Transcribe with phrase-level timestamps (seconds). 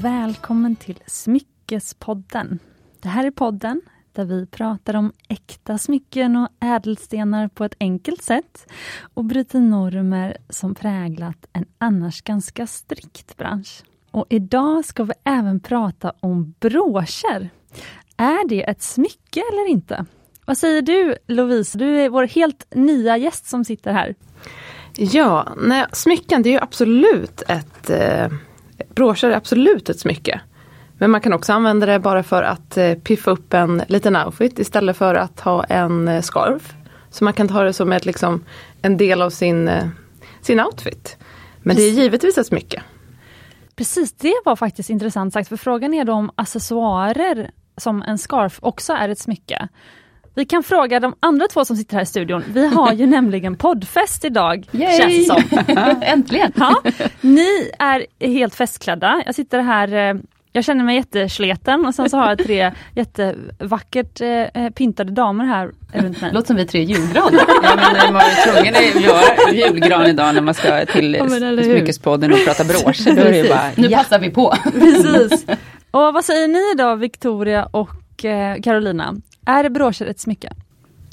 [0.00, 2.58] och välkommen till Smyckespodden.
[3.00, 3.80] Det här är podden
[4.12, 8.66] där vi pratar om äkta smycken och ädelstenar på ett enkelt sätt
[9.14, 13.82] och bryter normer som präglat en annars ganska strikt bransch.
[14.10, 17.50] Och idag ska vi även prata om broscher.
[18.16, 20.06] Är det ett smycke eller inte?
[20.44, 21.78] Vad säger du Lovise?
[21.78, 24.14] Du är vår helt nya gäst som sitter här.
[24.96, 28.28] Ja, nej, smycken det är ju absolut ett eh,
[29.00, 30.40] broscher är absolut ett smycke.
[30.98, 34.58] Men man kan också använda det bara för att eh, piffa upp en liten outfit
[34.58, 36.74] istället för att ha en eh, scarf.
[37.10, 38.44] Så man kan ta det som ett, liksom,
[38.82, 39.88] en del av sin, eh,
[40.40, 41.16] sin outfit.
[41.62, 42.82] Men det är givetvis ett smycke.
[43.76, 48.58] Precis, det var faktiskt intressant sagt, för frågan är då om accessoarer som en scarf
[48.62, 49.68] också är ett smycke.
[50.34, 52.44] Vi kan fråga de andra två som sitter här i studion.
[52.48, 54.66] Vi har ju nämligen poddfest idag.
[54.72, 54.98] Yay!
[54.98, 55.42] Känns som.
[56.02, 56.52] Äntligen!
[56.56, 56.82] Ja,
[57.20, 59.22] ni är helt festklädda.
[59.26, 60.20] Jag sitter här eh,
[60.52, 65.70] jag känner mig jättesleten och sen så har jag tre jättevackert eh, pyntade damer här
[65.92, 66.32] runt mig.
[66.32, 67.44] Låter som vi är tre julgranar.
[67.62, 72.32] ja men man är tvungen att göra julgran idag när man ska till ja, Smyckespodden
[72.32, 73.16] och prata broscher.
[73.16, 73.98] Då är det bara, nu ja.
[73.98, 74.54] passar vi på.
[74.72, 75.46] Precis.
[75.90, 79.14] Och vad säger ni då Victoria och eh, Carolina?
[79.50, 80.52] Är broscher ett smycke?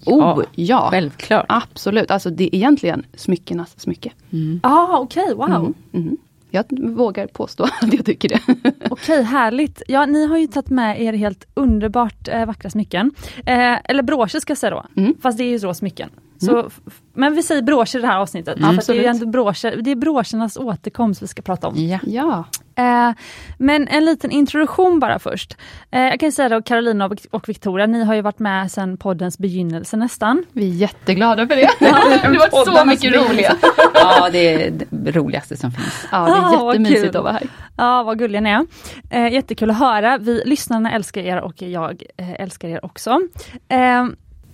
[0.05, 1.45] Oh ja, självklart.
[1.49, 4.11] Absolut, alltså det är egentligen smyckenas smycke.
[4.33, 4.59] Mm.
[4.63, 5.35] Ah, okej, okay.
[5.35, 5.49] wow.
[5.55, 5.73] Mm.
[5.93, 6.17] Mm.
[6.49, 8.41] Jag vågar påstå att jag tycker det.
[8.89, 9.81] Okej, härligt.
[9.87, 13.11] Ja, ni har ju tagit med er helt underbart eh, vackra smycken.
[13.45, 15.15] Eh, eller broscher ska jag säga då, mm.
[15.21, 16.09] fast det är ju så smycken.
[16.39, 16.71] Så, mm.
[17.13, 18.57] Men vi säger broscher i det här avsnittet.
[18.57, 21.75] Mm, för det, är ändå broscher, det är broschernas återkomst vi ska prata om.
[21.77, 21.99] Ja.
[22.03, 22.45] ja.
[22.77, 23.13] Eh,
[23.57, 25.57] men en liten introduktion bara först.
[25.91, 28.97] Eh, jag kan säga då Carolina och, och Victoria, ni har ju varit med sedan
[28.97, 30.43] poddens begynnelse nästan.
[30.51, 31.69] Vi är jätteglada för det.
[31.79, 33.55] det har varit så mycket roliga.
[33.93, 36.05] ja, det är det roligaste som finns.
[36.11, 37.47] Ja, det är ah, jättemysigt att vara här.
[37.77, 38.65] Ja, vad gulliga ni är.
[39.09, 40.17] Eh, jättekul att höra.
[40.17, 43.19] Vi lyssnarna älskar er och jag eh, älskar er också.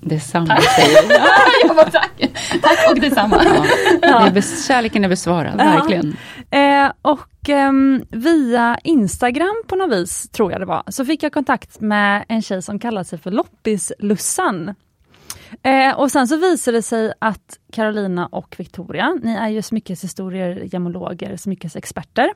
[0.06, 1.28] Detsamma säger jag.
[1.68, 2.31] jag bara, tack.
[2.62, 3.41] tack och detsamma.
[4.02, 4.30] Ja.
[4.34, 5.64] Det är kärleken är besvarad, ja.
[5.64, 6.18] verkligen.
[6.52, 7.72] Eh, och eh,
[8.09, 12.42] via Instagram på något vis, tror jag det var, så fick jag kontakt med en
[12.42, 14.75] tjej som kallar sig för Loppislussan.
[15.63, 20.63] Eh, och sen så visade det sig att Carolina och Victoria, ni är ju smyckeshistorier,
[20.74, 22.34] gemologer, smyckesexperter.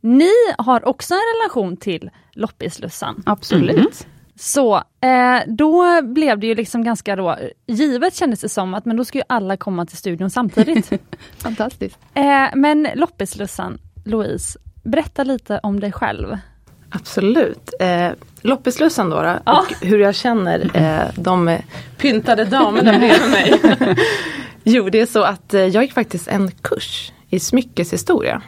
[0.00, 3.22] Ni har också en relation till Loppislussan.
[3.26, 3.76] Absolut.
[3.76, 3.92] Mm.
[4.42, 8.96] Så eh, då blev det ju liksom ganska då, givet kändes det som att men
[8.96, 10.90] då ska ju alla komma till studion samtidigt.
[11.38, 11.98] Fantastiskt.
[12.14, 16.38] Eh, men Loppislussan, Louise, berätta lite om dig själv.
[16.90, 17.70] Absolut.
[17.80, 18.10] Eh,
[18.40, 19.60] Loppislussan då, då ja.
[19.60, 21.58] och hur jag känner eh, de
[21.98, 23.60] pyntade damerna bredvid mig.
[24.64, 28.42] jo, det är så att eh, jag gick faktiskt en kurs i smyckeshistoria.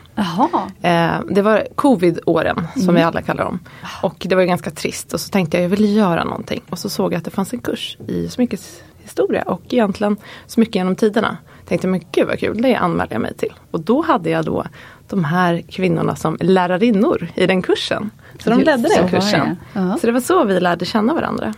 [0.83, 2.95] Eh, det var covid-åren som mm.
[2.95, 3.59] vi alla kallar dem.
[4.03, 6.63] Och det var ganska trist och så tänkte jag jag vill göra någonting.
[6.71, 10.97] Och så såg jag att det fanns en kurs i smyckeshistoria och egentligen smycken genom
[10.97, 11.37] tiderna.
[11.67, 13.53] Tänkte men gud vad kul, det anmälde jag mig till.
[13.71, 14.67] Och då hade jag då
[15.09, 18.11] de här kvinnorna som lärarinnor i den kursen.
[18.39, 19.57] Så de ledde den kursen.
[19.73, 21.55] Så det var så vi lärde känna varandra.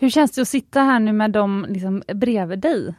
[0.00, 2.94] Hur känns det att sitta här nu med dem liksom bredvid dig?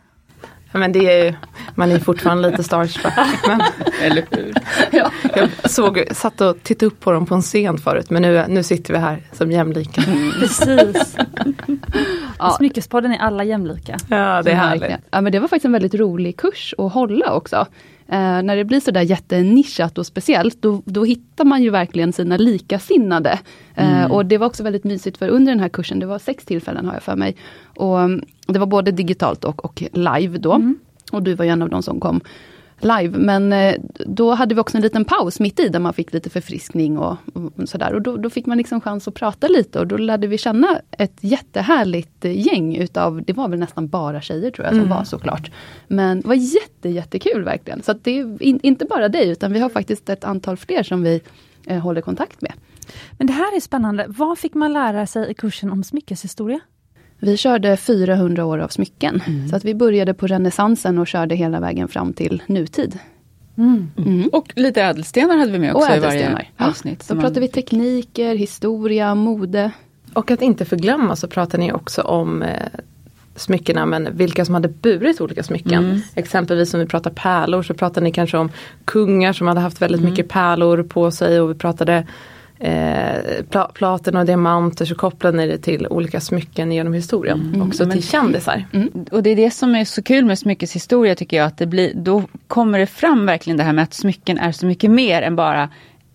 [0.74, 1.38] Men det är,
[1.76, 3.14] man är fortfarande lite starstruck.
[3.48, 3.62] Men,
[4.02, 4.54] Eller hur?
[4.92, 5.12] Ja.
[5.36, 8.64] Jag såg, satt och tittade upp på dem på en scen förut men nu, nu
[8.64, 10.02] sitter vi här som jämlika.
[10.02, 10.32] Mm.
[10.40, 11.18] Precis.
[12.40, 12.50] ja.
[12.58, 13.98] Smyckespodden är alla jämlika.
[14.10, 14.92] Ja det är härligt.
[15.12, 17.68] Ja, men det var faktiskt en väldigt rolig kurs att hålla också.
[18.08, 22.38] Eh, när det blir sådär jättenischat och speciellt, då, då hittar man ju verkligen sina
[22.38, 23.40] likasinnade.
[23.76, 24.12] Eh, mm.
[24.12, 26.86] och det var också väldigt mysigt för under den här kursen, det var sex tillfällen
[26.86, 27.36] har jag för mig.
[27.66, 28.00] Och
[28.48, 30.54] Det var både digitalt och, och live då.
[30.54, 30.80] Mm.
[31.12, 32.22] Och du var ju en av de som kom
[32.84, 33.18] live.
[33.18, 36.30] Men eh, då hade vi också en liten paus mitt i där man fick lite
[36.30, 37.94] förfriskning och, och sådär.
[37.94, 40.82] Och då, då, fick man liksom chans att prata lite och då lärde vi känna
[40.92, 44.98] ett jättehärligt gäng utav, det var väl nästan bara tjejer tror jag som mm.
[44.98, 45.52] var såklart.
[45.88, 47.84] Men det var jätte, jättekul verkligen.
[47.84, 51.04] Så det är in, inte bara dig utan vi har faktiskt ett antal fler som
[51.04, 51.22] vi
[51.66, 52.54] eh, håller kontakt med.
[53.18, 54.06] Men det här är spännande.
[54.08, 56.60] Vad fick man lära sig i kursen om smyckeshistoria?
[57.24, 59.22] Vi körde 400 år av smycken.
[59.28, 59.50] Mm.
[59.50, 63.00] Så att vi började på renässansen och körde hela vägen fram till nutid.
[63.58, 63.92] Mm.
[63.98, 64.30] Mm.
[64.34, 67.06] Och lite ädelstenar hade vi med också i varje avsnitt.
[67.10, 69.72] Ja, då pratar vi tekniker, historia, mode.
[70.14, 72.68] Och att inte förglömma så pratar ni också om eh,
[73.36, 75.86] smyckena men vilka som hade burit olika smycken.
[75.86, 76.02] Mm.
[76.16, 78.52] Exempelvis om vi pratar pärlor så pratar ni kanske om
[78.86, 80.12] kungar som hade haft väldigt mm.
[80.12, 82.08] mycket pärlor på sig och vi pratade
[82.64, 87.52] eh, pla platen och diamanter så kopplar ni det till olika smycken genom historien.
[87.54, 87.68] Mm.
[87.68, 88.66] Också till kändisar.
[88.74, 88.90] Mm.
[89.12, 91.48] Och det är det som är så kul med smyckeshistoria tycker jag.
[91.48, 94.66] att det blir, Då kommer det fram verkligen det här med att smycken är så
[94.66, 95.70] mycket mer än bara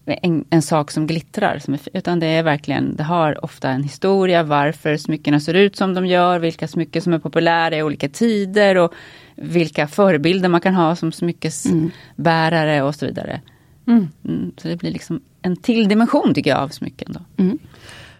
[0.06, 3.82] en, en, sak som glittrar, som är, utan det är verkligen, det har ofta en
[3.82, 8.08] historia varför smyckena ser ut som de gör, vilka smycken som är populära i olika
[8.08, 8.94] tider och
[9.36, 12.86] vilka förebilder man kan ha som smyckesbärare mm.
[12.86, 13.40] och så vidare.
[13.86, 14.08] Mm.
[14.24, 17.12] Mm, så det blir liksom en till dimension tycker jag av smycken.
[17.12, 17.42] Då.
[17.42, 17.58] Mm.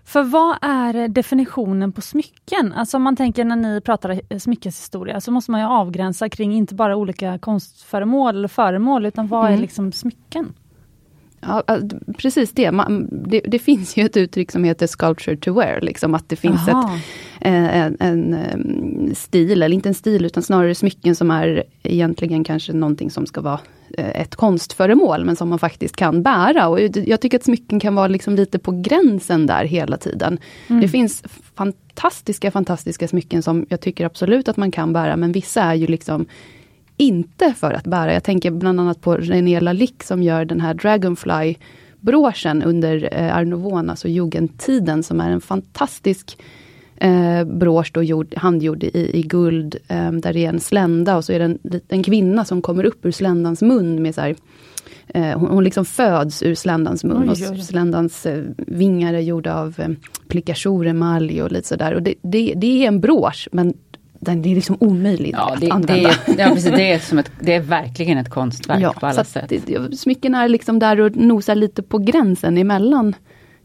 [0.05, 2.73] För vad är definitionen på smycken?
[2.73, 6.75] Alltså om man tänker när ni pratar smyckeshistoria så måste man ju avgränsa kring inte
[6.75, 9.61] bara olika konstföremål eller föremål utan vad är mm.
[9.61, 10.53] liksom smycken?
[11.41, 11.63] Ja,
[12.19, 12.73] precis det.
[12.73, 13.41] Man, det.
[13.41, 13.59] det.
[13.59, 16.75] finns ju ett uttryck som heter sculpture to wear, liksom att det finns ett,
[17.41, 22.45] eh, en, en, en, stil, eller inte en stil utan snarare smycken som är egentligen
[22.45, 23.61] kanske någonting som ska vara
[23.99, 26.69] ett konstföremål, men som man faktiskt kan bära.
[26.69, 30.39] Och jag tycker att smycken kan vara liksom lite på gränsen där hela tiden.
[30.69, 30.83] Mm.
[30.83, 31.23] Det finns
[31.55, 35.87] fantastiska, fantastiska smycken som jag tycker absolut att man kan bära, men vissa är ju
[35.87, 36.27] liksom
[36.97, 38.13] inte för att bära.
[38.13, 41.55] Jag tänker bland annat på René Lalique som gör den här Dragonfly
[42.01, 46.39] broschen under eh, Art alltså jugendtiden, som är en fantastisk
[47.01, 51.25] eh, brosch då gjord, handgjord i, i guld, eh, där det är en slända och
[51.25, 51.59] så är det en,
[51.89, 54.37] en kvinna som kommer upp ur sländans mun med så här,
[55.09, 57.59] eh, hon, hon, liksom föds ur sländans mun oj, oj.
[57.59, 59.89] och sländans eh, vingar är gjorda av eh,
[60.29, 61.95] plicachouremalj och lite sådär.
[61.95, 63.75] Och det, det, det är en brosch, men
[64.21, 66.11] den är liksom omöjlig ja, att det, använda.
[66.27, 69.25] Det, ja, precis, det, är som ett, det är verkligen ett konstverk ja, på alla
[69.25, 69.53] sätt.
[69.67, 73.15] Det, smycken är liksom där och nosar lite på gränsen emellan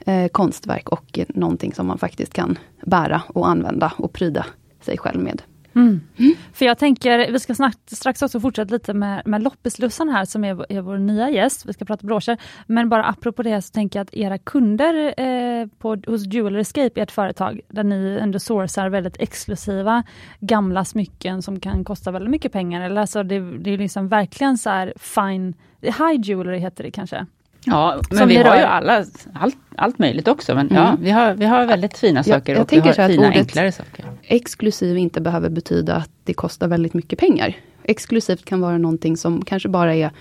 [0.05, 4.45] eh, konstverk och någonting som man faktiskt kan bära och använda och pryda
[4.81, 5.41] sig själv med.
[5.75, 6.01] Mm.
[6.17, 6.33] Mm.
[6.53, 10.43] För jag tänker, vi ska snart, strax också fortsätta lite med, med Loppislussan här som
[10.43, 11.65] är, är vår nya gäst.
[11.65, 12.37] Vi ska prata broscher.
[12.67, 17.01] Men bara apropå det så tänker jag att era kunder eh, på, hos Jewelry Escape,
[17.01, 20.03] ert företag, där ni ändå sourcar väldigt exklusiva
[20.39, 22.81] gamla smycken som kan kosta väldigt mycket pengar.
[22.81, 27.25] Eller alltså det, det är liksom verkligen så här fine, high jewelry heter det kanske.
[27.65, 30.55] Ja, men Som vi har ju alla, allt, allt möjligt också.
[30.55, 30.83] Men mm.
[30.83, 33.71] ja, vi har, vi har väldigt fina saker jag, jag och vi har fina enklare
[33.71, 34.05] saker.
[34.21, 37.57] Exklusiv inte behöver betyda att det kostar väldigt mycket pengar.
[37.83, 40.11] Exklusivt kan vara någonting som kanske bara är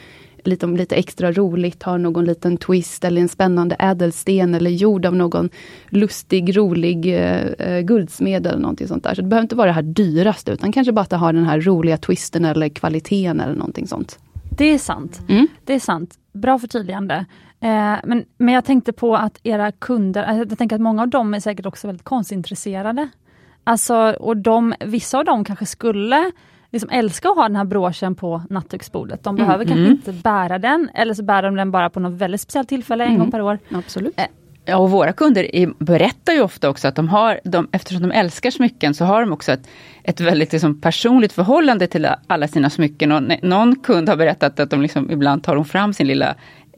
[0.44, 5.17] lite, lite extra roligt, har någon liten twist eller en spännande ädelsten eller gjord av
[5.17, 5.50] någon
[5.89, 7.15] lustig, rolig
[7.59, 9.15] eh, guldsmed eller någonting sånt där.
[9.15, 11.44] Så det behöver inte vara det här dyraste, utan kanske bara att det har den
[11.44, 14.19] här roliga twisten eller kvaliteten eller någonting sånt.
[14.57, 15.21] Det är sant.
[15.29, 15.47] Mm.
[15.65, 16.19] Det är sant.
[16.33, 17.15] Bra förtydligande.
[17.61, 21.09] Eh, men, men jag tänkte på att era kunder, alltså, jag tänker att många av
[21.09, 23.09] dem är säkert också väldigt konstintresserade.
[23.65, 26.33] Alltså, och de, vissa av dem kanske skulle
[26.71, 29.25] liksom älska att ha den här broschen på nattduksbordet.
[29.25, 29.67] De behöver mm.
[29.67, 29.93] kanske mm.
[29.93, 33.11] inte bära den, eller så bär de den bara på något väldigt speciellt tillfälle en
[33.11, 33.21] mm.
[33.21, 33.59] gång per år.
[33.71, 34.21] Absolut.
[34.64, 38.12] Ja, och våra kunder är, berättar ju ofta också att de har, de, eftersom de
[38.12, 39.69] älskar smycken, så har de också ett,
[40.05, 43.12] ett väldigt liksom, personligt förhållande till alla sina smycken.
[43.12, 46.35] Och någon kund har berättat att de liksom, ibland tar de fram sin lilla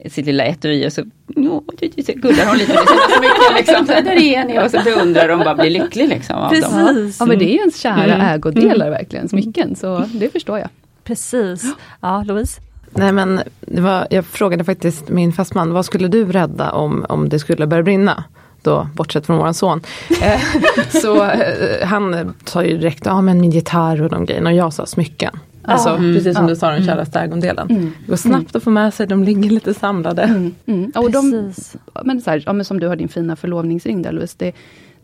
[0.09, 1.03] sitt lilla etui och så
[1.35, 3.55] gullar hon lite med sina smycken.
[3.55, 3.85] Liksom.
[4.05, 4.59] Där är ni!
[4.59, 6.09] Och så beundrar de bara blir lycklig.
[6.09, 6.71] Liksom, av Precis.
[6.71, 7.13] Dem.
[7.19, 8.21] Ja, men det är ju ens kära mm.
[8.21, 9.75] ägodelar verkligen, smycken.
[9.75, 10.69] Så det förstår jag.
[11.03, 11.75] Precis.
[12.01, 12.61] Ja, Louise?
[12.95, 17.39] Nej men var, jag frågade faktiskt min fastman, vad skulle du rädda om, om det
[17.39, 18.23] skulle börja brinna?
[18.61, 19.81] Då, bortsett från våran son.
[20.21, 20.41] Eh,
[21.01, 24.73] så eh, han sa ju direkt, ja men min gitarr och de grejerna och jag
[24.73, 25.39] sa smycken.
[25.67, 26.15] Alltså mm.
[26.15, 26.87] precis som du sa, den mm.
[26.87, 27.67] käraste ägondelen.
[27.69, 27.91] Mm.
[28.07, 28.49] Går snabbt mm.
[28.53, 30.21] att få med sig, de ligger lite samlade.
[30.21, 30.55] Mm.
[30.65, 30.91] Mm.
[30.95, 31.53] Och de,
[32.03, 34.51] men så här, ja, men som du har din fina förlovningsring där Louise, det,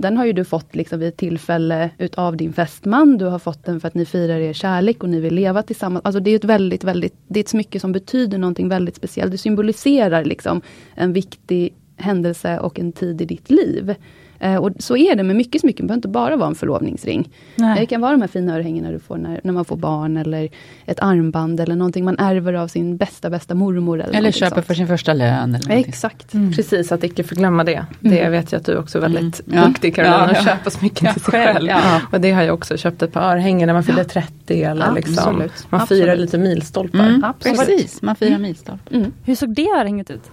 [0.01, 3.17] den har ju du fått liksom vid ett tillfälle utav din fästman.
[3.17, 6.05] Du har fått den för att ni firar er kärlek och ni vill leva tillsammans.
[6.05, 9.31] Alltså det är ett väldigt, väldigt, det är ett smycke som betyder någonting väldigt speciellt.
[9.31, 10.61] Det symboliserar liksom
[10.95, 13.95] en viktig händelse och en tid i ditt liv.
[14.41, 17.29] Eh, och så är det med mycket smycken, det behöver inte bara vara en förlovningsring.
[17.55, 17.79] Nej.
[17.79, 20.49] Det kan vara de här fina örhängena du får när, när man får barn, eller
[20.85, 24.01] ett armband, eller någonting man ärver av sin bästa, bästa mormor.
[24.01, 24.67] Eller, eller köper sånt.
[24.67, 25.55] för sin första lön.
[25.55, 26.33] Eller Exakt.
[26.33, 26.53] Mm.
[26.53, 27.85] Precis, att icke förglömma det.
[27.99, 28.31] Det mm.
[28.31, 29.67] vet jag att du också är väldigt mm.
[29.67, 31.69] duktig Carolina, ja, att köpa smycken ja, till sig själv.
[31.69, 32.01] Ja.
[32.11, 35.37] Och det har jag också köpt ett par örhängen när man fyller 30 eller liksom,
[35.37, 35.49] man
[35.81, 36.03] Absolut.
[36.03, 36.99] firar lite milstolpar.
[36.99, 37.23] Mm.
[37.39, 38.41] Precis, man firar mm.
[38.41, 38.95] milstolpar.
[38.95, 39.11] Mm.
[39.25, 40.31] Hur såg det örhänget ut?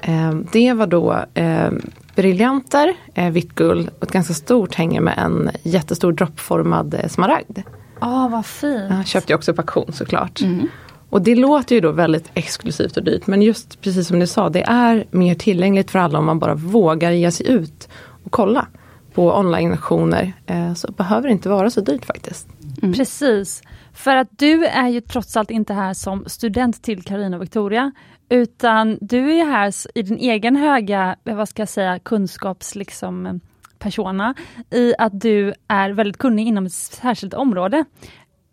[0.00, 1.70] Eh, det var då eh,
[2.16, 7.58] briljanter, eh, vitt guld och ett ganska stort hänge med en jättestor droppformad eh, smaragd.
[8.00, 8.90] Ja, oh, vad fint.
[8.90, 10.40] Jag köpte jag också på auktion såklart.
[10.40, 10.68] Mm.
[11.10, 14.48] Och det låter ju då väldigt exklusivt och dyrt men just precis som du sa,
[14.48, 17.88] det är mer tillgängligt för alla om man bara vågar ge sig ut
[18.24, 18.66] och kolla
[19.14, 20.32] på online-auktioner.
[20.46, 22.48] Eh, så behöver det inte vara så dyrt faktiskt.
[22.82, 22.94] Mm.
[22.94, 23.62] Precis.
[23.96, 27.92] För att du är ju trots allt inte här som student till Carina Victoria,
[28.28, 33.40] utan du är här i din egen höga, vad ska jag säga, kunskaps liksom,
[33.78, 34.34] persona,
[34.70, 37.84] i att du är väldigt kunnig inom ett särskilt område.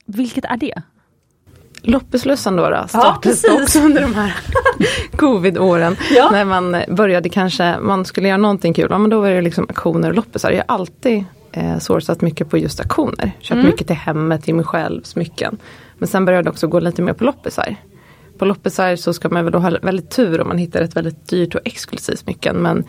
[0.06, 0.82] Vilket är det?
[1.82, 4.36] Loppislussen då, då startades Ja, också under de här
[5.18, 5.96] covid-åren.
[6.16, 6.30] Ja.
[6.32, 9.66] När man började kanske, man skulle göra någonting kul, ja, men då var det liksom
[9.70, 10.52] auktioner och loppisar.
[10.52, 13.32] Jag har alltid eh, sourcat mycket på just auktioner.
[13.40, 13.66] Köpt Mm.
[13.66, 15.58] mycket till hemmet, till mig själv, smycken.
[15.98, 17.76] Men sen började jag också gå lite mer på loppisar.
[18.38, 21.28] På loppisar så ska man väl då ha väldigt tur om man hittar ett väldigt
[21.28, 22.56] dyrt och exklusivt smycken.
[22.58, 22.84] Men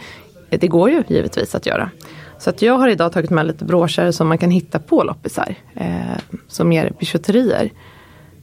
[0.48, 1.90] det går ju givetvis att göra.
[2.38, 5.54] Så att jag har idag tagit med lite broscher som man kan hitta på loppisar.
[5.74, 6.18] Eh,
[6.48, 7.70] som mer bijouterier.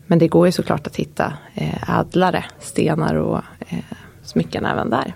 [0.08, 3.78] Men det går ju såklart att hitta eh, ädlare stenar och eh,
[4.24, 5.14] smycken även där.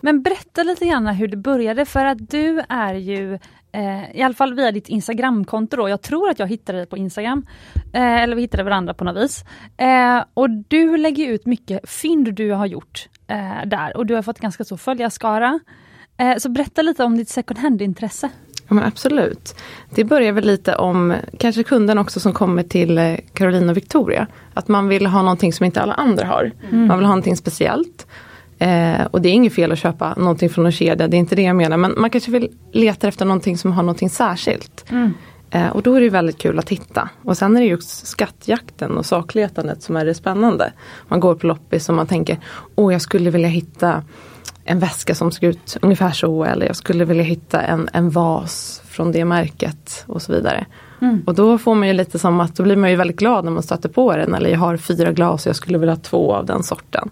[0.00, 3.38] Men berätta lite grann hur det började för att du är ju
[3.78, 5.88] eh, i alla fall via ditt Instagramkonto då.
[5.88, 7.46] Jag tror att jag hittade dig på Instagram.
[7.92, 9.44] Eh, eller vi hittade varandra på något vis.
[9.76, 14.22] Eh, och du lägger ut mycket fynd du har gjort eh, där och du har
[14.22, 15.60] fått ganska stor följarskara.
[16.16, 18.30] Eh, så berätta lite om ditt second hand-intresse.
[18.68, 19.54] Ja, men absolut.
[19.90, 24.26] Det börjar väl lite om kanske kunden också som kommer till eh, Caroline och Victoria.
[24.54, 26.52] Att man vill ha någonting som inte alla andra har.
[26.70, 28.06] Man vill ha någonting speciellt.
[28.58, 31.36] Eh, och det är inget fel att köpa någonting från en kedja, det är inte
[31.36, 31.76] det jag menar.
[31.76, 34.84] Men man kanske vill leta efter någonting som har någonting särskilt.
[35.50, 37.08] Eh, och då är det väldigt kul att hitta.
[37.22, 40.72] Och sen är det ju också skattjakten och sakletandet som är det spännande.
[41.08, 42.38] Man går på loppis och man tänker,
[42.74, 44.02] åh jag skulle vilja hitta
[44.64, 48.82] en väska som ser ut ungefär så eller jag skulle vilja hitta en, en vas
[48.84, 50.66] från det märket och så vidare.
[51.26, 53.52] Och då får man ju lite som att då blir man ju väldigt glad när
[53.52, 56.34] man stöter på den eller jag har fyra glas och jag skulle vilja ha två
[56.34, 57.10] av den sorten.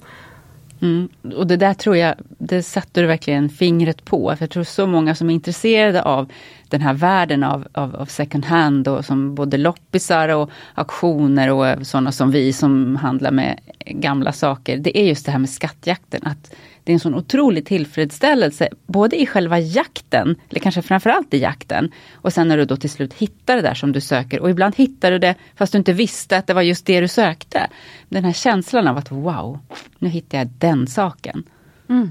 [0.87, 1.09] Mm.
[1.37, 4.37] Och det där tror jag, det satte du verkligen fingret på.
[4.37, 6.33] För jag tror så många som är intresserade av
[6.69, 11.87] den här världen av, av, av second hand och som både loppisar och auktioner och
[11.87, 14.77] sådana som vi som handlar med gamla saker.
[14.77, 16.21] Det är just det här med skattjakten.
[16.25, 16.55] Att
[16.87, 21.93] det är en sån otrolig tillfredsställelse både i själva jakten, eller kanske framförallt i jakten.
[22.15, 24.41] Och sen när du då till slut hittar det där som du söker.
[24.41, 27.09] Och ibland hittar du det fast du inte visste att det var just det du
[27.09, 27.67] sökte.
[28.09, 29.59] Den här känslan av att wow,
[29.99, 31.45] nu hittar jag den saken.
[31.89, 32.11] Mm.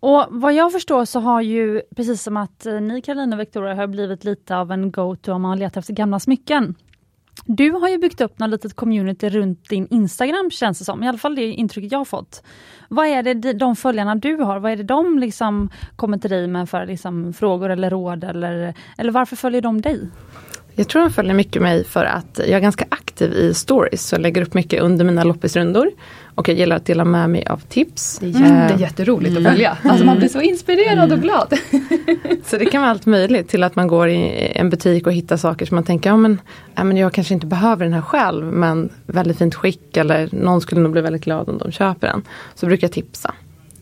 [0.00, 3.74] Och vad jag förstår så har ju, precis som att eh, ni Karolina och Victoria
[3.74, 6.74] har blivit lite av en go-to om man letar efter gamla smycken.
[7.44, 11.08] Du har ju byggt upp något litet community runt din Instagram känns det som, i
[11.08, 12.42] alla fall det intrycket jag har fått.
[12.88, 16.46] Vad är det de- följarna du har, vad är det de liksom kommer till dig
[16.46, 20.08] med för liksom frågor eller råd eller, eller varför följer de dig?
[20.74, 24.06] Jag tror de följer mycket mig för att jag är ganska aktiv i stories.
[24.08, 25.90] Så jag lägger upp mycket under mina loppisrundor.
[26.38, 28.18] Och jag gillar att dela med mig av tips.
[28.18, 29.78] Det är jätte, Eh, jätteroligt att följa.
[29.84, 31.58] Alltså man blir så inspirerad och glad.
[32.44, 35.36] Så det kan vara allt möjligt till att man går i en butik och hittar
[35.36, 36.40] saker som man tänker, ja men,
[36.74, 40.60] ja, men jag kanske inte behöver den här själv men väldigt fint skick eller någon
[40.60, 42.22] skulle nog bli väldigt glad om de köper den.
[42.54, 43.34] Så brukar jag tipsa.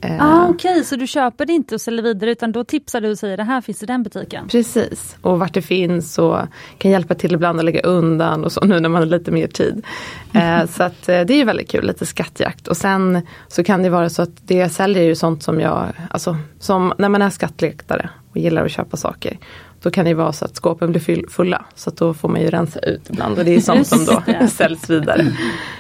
[0.07, 3.11] Eh, Ah, Okej, så du köper det inte och säljer vidare utan då tipsar du
[3.11, 4.49] och säger det här finns i den butiken?
[4.49, 6.39] Precis, och vart det finns och
[6.79, 9.47] kan hjälpa till ibland att lägga undan och så nu när man har lite mer
[9.47, 9.85] tid.
[10.35, 12.69] Eh, så att eh, det är ju väldigt kul, lite skattjakt.
[12.69, 15.61] Och sen så kan det vara så att det jag säljer är ju sånt som
[15.61, 19.39] jag, alltså som när man är skattlektare och gillar att köpa saker.
[19.87, 21.65] Då kan det vara så att skåpen blir fulla.
[21.75, 24.23] Så att då får man ju rensa ut ibland och det är sånt som då
[24.27, 24.49] det.
[24.53, 25.27] säljs vidare.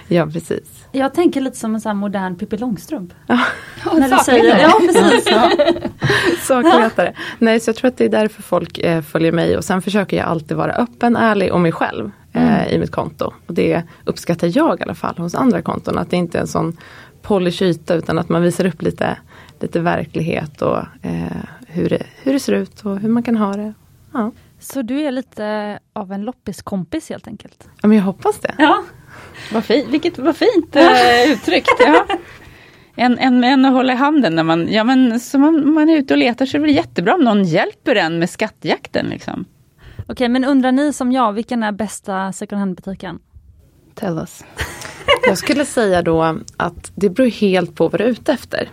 [0.08, 0.86] Ja precis.
[0.92, 3.12] Jag tänker lite som en sån här modern Pippi Långstrump.
[3.26, 3.40] Ja,
[3.92, 5.28] När du säger, ja precis.
[5.30, 5.50] Ja.
[6.40, 7.14] sakletare.
[7.38, 10.16] Nej, så jag tror att det är därför folk eh, följer mig och sen försöker
[10.16, 13.32] jag alltid vara öppen, ärlig och mig själv eh, i mitt konto.
[13.46, 15.98] Och det uppskattar jag i alla fall hos andra konton.
[15.98, 16.76] Att det inte är en sån
[17.22, 19.16] polish yta utan att man visar upp lite,
[19.60, 21.36] lite verklighet och eh,
[21.66, 23.74] hur, det, hur det ser ut och hur man kan ha det.
[24.16, 27.68] Ja, Så du är lite av en loppiskompis helt enkelt?
[27.82, 28.54] ja men jag hoppas det.
[28.58, 28.82] Ja.
[29.52, 31.70] Vad, fi, vilket, vad fint eh, uttryckt.
[31.78, 32.06] Ja.
[32.98, 35.96] En, en, en att hålla i handen när man, ja, men, så man, man är
[35.96, 39.06] ute och letar så är det väl jättebra om någon hjälper en med skattjakten.
[39.06, 39.44] Liksom.
[40.06, 43.18] Okej, men undrar ni som jag, vilken är bästa second hand-butiken?
[43.94, 44.44] Tell us.
[45.26, 48.70] Jag skulle säga då att det beror helt på vad du är ute efter.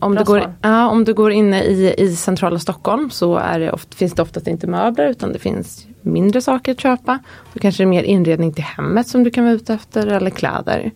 [0.00, 3.60] Om bra du, går, ja, om du går inne i, i centrala Stockholm så är
[3.60, 7.18] det oft, finns det oftast inte möbler utan det finns mindre saker att köpa.
[7.52, 10.30] Då kanske det är mer inredning till hemmet som du kan vara ute efter eller
[10.30, 10.90] kläder.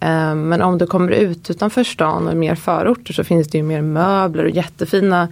[0.00, 3.64] Eh, Men om du kommer ut utanför stan och mer förorter så finns det ju
[3.64, 5.28] mer möbler och jättefina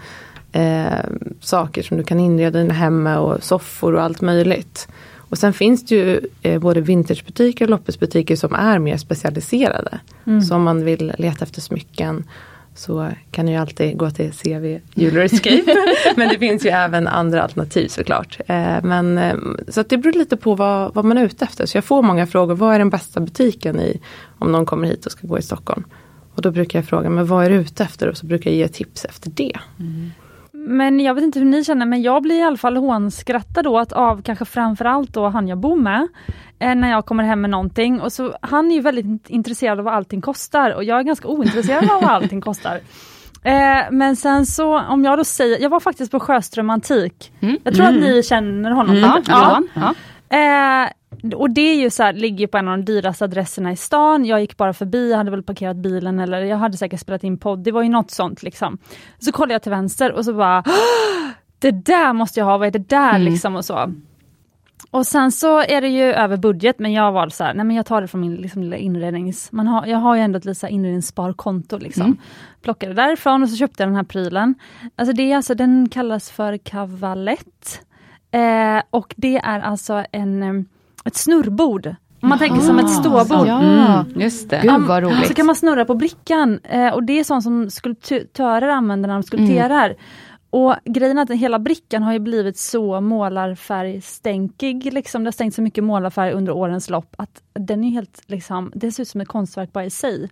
[0.52, 1.04] eh,
[1.40, 4.88] saker som du kan inreda dina hem med och soffor och allt möjligt.
[5.30, 10.00] Och sen finns det ju eh, både vintagebutiker och loppisbutiker som är mer specialiserade.
[10.48, 12.24] Så om man vill leta efter smycken
[12.74, 15.76] så kan du ju alltid gå till CV Jewelry Escape.
[16.16, 18.40] men det finns ju även andra alternativ såklart.
[18.46, 19.36] Eh, men, eh,
[19.68, 21.66] så att det beror lite på vad, vad man är ute efter.
[21.66, 24.00] Så jag får många frågor, vad är den bästa butiken i
[24.38, 25.84] om någon kommer hit och ska gå i Stockholm?
[26.34, 28.08] Och då brukar jag fråga, men vad är du ute efter?
[28.08, 29.58] Och så brukar jag ge tips efter det.
[30.66, 33.92] Men jag vet inte hur ni känner, men jag blir i alla fall hånskrattad åt
[33.92, 36.08] av kanske framförallt då han jag bor med.
[36.58, 38.00] Eh, när jag kommer hem med någonting.
[38.00, 41.28] Och så, han är ju väldigt intresserad av vad allting kostar och jag är ganska
[41.28, 42.80] ointresserad av vad allting kostar.
[43.42, 47.32] Eh, men sen så om jag då säger, jag var faktiskt på Sjöström Antik.
[47.40, 47.58] Mm.
[47.64, 47.96] Jag tror Mm.
[47.96, 49.30] att ni känner honom Ja, lite.
[49.32, 49.68] Johan.
[49.74, 49.94] Ja.
[50.36, 50.90] Eh,
[51.36, 54.24] och det är ju så här, ligger på en av de dyraste adresserna i stan.
[54.24, 57.58] Jag gick bara förbi, hade väl parkerat bilen eller jag hade säkert spelat in podd.
[57.58, 58.78] Det var ju något sånt liksom.
[59.18, 60.72] Så kollade jag till vänster och så bara "Åh,
[61.58, 63.22] Det där måste jag ha, vad är det där Mm.
[63.22, 63.92] liksom och så.
[64.90, 67.76] Och sen så är det ju över budget men jag var så här, nej men
[67.76, 69.52] jag tar det från min liksom, lilla inrednings...
[69.52, 72.02] Man har, jag har ju ändå ett här inredningssparkonto liksom.
[72.02, 72.16] Mm.
[72.62, 74.54] Plockade därifrån och så köpte jag den här prylen.
[74.96, 77.80] Alltså det är alltså, den kallas för kavalett.
[78.30, 80.64] Eh, och det är alltså en, eh,
[81.04, 81.94] ett snurrbord.
[82.22, 83.46] Om man tänker som ett ståbord.
[83.46, 83.62] Ja.
[83.62, 84.60] Mm, just det.
[84.62, 85.28] Gud vad roligt.
[85.28, 89.14] Så kan man snurra på brickan eh, och det är sånt som skulptörer använder när
[89.14, 89.96] de skulpterar.
[90.50, 95.24] Och grejen är att hela brickan har ju blivit så målarfärgstänkig, liksom.
[95.24, 98.92] det har stänkt så mycket målarfärg under årens lopp att den är helt, liksom, det
[98.92, 100.28] ser ut som ett konstverk bara i sig.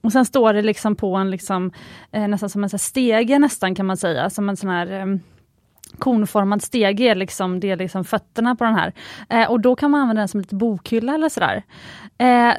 [0.00, 1.72] Och sen står det liksom på en liksom,
[2.12, 5.06] eh, nästan som en stege nästan kan man säga, som en sån här eh,
[5.98, 8.92] konformad stege, är liksom, det är liksom fötterna på den här.
[9.28, 11.62] Eh, och då kan man använda den som lite bokhylla eller sådär.
[12.18, 12.52] Eh,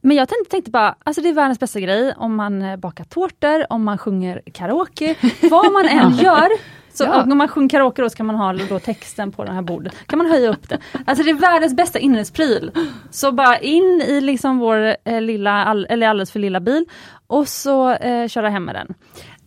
[0.00, 3.72] men jag tänkte, tänkte bara, alltså det är världens bästa grej om man bakar tårtor,
[3.72, 5.14] om man sjunger karaoke,
[5.50, 6.48] vad man än gör.
[6.96, 7.22] Så Ja.
[7.22, 9.94] om man sjunger karaoke då ska man ha då texten på det här bordet.
[10.06, 10.78] kan man höja upp det.
[11.06, 12.70] Alltså det är världens bästa inredningspryl.
[13.10, 16.84] Så bara in i liksom vår eh, lilla, all, eller alldeles för lilla bil
[17.26, 18.94] och så eh, köra hem med den.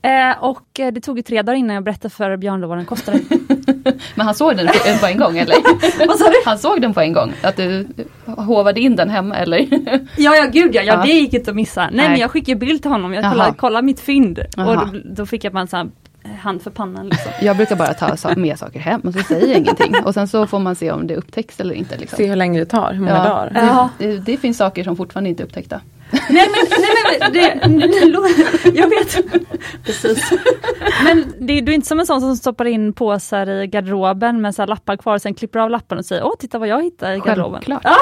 [0.02, 2.78] Eh, och eh, det tog ju tre dagar innan jag berättade för Björn då vad
[2.78, 3.20] den kostade.
[4.16, 4.68] Men han såg den
[5.00, 5.56] på, en gång eller?
[6.08, 6.36] Vad sa du?
[6.46, 7.34] Han såg den på en gång?
[7.44, 7.88] Att du
[8.26, 9.58] hovade in den hemma eller?
[10.18, 11.02] Ja, ja gud ja, ja, Ja.
[11.06, 11.82] det gick inte att missa.
[11.82, 12.10] Nej, Nej.
[12.10, 14.40] men jag skickade bild till honom, jag kollade, kollade mitt fynd.
[14.58, 14.68] Jaha.
[14.82, 15.92] Och då, då fick jag bara en sån
[16.24, 17.10] här hand för pannan.
[17.10, 17.32] Liksom.
[17.42, 19.96] Jag brukar bara ta med saker hem och så säger jag ingenting.
[20.06, 21.98] Och sen så får man se om det upptäcks eller inte.
[21.98, 22.18] Liksom.
[22.18, 23.24] Se hur länge det tar, hur många Ja.
[23.24, 23.52] dagar.
[23.56, 23.90] Ja.
[23.98, 25.82] Det, det, det finns saker som fortfarande inte är upptäckta.
[26.12, 27.50] Nej men, nej, men det,
[28.12, 29.20] det, jag vet.
[29.84, 30.32] Precis.
[31.04, 34.56] Men det, du är inte som en sån som stoppar in påsar i garderoben med
[34.56, 37.16] så här lappar kvar, sen klipper av lapparna och säger åh titta vad jag hittade
[37.16, 37.62] i garderoben.
[37.66, 37.96] Självklart.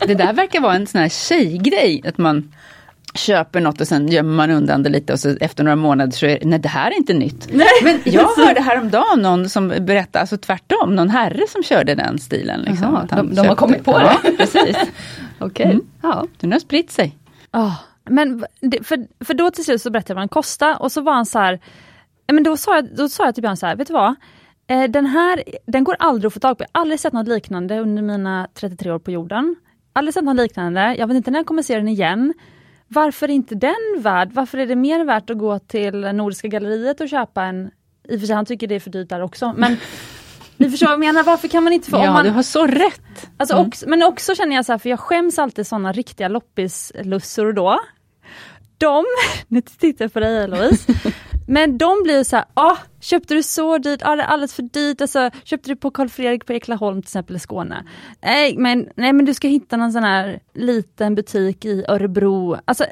[0.06, 2.52] Det där verkar vara en sån här tjejgrej, att man
[3.14, 6.26] köper något och sen gömmer man undan det lite och så efter några månader så
[6.26, 7.48] är nej det här är inte nytt.
[7.52, 12.18] Nej, Men jag hörde häromdagen någon som berättade, alltså tvärtom, någon herre som körde den
[12.18, 12.60] stilen.
[12.60, 14.30] Liksom, han de- de har kommit på ja, det.
[14.36, 14.76] precis.
[15.40, 15.66] Okej.
[15.66, 15.86] Mm.
[16.02, 16.26] Ja.
[16.40, 17.18] Den har spritt sig.
[17.50, 18.44] Ja, men
[18.82, 21.26] för, för då till slut så berättade jag vad den kostade och så var han
[21.26, 21.60] så här,
[22.32, 24.14] men då sa jag, då sa jag till Björn så här, vet du vad?
[24.66, 26.64] Eh, den här, den går aldrig att få tag på.
[26.64, 29.56] Jag har aldrig sett något liknande under mina 33 år på jorden.
[29.92, 30.94] Aldrig sett något liknande.
[30.98, 32.34] Jag vet inte när jag kommer se den igen.
[32.88, 34.32] Varför är inte den värd?
[34.32, 37.70] Varför är det mer värt att gå till Nordiska galleriet och köpa en,
[38.08, 39.76] i och för sig han tycker det är för dyrt där också, men
[40.60, 42.42] ni förstår vad jag menar, varför kan man inte få, om Ja, man, du har
[42.42, 43.30] så rätt.
[43.36, 47.52] Alltså också, men också känner jag så här, för jag skäms alltid sådana riktiga loppislussor
[47.52, 47.80] då.
[48.78, 49.04] De,
[49.48, 50.92] nu tittar jag på dig Eloise,
[51.46, 54.62] men de blir så här, ah, köpte du så dyrt, ah, det är alldeles för
[54.62, 57.84] dyrt, alltså, köpte du på Karl Fredrik på Eklaholm till exempel i Skåne.
[58.22, 62.56] Nej men, nej men du ska hitta någon sån här liten butik i Örebro.
[62.64, 62.84] Alltså,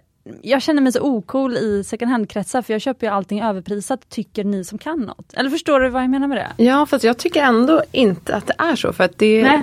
[0.42, 4.44] jag känner mig så ocool i second hand-kretsar för jag köper ju allting överprisat, tycker
[4.44, 5.32] ni som kan något.
[5.34, 6.64] Eller förstår du vad jag menar med det?
[6.64, 8.92] Ja fast jag tycker ändå inte att det är så.
[8.92, 9.62] För att det, Nej.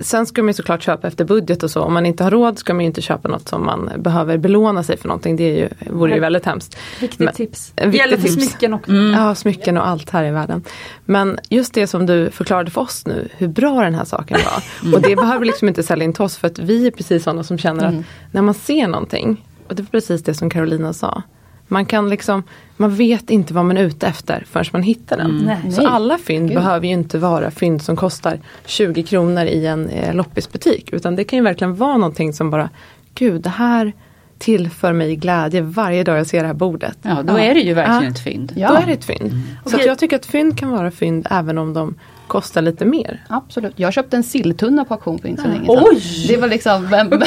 [0.00, 1.80] sen ska man ju såklart köpa efter budget och så.
[1.82, 4.96] Om man inte har råd ska man inte köpa något som man behöver belåna sig
[4.96, 5.36] för någonting.
[5.36, 6.76] Det är ju, vore ju väldigt hemskt.
[7.00, 7.72] Viktigt Men- tips.
[7.74, 8.92] Det gäller för smycken också.
[8.92, 10.62] Ja, smycken och allt här i världen.
[11.04, 14.92] Men just det som du förklarade för oss nu, hur bra den här saken var.
[14.94, 17.44] Och det behöver liksom inte sälja in till oss för att vi är precis sådana
[17.44, 21.22] som känner att när man ser någonting, och det var precis det som Carolina sa.
[21.68, 22.42] Man kan liksom,
[22.76, 25.42] man vet inte vad man är ute efter förrän man hittar den.
[25.46, 25.72] Nej.
[25.72, 26.56] Så alla fynd Gud.
[26.56, 30.92] behöver ju inte vara fynd som kostar 20 kronor i en eh, loppisbutik.
[30.92, 32.70] Utan det kan ju verkligen vara någonting som bara,
[33.14, 33.92] gud det här
[34.38, 36.98] tillför mig glädje varje dag jag ser det här bordet.
[37.02, 38.08] Ja, då är det ju verkligen Ja.
[38.10, 38.52] ett fynd.
[38.56, 38.68] Ja.
[38.68, 39.30] Då är det ett fynd.
[39.64, 39.80] Så Okej.
[39.80, 41.94] att jag tycker att fynd kan vara fynd även om de
[42.26, 43.24] kostar lite mer.
[43.28, 43.72] Absolut.
[43.76, 45.84] Jag köpte en silltunna på auktion för inte så länge sedan.
[45.92, 46.26] Oj!
[46.28, 47.10] Det var liksom, vem,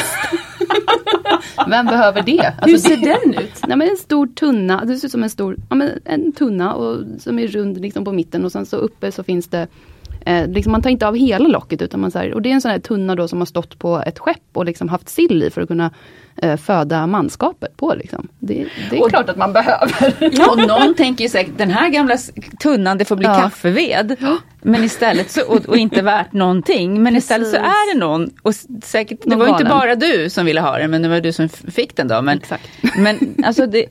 [1.68, 2.54] vem behöver det?
[2.62, 3.62] Hur Alltså, ser det- den ut?
[3.68, 6.74] Nej men en stor tunna, det ser ut som en stor, ja, men en tunna
[6.74, 9.68] och, som är rund liksom på mitten och sen så uppe så finns det
[10.26, 12.54] eh, liksom man tar inte av hela locket utan man så här, och det är
[12.54, 15.44] en sån här tunna då som har stått på ett skepp och liksom haft sill
[15.44, 15.92] i för att kunna
[16.42, 17.94] eh, föda manskapet på.
[17.98, 18.28] Liksom.
[18.40, 20.50] Det, det är Och- klart att man behöver.
[20.52, 22.18] Och någon tänker ju säkert, den här gamla
[22.64, 23.36] tunnan, det får bli Ja.
[23.42, 24.16] kaffeved.
[24.62, 27.04] Men istället så, och, och inte värt någonting.
[27.04, 27.68] Men istället så Precis.
[27.72, 30.78] är det någon, och säkert, det Någon var ju inte bara du som ville ha
[30.78, 32.22] den, men det var du som fick den då.
[32.22, 32.70] Men, Exakt.
[32.98, 33.86] men alltså det,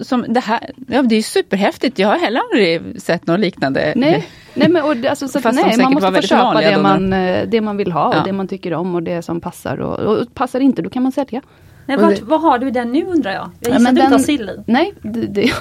[0.00, 1.98] som det här, ja, det är ju superhäftigt.
[1.98, 3.92] Jag har heller aldrig sett något liknande.
[3.96, 7.48] Nej, nej, men, och, alltså, så, att nej man måste få köpa det man, eh,
[7.48, 8.20] det man vill ha Ja.
[8.20, 9.80] och det man tycker om och det som passar.
[9.80, 11.42] Och, och passar inte, då kan man sälja.
[11.86, 13.50] Nej, Och vart, det- vad har du den nu undrar jag?
[13.60, 14.62] Jag Ja, gissar men att du inte har sill i.
[14.66, 15.52] Nej, det, det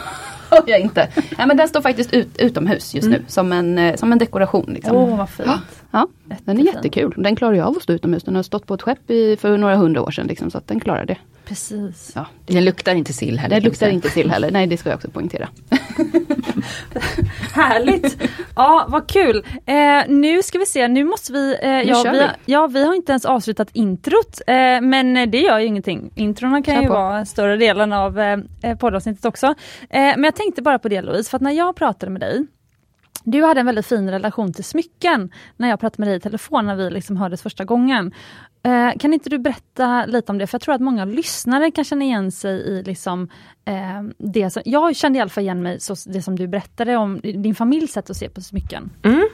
[0.50, 1.08] har jag inte.
[1.38, 4.66] Nej, men den står faktiskt ut, utomhus just nu som en, eh, som en dekoration.
[4.74, 4.96] Liksom.
[4.96, 5.50] Åh vad fint.
[5.92, 6.08] Ja,
[6.46, 7.14] den är jättekul.
[7.18, 8.24] Den klarar ju av att stå utomhus.
[8.24, 10.28] Den har stått på ett skepp i, för några hundra år sedan.
[10.28, 11.18] Liksom, så att den klarar det.
[11.50, 12.12] Precis.
[12.16, 12.26] Ja.
[12.46, 13.56] Den luktar inte sill heller.
[13.56, 13.92] Vi luktar säga.
[13.92, 14.52] inte sill heller.
[14.52, 15.50] Nej, det ska jag också poängtera.
[17.54, 18.18] Härligt!
[18.56, 19.46] Ja, vad kul!
[19.66, 19.76] Eh,
[20.08, 21.58] nu ska vi se, nu måste vi...
[21.62, 22.26] Eh, ja, kör vi, vi.
[22.46, 26.12] ja, vi har inte ens avslutat introt, eh, men det gör ju ingenting.
[26.16, 26.94] Introna kan Kör ju på.
[26.94, 29.48] vara större delen av eh, eh, poddavsnittet också.
[29.48, 29.56] Eh,
[29.90, 32.46] men jag tänkte bara på det Louise, för att när jag pratade med dig
[33.24, 36.66] du hade en väldigt fin relation till smycken när jag pratade med dig i telefon
[36.66, 38.14] när vi liksom hördes första gången.
[38.64, 40.48] Eh, kan inte du berätta lite om det?
[40.48, 43.30] För jag tror att många lyssnare kan känna igen sig i liksom,
[43.66, 43.74] eh,
[44.18, 47.20] det som, jag kände i alla fall igen mig så det som du berättade om
[47.24, 48.90] din familjs sätt att se på smycken.
[49.04, 49.30] Mm.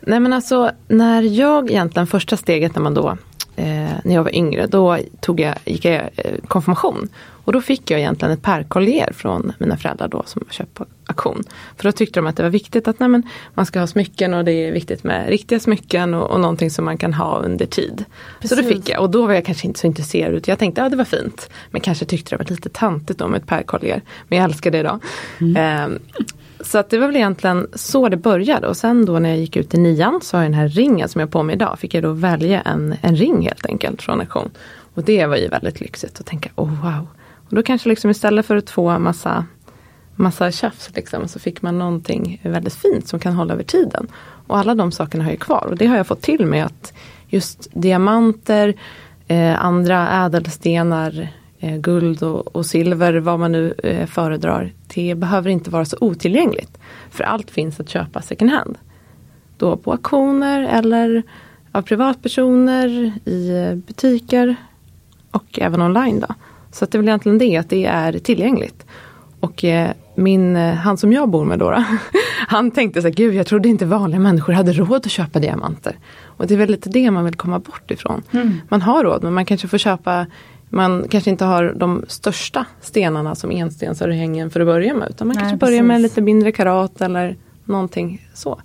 [0.00, 3.16] Nej men alltså när jag egentligen första steget när man då
[3.58, 7.08] eh, när jag var yngre då tog jag, gick jag eh, konfirmation.
[7.44, 10.86] Och då fick jag egentligen ett pärkollier från mina föräldrar då som jag köpt på
[11.06, 11.44] auktion.
[11.76, 13.22] För då tyckte de att det var viktigt att nej, men,
[13.54, 16.84] man ska ha smycken och det är viktigt med riktiga smycken och, och någonting som
[16.84, 18.04] man kan ha under tid.
[18.42, 18.76] Så det Precis.
[18.76, 20.90] fick jag och då var jag kanske inte så intresserad utan jag tänkte att ja,
[20.90, 21.50] det var fint.
[21.70, 24.02] Men kanske tyckte det var lite tantigt då med ett pärkollier.
[24.28, 25.00] Men jag älskar det idag.
[25.56, 25.98] Ehm,
[26.60, 29.56] så att det var väl egentligen så det började och sen då när jag gick
[29.56, 31.78] ut i nian så har jag den här ringen som jag har på mig idag.
[31.78, 34.50] Fick jag då välja en, en ring helt enkelt från auktion.
[34.94, 37.06] Och det var ju väldigt lyxigt att tänka, oh wow.
[37.48, 39.44] Och då kanske liksom istället för att få massa,
[40.14, 44.06] massa tjafs liksom, så fick man någonting väldigt fint som kan hålla över tiden.
[44.46, 46.92] Och alla de sakerna har jag kvar och det har jag fått till mig att
[47.28, 48.74] just diamanter,
[49.28, 51.28] eh, andra ädelstenar,
[51.60, 54.72] guld och, och silver, vad man nu eh, föredrar.
[54.94, 56.78] Det behöver inte vara så otillgängligt.
[57.10, 58.78] För allt finns att köpa second hand.
[59.56, 61.22] Då på auktioner eller
[61.72, 64.56] av privatpersoner, i eh, butiker
[65.30, 66.20] och även online.
[66.20, 66.34] Då.
[66.72, 68.86] Så att det är väl egentligen det, att det är tillgängligt.
[69.40, 71.84] Och eh, min, eh, han som jag bor med då, då
[72.48, 75.96] han tänkte så här, gud jag trodde inte vanliga människor hade råd att köpa diamanter.
[76.24, 78.22] Och det är väl lite det man vill komma bort ifrån.
[78.68, 80.26] Man har råd men man kanske får köpa
[80.70, 85.10] man kanske inte har de största stenarna som enstensörhängen för att börja med.
[85.10, 88.60] Utan man Nej, kanske börjar med lite mindre karat eller någonting så.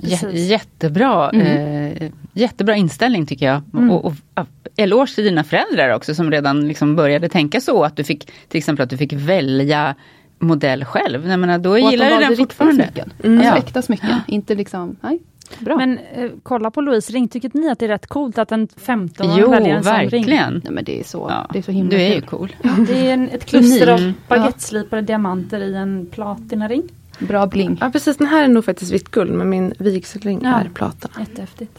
[0.00, 0.50] Precis.
[0.50, 3.62] Jättebra, eh, jättebra inställning tycker jag.
[3.90, 7.96] Och, och, och eloge till dina föräldrar också som redan liksom började tänka så att
[7.96, 9.94] du fick till exempel att du fick välja
[10.38, 11.28] modell själv.
[11.28, 12.84] Jag menar, då Och att de gillar du valde den fortfarande.
[12.84, 13.12] Smycken.
[13.24, 13.38] Mm.
[13.38, 13.58] Alltså Ja.
[13.58, 14.18] äkta smycken.
[14.26, 15.18] Inte liksom, nej.
[15.60, 15.76] Bra.
[15.76, 18.68] Men eh, kolla på Louise ring, tycker ni att det är rätt coolt att en
[18.68, 20.10] 15-åring Jo, väljer en sån ring?
[20.10, 20.60] verkligen.
[20.64, 22.56] nej, men det är så, Ja, det är så himla du är ju cool.
[22.88, 26.82] Det är en, ett kluster av baguetteslipade diamanter i en platinaring.
[27.18, 27.78] Bra bling.
[27.80, 30.60] Ja precis, den här är nog faktiskt vitt guld men min vigselring Ja.
[30.60, 31.14] är platina.
[31.20, 31.78] Jättehäftigt.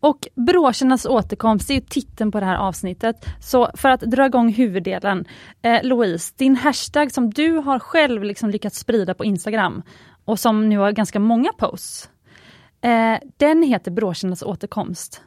[0.00, 3.16] Och broschernas återkomst, är ju titeln på det här avsnittet.
[3.40, 5.24] Så för att dra igång huvuddelen.
[5.62, 9.82] Eh, Louise, din hashtag som du har själv liksom lyckats sprida på Instagram
[10.24, 12.08] och som nu har ganska många posts.
[12.86, 15.22] Eh, den heter broschernas återkomst.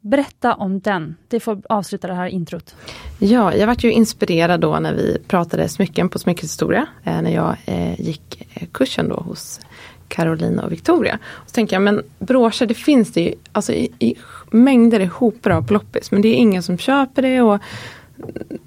[0.00, 1.16] Berätta om den.
[1.28, 2.74] Det får avsluta det här introt.
[3.18, 6.86] Ja, jag vart ju inspirerad då när vi pratade smycken på Smyckeshistoria.
[7.04, 9.60] Eh, när jag eh, gick eh, kursen då hos
[10.08, 11.18] Carolina och Victoria.
[11.46, 14.14] Så tänker jag, men broscher det finns det ju alltså, i, i
[14.50, 15.10] mängder, i
[15.52, 16.10] av på loppis.
[16.10, 17.58] Men det är ingen som köper det och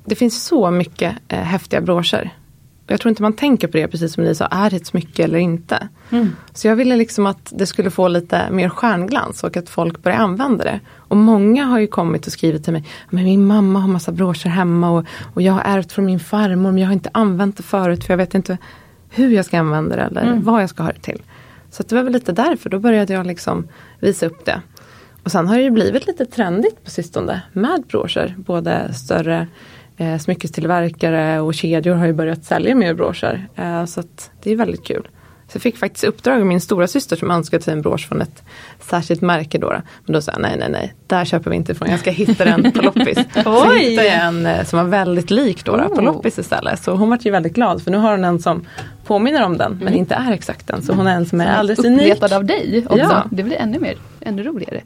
[0.05, 2.31] det finns så mycket eh, häftiga broscher.
[2.87, 5.23] Jag tror inte man tänker på det, precis som ni sa, är det ett smycke
[5.23, 5.87] eller inte?
[6.53, 10.17] Så jag ville liksom att det skulle få lite mer stjärnglans och att folk börjar
[10.17, 10.79] använda det.
[10.93, 14.49] Och många har ju kommit och skrivit till mig, men min mamma har massa broscher
[14.49, 17.63] hemma och, och jag har ärvt från min farmor men jag har inte använt det
[17.63, 18.57] förut för jag vet inte
[19.09, 21.21] hur jag ska använda det eller vad jag ska ha det till.
[21.71, 23.67] Så det var väl lite därför, då började jag liksom
[23.99, 24.61] visa upp det.
[25.23, 28.35] Och sen har det ju blivit lite trendigt på sistone med broscher.
[28.37, 29.47] Både större
[29.97, 33.47] eh, smyckestillverkare och kedjor har ju börjat sälja mer broscher.
[33.55, 34.03] Eh, så
[34.43, 35.07] det är väldigt kul.
[35.47, 38.21] Så jag fick faktiskt uppdrag av min stora syster som önskade sig en brosch från
[38.21, 38.43] ett
[38.79, 39.57] särskilt märke.
[39.57, 39.81] Då.
[40.05, 41.89] Men då sa jag nej, nej, nej, där köper vi inte ifrån.
[41.89, 43.17] Jag ska hitta den på loppis.
[43.43, 46.03] Så hittade jag en eh, som var väldigt lik då, då på Oh.
[46.03, 46.83] loppis istället.
[46.83, 48.65] Så hon var ju väldigt glad för nu har hon en som
[49.05, 50.81] påminner om den men inte är exakt den.
[50.81, 52.13] Så hon är en som är alldeles unik.
[52.13, 52.97] Uppletad av dig också.
[52.97, 53.23] Ja.
[53.31, 54.81] Det blir ännu mer, ännu roligare.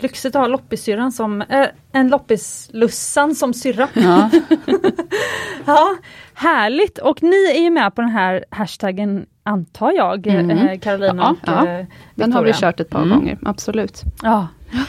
[0.00, 3.88] Lyxigt att ha loppissyrran som, äh, en loppislussan som syrra.
[3.94, 4.30] Ja.
[5.66, 5.96] ja,
[6.34, 6.98] härligt!
[6.98, 10.50] Och ni är ju med på den här hashtaggen antar jag, Mm.
[10.50, 11.78] eh, Carolina Ja, och ja.
[11.78, 13.18] eh, Den har vi kört ett par Mm.
[13.18, 14.02] gånger, absolut.
[14.22, 14.48] Ja.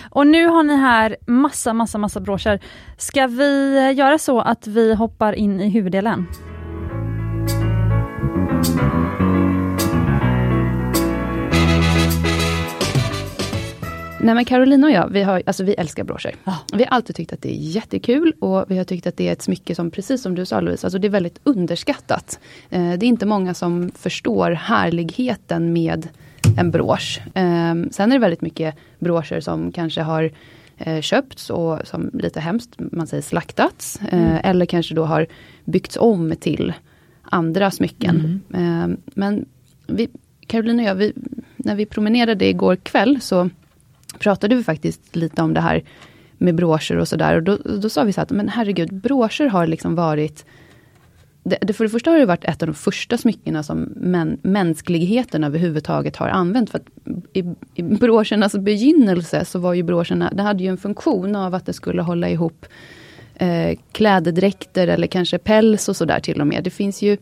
[0.10, 2.60] Och nu har ni här massa, massa, massa broscher.
[2.98, 6.28] Ska vi eh, göra så att vi hoppar in i huvuddelen?
[14.24, 16.36] Nej men Carolina och jag, vi, har, alltså vi älskar broscher.
[16.74, 19.32] Vi har alltid tyckt att det är jättekul och vi har tyckt att det är
[19.32, 22.40] ett smycke som, precis som du sa Louise, alltså det är väldigt underskattat.
[22.70, 26.08] Eh, det är inte många som förstår härligheten med
[26.58, 27.22] en brosch.
[27.34, 30.32] Eh, sen är det väldigt mycket broscher som kanske har
[30.78, 34.00] eh, köpts och som lite hemskt, man säger slaktats.
[34.12, 35.28] Eh, Eller kanske då har
[35.66, 36.74] byggts om till
[37.22, 38.42] andra smycken.
[38.54, 39.46] Eh, men
[39.88, 40.10] vi,
[40.48, 41.14] Carolina och jag, vi,
[41.58, 43.50] när vi promenerade igår kväll så
[44.22, 45.84] pratade vi faktiskt lite om det här
[46.38, 47.36] med broscher och sådär.
[47.36, 50.46] Och då, då sa vi så att, men herregud, broscher har liksom varit
[51.44, 54.38] det, det, för det första har det varit ett av de första smyckena som män,
[54.42, 56.70] mänskligheten överhuvudtaget har använt.
[56.70, 56.88] För att
[57.34, 57.44] i,
[57.76, 61.74] I broschernas begynnelse så var ju broscherna, det hade ju en funktion av att det
[61.74, 62.66] skulle hålla ihop
[63.36, 66.64] eh, klädedräkter eller kanske päls och sådär till och med.
[66.64, 67.18] Det finns ju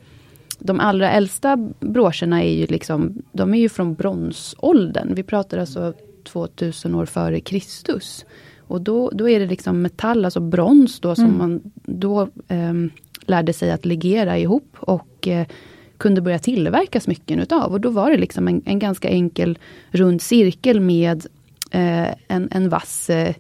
[0.60, 5.16] de allra äldsta broscherna är ju liksom, de är ju från bronsåldern.
[5.16, 5.94] Vi pratar alltså
[6.32, 8.26] 2000 år före Kristus.
[8.60, 12.90] Och då, då är det liksom metall, alltså brons då som man då ehm,
[13.22, 15.48] lärde sig att legera ihop och eh,
[15.98, 17.72] kunde börja tillverka smycken utav.
[17.72, 19.58] Och då var det liksom en, en ganska enkel
[19.92, 21.26] rund cirkel med
[21.72, 23.36] eh, en, en vass eh,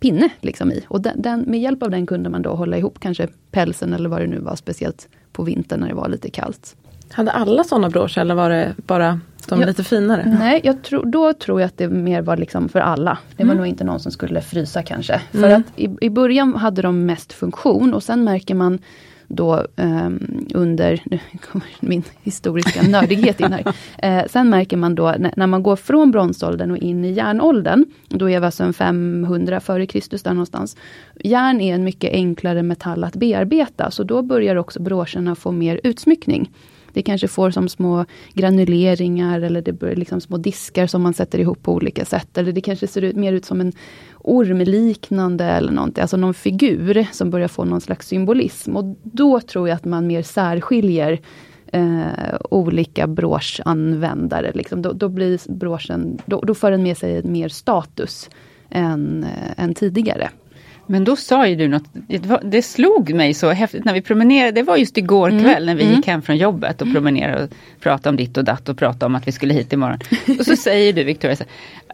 [0.00, 0.84] pinne liksom i.
[0.88, 4.08] Och den, den, med hjälp av den kunde man då hålla ihop kanske pälsen eller
[4.08, 6.76] vad det nu var, speciellt på vintern när det var lite kallt.
[7.10, 9.66] Hade alla sådana broscher eller var det bara de Ja.
[9.66, 10.36] lite finare?
[10.38, 13.18] Nej, jag tror, då tror jag att det mer var liksom för alla.
[13.36, 15.20] Det var nog inte någon som skulle frysa kanske.
[15.30, 18.78] För att i, i början hade de mest funktion och sen märker man
[19.34, 21.18] då ehm, under, nu
[21.50, 23.74] kommer min historiska nördighet in här.
[23.98, 27.84] Eh, sen märker man då när, när man går från bronsåldern och in i järnåldern,
[28.08, 30.76] då är vi alltså en 500 före Kristus där någonstans.
[31.24, 35.80] Järn är en mycket enklare metall att bearbeta, så då börjar också broscherna få mer
[35.84, 36.50] utsmyckning.
[36.92, 41.38] Det kanske får som små granuleringar eller det blir liksom små diskar som man sätter
[41.38, 42.38] ihop på olika sätt.
[42.38, 43.72] Eller det kanske ser ut, mer ut som en
[44.18, 48.76] ormliknande eller någonting, alltså någon figur som börjar få någon slags symbolism.
[48.76, 51.20] Och då tror jag att man mer särskiljer
[51.72, 54.52] eh, olika broschanvändare.
[54.54, 54.82] Liksom.
[54.82, 58.30] Då, då blir broschen, då, då för den med sig mer status
[58.70, 60.30] än, eh, än tidigare.
[60.86, 61.84] Men då sa ju du något,
[62.42, 65.84] det, slog mig så häftigt när vi promenerade, det var just igår kväll när vi
[65.84, 69.14] gick hem från jobbet och promenerade och pratade om ditt och datt och pratade om
[69.14, 69.98] att vi skulle hit imorgon.
[70.38, 71.44] Och så säger du Victoria, så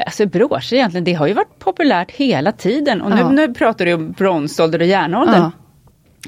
[0.07, 3.31] alltså broscher egentligen, det har ju varit populärt hela tiden och nu, Ja.
[3.31, 5.43] nu pratar du om bronsålder och järnåldern.
[5.43, 5.51] Ja.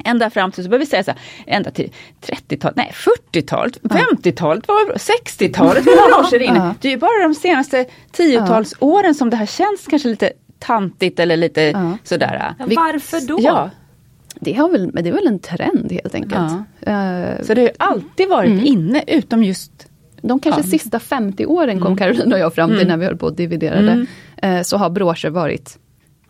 [0.05, 4.67] Ända fram till, så börjar vi säga så här, ända till 30-talet, nej 40-talet, 50-talet,
[4.67, 6.57] var bra, 60-talet var broscher inne.
[6.57, 6.75] Ja.
[6.81, 11.19] Det är ju bara de senaste tiotals åren som det här känns kanske lite tantigt
[11.19, 11.97] eller lite Ja.
[12.03, 12.53] sådär.
[12.59, 13.37] Ja, Vi- Varför då?
[13.41, 13.69] Ja,
[14.39, 16.51] Det, har väl, det är väl en trend helt enkelt.
[16.81, 19.87] Eh, så det har alltid varit inne utom just
[20.21, 20.67] De kanske Ja.
[20.67, 24.05] sista 50 åren kom Caroline och jag fram till när vi höll på och dividerade.
[24.37, 25.77] Eh, så har broscher varit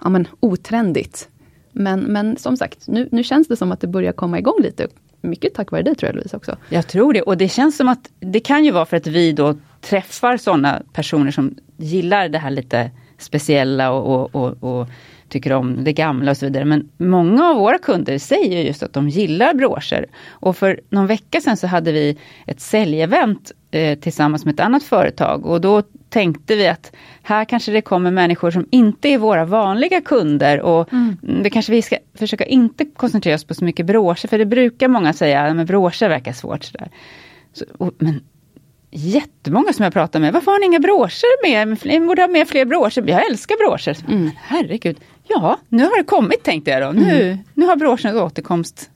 [0.04, 1.28] ja, men, otrendigt.
[1.72, 4.88] Men, men som sagt, nu, nu känns det som att det börjar komma igång lite.
[5.22, 6.58] Mycket tack vare dig tror jag Louise också.
[6.70, 9.32] Jag tror det och det känns som att det kan ju vara för att vi
[9.32, 12.92] då träffar sådana personer som gillar det här lite
[13.24, 14.88] speciella och, och, och, och
[15.32, 16.66] tycker om det gamla och så vidare.
[16.66, 20.06] Men många av våra kunder säger just att de gillar broscher.
[20.30, 24.84] Och för någon vecka sedan så hade vi ett säljevent eh, tillsammans med ett annat
[24.84, 29.46] företag och då tänkte vi att här kanske det kommer människor som inte är våra
[29.46, 31.18] vanliga kunder och mm.
[31.44, 34.88] det kanske vi ska försöka inte koncentrera oss på så mycket broscher för det brukar
[34.88, 36.64] många säga, att broscher verkar svårt.
[36.64, 36.90] Sådär.
[37.54, 38.22] Så, och, men
[38.92, 41.86] jättemånga som jag pratar med, varför har ni inga broscher med?
[41.86, 43.04] Ni borde ha med fler broscher.
[43.08, 43.98] Jag älskar broscher.
[44.08, 44.32] Mm.
[44.38, 47.00] Herregud, ja nu har det kommit tänkte jag då.
[47.00, 47.38] Nu, mm.
[47.54, 48.90] nu har broschens återkomst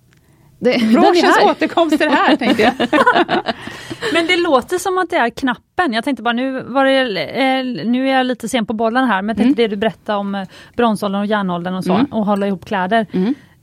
[0.60, 2.74] det, Broschens återkomst är här tänkte jag.
[4.14, 5.94] men det låter som att det är knappen.
[5.94, 9.22] Jag tänkte bara nu var det, eh, nu är jag lite sen på bollen här
[9.22, 9.70] men tänkte mm.
[9.70, 12.06] det du berättade om eh, bronsåldern och järnåldern och så Mm.
[12.06, 13.06] och hålla ihop kläder.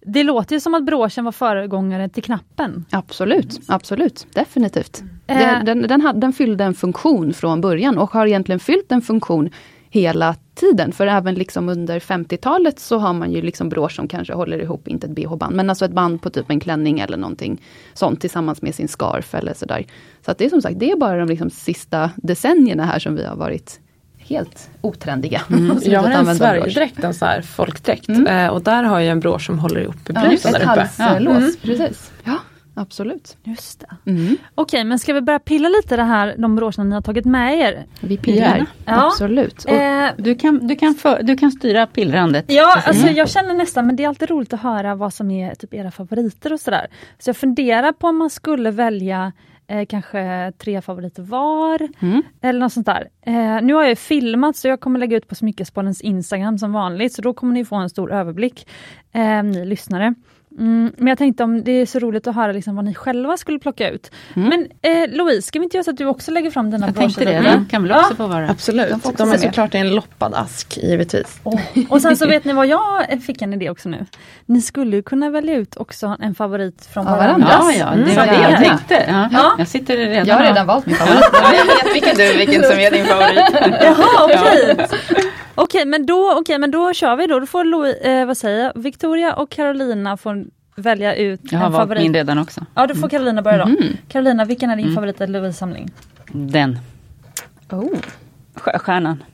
[0.05, 2.85] Det låter ju som att broschen var föregångare till knappen.
[2.91, 5.03] Absolut, absolut, definitivt.
[5.27, 5.39] Eh.
[5.39, 9.51] Den, den, den, den fyllde en funktion från början och har egentligen fyllt en funktion
[9.91, 10.93] hela tiden.
[10.93, 14.89] För även liksom under 50-talet så har man ju liksom brosch som kanske håller ihop,
[14.89, 17.63] inte ett bh-band, men alltså ett band på typ en klänning eller någonting
[17.95, 19.87] sånt tillsammans med sin scarf eller sådär.
[20.25, 23.15] Så att det är som sagt, det är bara de liksom sista decennierna här som
[23.15, 23.81] vi har varit
[24.29, 25.41] helt otrendiga.
[25.51, 25.81] Mm.
[25.81, 26.37] Så Jag har en.
[26.37, 28.09] Sverigedräkt, en sån här folkdräkt.
[28.09, 28.27] Mm.
[28.27, 30.89] Eh, och där har jag en brosch som håller ihop Ja, bruten ett där uppe.
[31.03, 31.53] halslås, Mm.
[31.63, 32.13] precis.
[32.25, 32.39] Ja,
[32.75, 33.37] absolut.
[33.45, 34.11] Just det.
[34.11, 34.37] Mm.
[34.55, 37.59] Okej, men ska vi börja pilla lite det här, de broscherna ni har tagit med
[37.59, 37.87] er?
[38.01, 38.67] Vi pillar.
[38.85, 39.07] Ja.
[39.07, 39.65] Absolut.
[39.65, 42.45] Och, Eh, Du kan, du, kan för, du kan styra pillrandet.
[42.49, 45.55] Ja, alltså jag känner nästan, men det är alltid roligt att höra vad som är
[45.55, 46.87] typ era favoriter och sådär.
[47.19, 49.33] Så jag funderar på om man skulle välja
[49.73, 51.89] eh, kanske tre favoriter var.
[52.01, 52.23] Mm.
[52.41, 53.09] Eller något sånt där.
[53.23, 57.13] Eh, nu har jag filmat så jag kommer lägga ut på Smyckespoddens Instagram som vanligt,
[57.13, 58.69] så då kommer ni få en stor överblick,
[59.13, 60.15] eh, ni lyssnare.
[60.59, 63.37] Mm, men jag tänkte om det är så roligt att höra liksom vad ni själva
[63.37, 64.11] skulle plocka ut.
[64.37, 64.49] Mm.
[64.49, 66.97] Men eh, Louise, ska vi inte göra så att du också lägger fram dina Jag
[66.97, 67.67] tänkte det, Mm.
[67.67, 68.49] kan väl också få vara.
[68.51, 71.41] Absolut, De de, får är såklart i en loppad ask givetvis.
[71.45, 74.07] Åh, Och sen så vet ni vad jag fick en idé också nu.
[74.47, 77.51] Ni skulle ju kunna välja ut också en favorit från Ja, varandras.
[77.51, 77.77] varandras.
[77.79, 79.05] Ja, ja, Mm, det så var det jag tänkte.
[79.09, 79.53] Ja, Ja.
[79.59, 81.25] Jag sitter redan jag har redan valt min favorit.
[81.33, 83.81] Ja, jag vet vilken du, vilken som är din favorit.
[83.83, 84.87] Jaha, okej.
[85.55, 87.41] Okej, men, då, okej, men då kör vi då.
[87.41, 88.83] Då får Louis, eh, vad säger jag?
[88.83, 90.45] Victoria och Carolina får
[90.77, 92.03] välja ut Jag har en valt favorit.
[92.03, 92.67] min redan också.
[92.75, 93.67] Ja, då får Carolina börja då.
[93.67, 93.97] Mhm.
[94.09, 94.95] Carolina, vilken är din Mm.
[94.95, 95.91] favorit i Louise samling?
[96.33, 96.79] Den,
[97.71, 97.89] Oh.
[98.55, 99.25] Sjöstjärnan.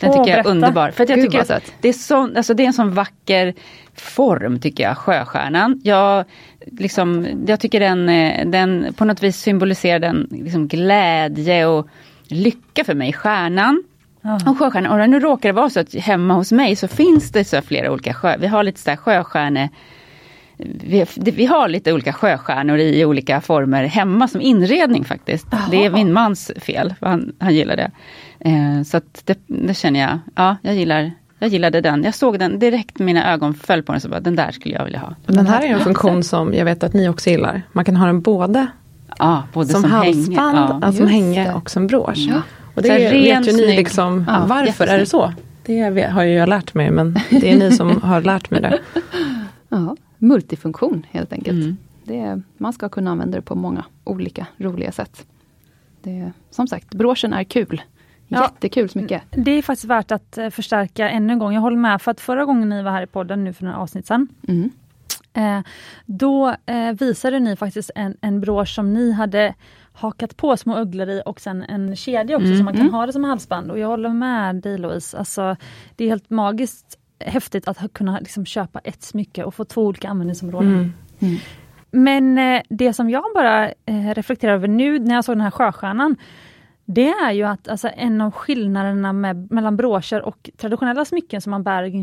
[0.00, 0.90] Den Åh, tycker jag är underbar.
[0.90, 3.54] För jag Gud, tycker det är, sån, alltså det är en sån vacker
[3.94, 5.80] form tycker jag, sjöstjärnan.
[5.84, 6.24] Jag,
[6.66, 11.88] liksom, jag tycker den, eh, den på något vis symboliserar den liksom glädje och
[12.28, 13.82] lycka för mig, stjärnan.
[14.26, 14.38] Ja.
[14.46, 17.44] Och sjöstjärnan, och nu råkar det vara så att hemma hos mig så finns det
[17.44, 19.68] så flera olika sjö, vi har lite så här sjöstjärne
[20.56, 25.46] vi, vi har lite olika sjöstjärnor i olika former hemma som inredning faktiskt.
[25.70, 27.90] Det är min mans fel, för han, han gillar det.
[28.38, 32.04] Eh, så att det, det känner jag, ja jag gillar jag gillade den.
[32.04, 34.84] Jag såg den direkt, mina ögon föll på den så bara, den där skulle jag
[34.84, 35.14] vilja ha.
[35.26, 37.62] Den här är en funktion som jag vet att ni också gillar.
[37.72, 38.66] Man kan ha den både
[39.18, 40.68] Ja, både som, som, halsband, hänge.
[40.70, 40.86] Ja.
[40.86, 42.26] alltså som hänge och som brosch.
[42.28, 42.42] Ja.
[42.74, 45.32] Och det Så här vet ren, ju ni liksom, Ja, varför är det så?
[45.66, 48.78] Det har ju jag lärt mig men det är ni som har lärt mig det.
[49.68, 51.64] Ja, multifunktion helt enkelt.
[51.64, 51.76] Mm.
[52.04, 55.26] Det är, man ska kunna använda det på många olika roliga sätt.
[56.02, 57.82] Det, som sagt, broschen är kul.
[58.28, 58.42] Ja.
[58.42, 59.22] Jättekul smycke.
[59.30, 61.54] Det är faktiskt värt att eh, förstärka ännu en gång.
[61.54, 63.78] Jag håller med, för att förra gången ni var här i podden, nu för några
[63.78, 64.70] avsnitt sedan, Mm.
[65.36, 65.60] Eh,
[66.06, 69.54] då eh, visade ni faktiskt en, en brosch som ni hade
[69.94, 72.94] hakat på små ugglor i och sen en kedja också Mm, så man kan mm.
[72.94, 73.70] ha det som halsband.
[73.70, 75.56] Och jag håller med dig Louise, alltså,
[75.96, 80.08] det är helt magiskt häftigt att kunna liksom köpa ett smycke och få två olika
[80.08, 80.72] användningsområden.
[80.72, 80.92] Mm.
[81.18, 81.36] Mm.
[81.90, 85.50] Men eh, det som jag bara eh, reflekterar över nu när jag såg den här
[85.50, 86.16] sjöstjärnan,
[86.84, 91.50] det är ju att alltså, en av skillnaderna med, mellan broscher och traditionella smycken som
[91.50, 91.96] man bär i,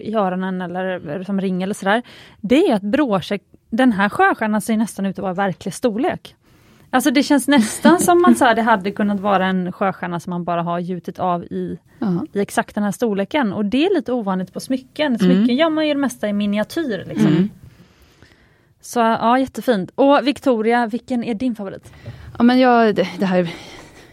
[0.00, 2.02] i öronen eller som ring eller sådär,
[2.40, 3.38] det är att broscher,
[3.70, 6.36] den här sjöstjärnan ser nästan ut att vara verklig storlek.
[6.94, 10.30] Alltså det känns nästan som att så här, det hade kunnat vara en sjöstjärna som
[10.30, 11.78] man bara har gjutit av i,
[12.32, 13.52] i exakt den här storleken.
[13.52, 15.18] Och det är lite ovanligt på smycken.
[15.18, 15.56] Smycken Mm.
[15.56, 17.04] gör man ju det mesta i miniatyr.
[17.08, 17.26] Liksom.
[17.26, 17.48] Mm.
[18.80, 19.90] Så ja, jättefint.
[19.94, 21.92] Och Victoria, vilken är din favorit?
[22.38, 23.48] Ja, men jag, det, det här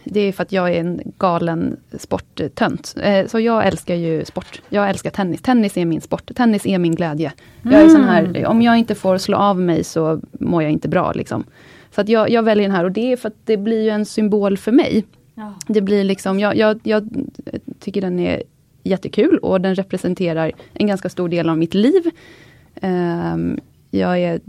[0.04, 2.94] det är för att jag är en galen sporttönt.
[3.02, 4.62] Eh, så jag älskar ju sport.
[4.68, 5.42] Jag älskar tennis.
[5.42, 6.30] Tennis är min sport.
[6.34, 7.32] Tennis är min glädje.
[7.62, 10.88] Jag är sån här, om jag inte får slå av mig så mår jag inte
[10.88, 11.12] bra.
[11.12, 11.44] Liksom.
[11.94, 13.88] Så att jag, jag väljer den här och det är för att det blir ju
[13.88, 15.04] en symbol för mig.
[15.34, 15.54] Ja.
[15.66, 17.08] Det blir liksom, jag, jag, jag
[17.80, 18.42] tycker den är
[18.82, 22.10] jättekul och den representerar en ganska stor del av mitt liv.
[22.74, 23.58] Ehm,
[23.90, 24.40] jag är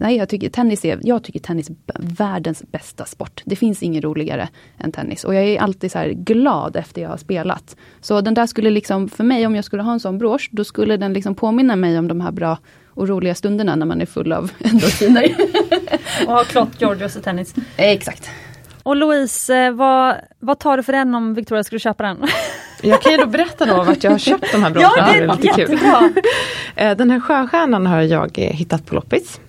[0.00, 3.42] Nej, jag tycker tennis är, jag tycker tennis är världens bästa sport.
[3.44, 5.24] Det finns inget roligare än tennis.
[5.24, 7.76] Och jag är alltid så glad efter jag har spelat.
[8.00, 10.64] Så den där skulle liksom, för mig, om jag skulle ha en sån brosch, då
[10.64, 12.58] skulle den liksom påminna mig om de här bra
[12.96, 15.34] och roliga stunderna när man är full av endorfiner.
[16.26, 17.54] Och har klott Georgios i tennis.
[17.76, 18.30] Exakt.
[18.82, 22.26] Och Louise, eh, vad, vad tar du för den om Victoria skulle köpa den?
[22.82, 24.92] Jag kan ju då berätta då vart jag har köpt de här broscherna.
[24.96, 25.78] ja, det är lite kul.
[26.76, 29.40] Eh, Den här sjöstjärnan har jag eh, hittat på loppis.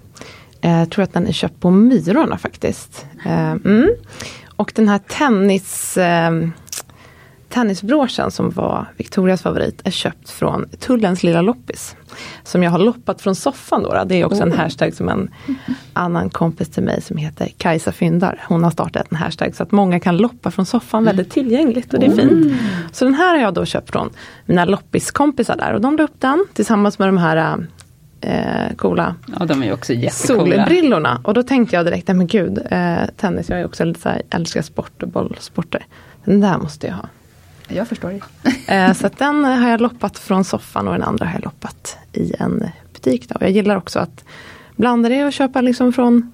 [0.61, 3.05] Eh, Jag tror att den är köpt på Myrorna faktiskt.
[3.25, 3.89] Eh, Mm.
[4.55, 5.97] Och den här tennis,
[7.49, 11.95] tennisbroschen som var Victorias favorit är köpt från Tullens lilla loppis.
[12.43, 14.03] Som jag har loppat från soffan då.
[14.05, 15.29] Det är också en hashtag som en
[15.93, 18.45] annan kompis till mig som heter Kajsa Fyndar.
[18.47, 21.99] Hon har startat en hashtag så att många kan loppa från soffan väldigt tillgängligt och
[21.99, 22.53] det är fint.
[22.91, 24.09] Så den här har jag då köpt från
[24.45, 27.67] mina loppiskompisar där och de la upp den tillsammans med de här
[28.21, 31.21] eh, coola Ja, de är också solbrillorna.
[31.23, 34.21] Och då tänkte jag direkt, men gud, eh, tennis, jag är också lite så här,
[34.29, 35.85] älskar sport och bollsporter.
[36.25, 37.09] Den där måste jag ha.
[37.67, 38.21] Jag förstår det.
[38.73, 41.97] Eh, så att den har jag loppat från soffan och den andra har jag loppat
[42.13, 42.63] i en
[42.93, 43.29] butik.
[43.29, 43.35] Då.
[43.35, 44.23] Och jag gillar också att
[44.75, 46.31] blanda det och köpa liksom från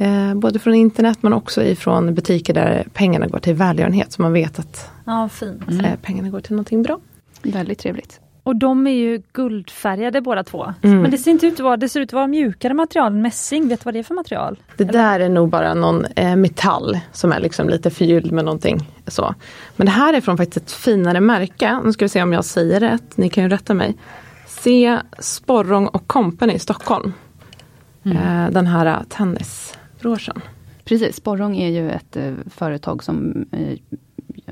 [0.00, 4.12] Eh, både från internet men också ifrån butiker där pengarna går till välgörenhet.
[4.12, 5.62] Så man vet att Ja, fint.
[5.68, 6.98] eh, pengarna går till någonting bra.
[7.42, 8.20] Väldigt trevligt.
[8.48, 10.74] Och de är ju guldfärgade båda två.
[10.82, 11.02] Mm.
[11.02, 13.22] Men det ser inte ut att vara, det ser ut att vara mjukare material än
[13.22, 13.68] mässing.
[13.68, 14.58] Vet du vad det är för material?
[14.76, 18.90] Det där är nog bara någon eh, metall som är liksom lite förgylld med någonting.
[19.06, 19.34] Så.
[19.76, 21.80] Men det här är från faktiskt ett finare märke.
[21.84, 23.16] Nu ska vi se om jag säger rätt.
[23.16, 23.96] Ni kan ju rätta mig.
[24.46, 24.98] C.
[25.18, 27.12] Sporrong och Company i Stockholm.
[28.04, 30.40] Eh, den här eh, tennisbroschen.
[30.84, 33.78] Precis, Sporrong är ju ett eh, företag som eh,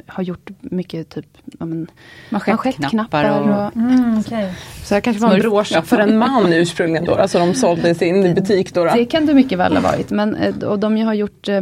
[0.07, 1.87] har gjort mycket typ men,
[2.31, 3.67] Manschettknappar och...
[3.67, 4.53] och Mm, okay.
[4.85, 5.83] Så det kanske var en brosch Ja.
[5.83, 7.15] för en man ursprungligen då.
[7.15, 8.85] Alltså de sålde i sin butik då.
[8.85, 8.91] då.
[8.95, 10.11] Det kan det mycket väl ha varit.
[10.11, 11.61] Men, eh, och de har gjort eh,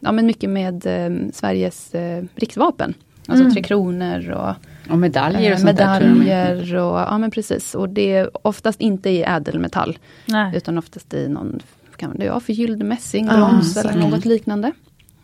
[0.00, 2.94] ja, men mycket med eh, Sveriges eh, riksvapen.
[3.26, 3.54] Alltså Mm.
[3.54, 4.54] Tre Kronor och
[4.92, 6.76] Och medaljer och eh, medaljer.
[6.76, 7.74] Och, ja men precis.
[7.74, 9.98] Och det är oftast inte i ädelmetall.
[10.26, 10.56] Nej.
[10.56, 11.60] Utan oftast i någon
[11.96, 13.80] kan det vara förgylld mässing, Ah, brons så.
[13.80, 14.72] eller något liknande.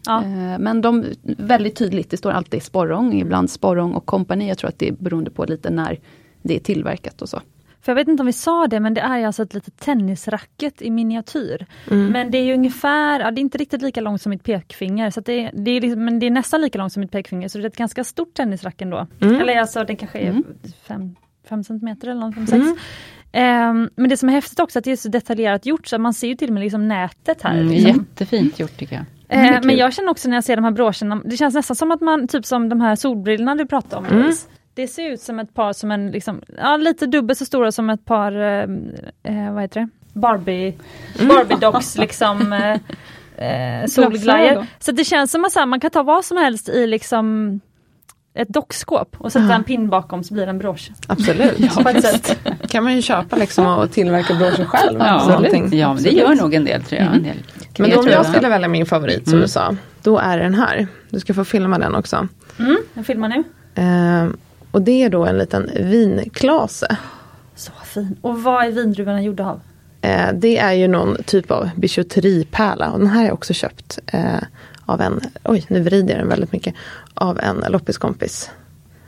[0.06, 0.22] Ja.
[0.22, 4.48] Eh, Men de, väldigt tydligt, det står alltid sporrong, ibland sporrong och kompani.
[4.48, 5.98] Jag tror att det är beroende på lite när
[6.42, 7.40] det är tillverkat och så.
[7.80, 10.82] För jag vet inte om vi sa det, men det är alltså ett litet tennisracket
[10.82, 11.66] i miniatyr.
[11.90, 12.06] Mm.
[12.12, 15.10] Men det är ju ungefär, ja, det är inte riktigt lika långt som mitt pekfinger,
[15.10, 17.48] så att det, det är liksom, men det är nästan lika långt som mitt pekfinger,
[17.48, 19.06] så det är ett ganska stort tennisrack ändå.
[19.20, 19.40] Mm.
[19.40, 20.30] Eller alltså det kanske är
[20.88, 21.14] Mm.
[21.48, 22.56] 5 centimeter eller något, fem, sex.
[22.64, 22.76] Mm.
[23.32, 26.14] Ehm, men det som är häftigt också att det är så detaljerat gjort så man
[26.14, 27.54] ser ju till och med liksom nätet här.
[27.54, 27.90] Mm, liksom.
[27.90, 29.04] jättefint gjort tycker jag.
[29.28, 31.90] Eh, men jag känner också när jag ser de här broscherna, det känns nästan som
[31.90, 34.32] att man, typ som de här solbrillorna du pratade om Mm.
[34.76, 37.90] Det ser ut som ett par som en, liksom, ja, lite dubbelt så stora som
[37.90, 38.62] ett par, eh,
[39.22, 39.88] eh, vad heter det?
[40.12, 40.74] Barbie,
[41.28, 44.66] Barbie docks liksom eh, eh, solglajjor.
[44.78, 47.60] Så det känns som att man kan ta vad som helst i liksom
[48.34, 50.90] ett dockskåp och sätta en pin bakom så blir det en brosch.
[51.06, 51.72] Absolut.
[52.02, 52.38] Sätt.
[52.68, 54.98] kan man ju köpa liksom och tillverka broscher själv.
[54.98, 55.78] Ja, Så någonting.
[55.78, 57.14] ja men det gör nog en del tror jag.
[57.16, 57.36] En del
[57.78, 58.24] Men då om jag kreativa.
[58.34, 59.42] skulle välja min favorit som Mm.
[59.42, 60.86] du sa, då är det den här.
[61.10, 62.28] Du ska få filma den också.
[62.58, 63.42] Mm, jag filmar nu.
[63.74, 64.36] Ehm,
[64.70, 66.96] och det är då en liten vinklase.
[67.54, 68.16] Så fin.
[68.20, 69.60] Och vad är vindruvorna gjorda av?
[70.00, 73.98] Eh, det är ju någon typ av bijouteripärla och den här har jag också köpt
[74.06, 74.20] eh,
[74.86, 76.74] av en, oj nu vrider jag den väldigt mycket,
[77.14, 78.50] av en loppiskompis.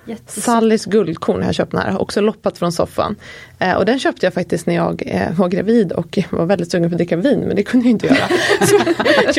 [0.06, 0.44] Jättesnyggt.
[0.44, 3.16] Sallys guldkorn har jag köpt här, också loppat från soffan.
[3.58, 6.90] Eh, och den köpte jag faktiskt när jag eh, var gravid och var väldigt sugen
[6.90, 8.28] på att dricka vin men det kunde jag inte göra.
[8.66, 8.76] Så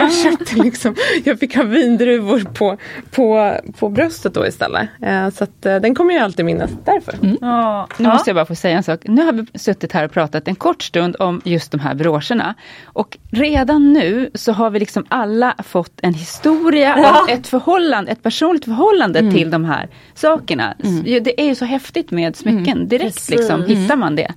[0.01, 2.78] jag köpte liksom, jag fick ha vindruvor på,
[3.11, 4.89] på, på bröstet då istället.
[5.01, 7.38] Eh, så att, eh, den kommer jag alltid minnas därför.
[7.41, 8.99] Ja, Nu måste jag bara få säga en sak.
[9.03, 12.53] Nu har vi suttit här och pratat en kort stund om just de här broscherna.
[12.86, 18.24] Och redan nu så har vi liksom alla fått en historia och ett förhållande, ett
[18.24, 20.56] personligt förhållande till de här sakerna.
[20.83, 22.87] Så Det är ju så häftigt med smycken.
[22.87, 23.29] Direkt Precis.
[23.29, 24.33] liksom hittar man det.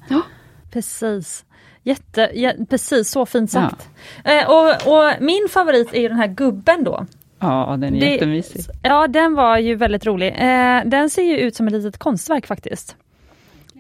[0.73, 1.45] Precis.
[1.83, 3.89] Jätte, ja, precis, så fint sagt.
[4.25, 7.07] Eh, och, och min favorit är ju den här gubben då.
[7.39, 8.63] Ja, den är Det- jättemysig.
[8.83, 10.29] Ja, den var ju väldigt rolig.
[10.29, 12.97] Eh, den ser ju ut som ett litet konstverk faktiskt.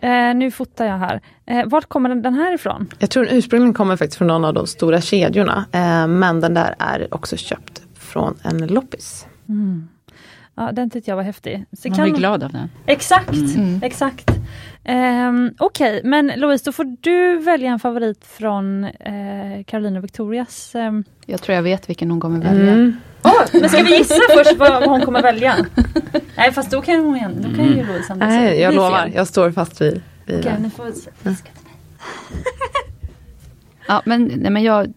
[0.03, 1.20] Eh, nu fotar jag här.
[1.47, 2.88] Eh, vart kommer den, den här ifrån?
[2.99, 5.64] Jag tror den ursprungligen kommer faktiskt från någon av de stora kedjorna.
[5.72, 9.26] Eh, men den där är också köpt från en loppis.
[10.61, 11.65] Ja, den tyckte jag var häftig.
[11.73, 12.69] Så Man kan- blir glad av den.
[12.87, 13.81] Exakt, Mm.
[13.83, 14.31] exakt.
[14.89, 20.75] Um, Okej, men Louise, då får du välja en favorit från eh, Carolina och Victorias.
[20.75, 21.05] ehm.
[21.27, 22.73] Jag tror jag vet vilken hon kommer välja.
[22.73, 22.97] Mm.
[23.23, 25.57] Åh, men ska vi gissa först vad, vad hon kommer välja?
[26.37, 28.27] Nej, fast då kan hon då kan ju Louise ändå.
[28.27, 29.11] Nej, jag lovar.
[29.15, 30.63] Jag står fast vid, vid Okej, den.
[30.63, 31.11] ni får se.
[33.89, 34.93] Ja, men, nej, men jag,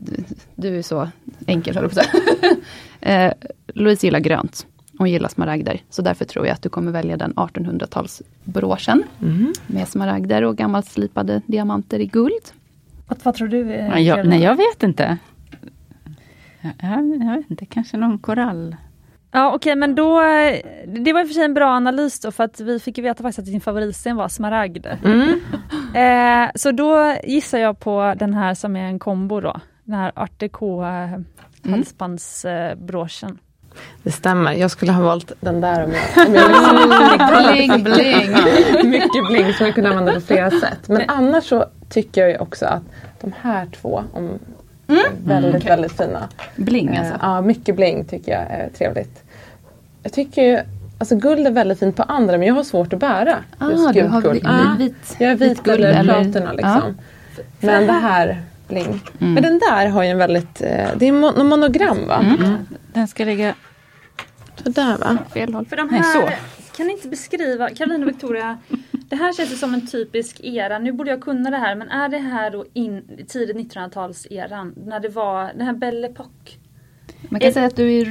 [0.56, 1.10] du är så
[1.48, 2.56] enkel höll jag på att säga.
[3.28, 3.34] eh,
[3.68, 4.68] Louise gillar grönt.
[5.04, 5.82] Hon gillar smaragder.
[5.90, 9.04] Så därför tror jag att du kommer välja den 1800-talsbroschen.
[9.22, 9.54] Mm.
[9.68, 12.44] Med smaragder och gammalt slipade diamanter i guld.
[13.08, 13.74] Vad, vad tror du?
[13.74, 15.18] eh, Ja, jag, nej, jag vet inte.
[16.62, 16.74] Jag,
[17.22, 18.76] jag, vet inte, kanske någon korall.
[19.32, 22.32] Ja okej men då, eh, det var i och för sig en bra analys då
[22.32, 24.86] för att vi fick ju veta faktiskt att din favoritsten var smaragd.
[25.04, 25.40] Mm.
[25.96, 29.60] Eh, så då gissar jag på den här som är en kombo då.
[29.84, 31.20] Den här art déco eh,
[31.72, 33.38] halsbandsbroschen.
[34.04, 34.54] Det stämmer.
[34.54, 38.90] Jag skulle ha valt den där om jag, om jag liksom Bling, bling.
[38.90, 40.80] mycket bling som jag kunde använda på flera sätt.
[40.88, 42.82] Men annars så tycker jag ju också att
[43.22, 44.30] de här två om,
[44.88, 46.28] är väldigt, väldigt fina.
[46.56, 47.16] Bling Eh, alltså.
[47.22, 49.24] Ja, mycket bling tycker jag är trevligt.
[50.04, 50.60] Jag tycker ju,
[50.98, 53.86] alltså guld är väldigt fint på andra men jag har svårt att bära Ah, just
[53.86, 54.34] har guld.
[54.34, 55.16] vi- Ja, vit.
[55.18, 56.98] jag är vit vit guld eller platina liksom.
[57.60, 58.42] Men det här
[58.74, 59.02] bling.
[59.22, 59.34] Mm.
[59.34, 62.16] Men den där har ju en väldigt, eh, det är mon- monogram va?
[62.40, 62.58] Mm.
[62.94, 63.56] Den ska ligga...
[64.64, 65.18] Sådär va?
[65.34, 65.66] Fel håll.
[65.66, 66.30] För de Nej, här, så.
[66.78, 68.58] kan ni inte beskriva, Carolina och Victoria,
[69.10, 71.90] Det här känns ju som en typisk era, nu borde jag kunna det här, men
[71.90, 74.74] är det här då in, tidigt 1900-talseran?
[74.86, 76.52] När det var den här Belle Époque?
[77.30, 78.06] Man kan Är- säga att du är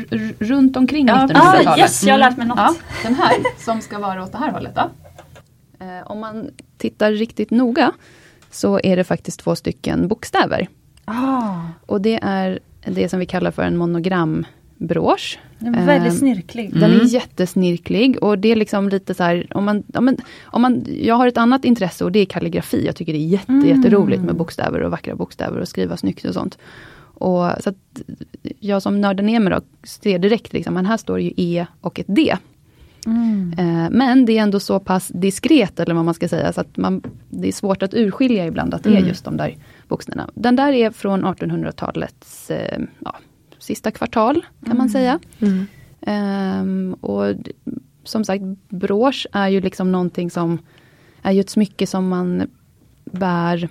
[0.44, 1.66] runt omkring Ja, 1900-talet.
[1.66, 2.58] ah, yes, jag har lärt mig något.
[2.58, 3.32] Ja, den här
[3.64, 4.90] som ska vara åt det här hållet då.
[5.84, 7.92] Eh, om man tittar riktigt noga
[8.53, 10.68] så är det faktiskt två stycken bokstäver.
[11.05, 15.38] Ah, Och det är det som vi kallar för en monogrambrosch.
[15.59, 16.70] den var väldigt Eh, snirklig.
[16.80, 20.62] Den är jättesnirklig och det är liksom lite så här, om man, om man, om
[20.62, 22.86] man, jag har ett annat intresse och det är kalligrafi.
[22.86, 23.68] Jag tycker det är jätte, Mm.
[23.68, 26.59] jätteroligt med bokstäver och vackra bokstäver och skriva snyggt och sånt.
[27.14, 27.76] Och så att
[28.61, 32.00] jag som nördar ner mig då, ser direkt liksom, men här står ju E och
[32.00, 32.36] ett D.
[33.07, 33.53] Mm.
[33.59, 36.76] Eh, Men det är ändå så pass diskret, eller vad man ska säga, så att
[36.76, 39.09] man, det är svårt att urskilja ibland att det är Mm.
[39.09, 39.57] just de där
[39.88, 40.30] bokstäverna.
[40.34, 43.16] Den där är från 1800-talets eh, ja,
[43.59, 45.18] sista kvartal, kan man säga.
[45.40, 45.66] Mm.
[46.00, 47.34] Ehm, och
[48.05, 50.59] som sagt, brosch är ju liksom någonting som
[51.22, 52.50] är ju ett smycke som man
[53.05, 53.68] bär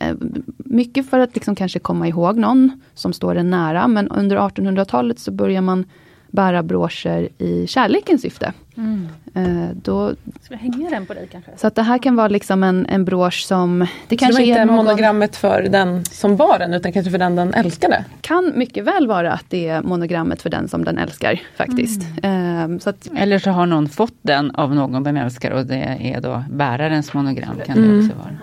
[0.00, 0.16] eh,
[0.56, 3.88] mycket för att liksom kanske komma ihåg någon som står en nära.
[3.88, 5.84] Men under 1800-talet så börjar man
[6.30, 8.52] bära broscher i kärlekens syfte.
[8.76, 9.08] Mm.
[9.34, 10.12] Eh, då,
[10.42, 11.50] Ska jag hänga den på dig kanske?
[11.56, 13.78] så att det här kan vara liksom en, en brosch som...
[13.78, 16.92] Det Det kanske kanske inte är är någon, monogrammet för den som var den utan
[16.92, 18.04] kanske för den den älskade.
[18.20, 22.02] kan mycket väl vara att det är monogrammet för den som den älskar faktiskt.
[22.22, 25.96] Ehm, så att, Eller så har någon fått den av någon den älskar och det
[26.14, 27.56] är då bärarens monogram.
[27.66, 27.98] kan det Mm.
[28.06, 28.36] också vara.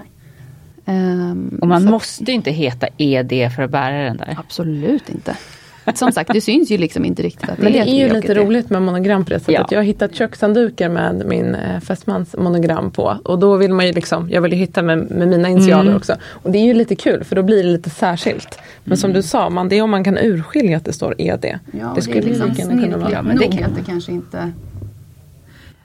[0.86, 4.36] ehm, Och man så- måste inte heta ED för att bära den där.
[4.40, 5.36] Absolut inte.
[5.94, 8.32] Som sagt, det syns ju liksom inte riktigt att Men det ett är ju lite
[8.32, 8.36] E.
[8.36, 9.54] roligt med monogram på det sättet.
[9.56, 9.66] Ja.
[9.70, 13.18] Jag har hittat kökshanddukar med min eh, fästmans monogram på.
[13.24, 15.96] Och då vill man ju liksom, jag vill ju hitta med, med mina initialer Mm.
[15.98, 16.16] också.
[16.30, 18.60] Och det är ju lite kul för då blir det lite särskilt.
[18.84, 21.46] Men som du sa, man, det är om man kan urskilja att det står ED.
[21.72, 23.12] Ja, det skulle liksom lika gärna kunna vara.
[23.12, 24.52] Ja, men det, kan, det kanske inte...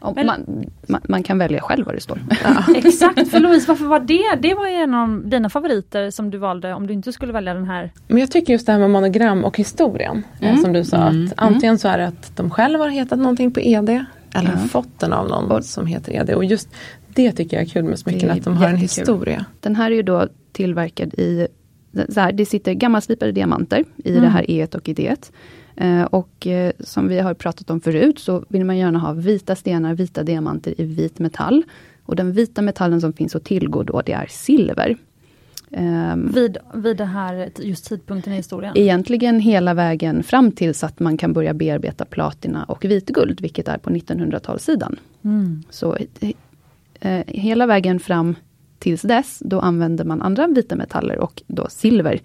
[0.03, 2.19] Om, Men- man, man, man kan välja själv vad det står.
[2.77, 4.49] Exakt, för Louise varför var det?
[4.49, 7.55] Det var ju en av dina favoriter som du valde om du inte skulle välja
[7.55, 7.93] den här.
[8.09, 10.23] Men jag tycker just det här med monogram och historien.
[10.41, 10.63] eh, Mm.
[10.63, 11.27] Som du sa, Mm.
[11.27, 13.89] att antingen så är det att de själva har hetat någonting på ED.
[14.35, 14.57] Eller Ja.
[14.69, 16.35] fått den av någon Och- som heter ED.
[16.35, 16.69] Och just
[17.15, 19.45] det tycker jag är kul med smycken, att de har en historia.
[19.61, 21.47] Den här är ju då tillverkad i...
[22.09, 24.23] Så här, det sitter gammalslipade diamanter i Mm.
[24.23, 25.17] det här E och i D.
[25.81, 29.57] Eh, och eh, som vi har pratat om förut så vill man gärna ha vita
[29.57, 31.63] stenar, vita diamanter i vit metall.
[32.05, 34.97] Och den vita metallen som finns att tillgå då det är silver.
[35.71, 38.73] Ehm, Vid, vid det här just tidpunkten i historien.
[38.77, 43.79] egentligen hela vägen fram tills att man kan börja bearbeta platina och vitguld, vilket är
[43.79, 44.97] på 1900-talssidan.
[45.25, 45.63] Mm.
[45.71, 45.97] Så
[47.01, 48.35] eh, hela vägen fram
[48.79, 52.21] tills dess, då använder man andra vita metaller och då silver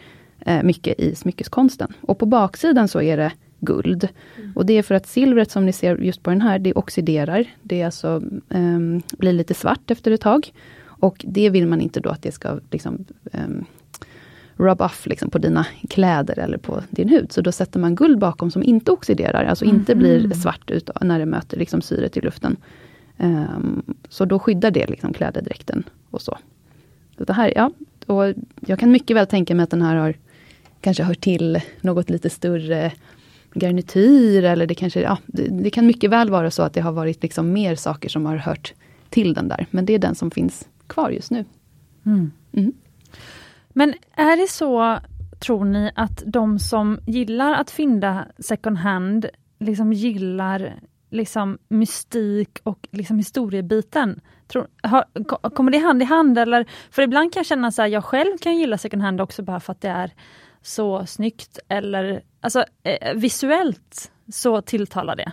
[0.63, 1.93] mycket i smyckeskonsten.
[2.01, 4.07] Och på baksidan så är det guld.
[4.55, 7.45] Och det är för att silvret som ni ser just på den här, det oxiderar.
[7.61, 10.53] Det är alltså, ehm, blir lite svart efter ett tag.
[10.85, 13.65] Och det vill man inte då att det ska liksom, ehm,
[14.55, 17.31] rub off liksom på dina kläder eller på din hud.
[17.31, 21.19] Så då sätter man guld bakom som inte oxiderar, alltså inte blir svart ut när
[21.19, 22.57] det möter liksom syret i luften.
[23.17, 26.37] Ehm, så då skyddar det liksom klädedräkten och så.
[27.17, 27.71] så det här, ja,
[28.05, 28.33] och
[28.67, 30.15] jag kan mycket väl tänka mig att den här har
[30.81, 32.91] kanske hört till något lite större
[33.53, 36.91] garnityr eller det kanske, ja, det, det kan mycket väl vara så att det har
[36.91, 38.73] varit liksom mer saker som har hört
[39.09, 39.65] till den där.
[39.71, 41.45] Men det är den som finns kvar just nu.
[42.05, 42.31] Mm.
[42.51, 42.73] Mm.
[43.69, 44.99] Men är det så,
[45.39, 49.25] tror ni, att de som gillar att fynda second hand,
[49.59, 54.19] liksom gillar liksom mystik och liksom historiebiten?
[54.47, 56.37] Tror, har, ko- kommer det hand i hand?
[56.37, 59.43] Eller, för ibland kan jag känna så här, jag själv kan gilla second hand också
[59.43, 60.11] bara för att det är
[60.65, 65.31] så snyggt eller alltså eh, visuellt så tilltalar det.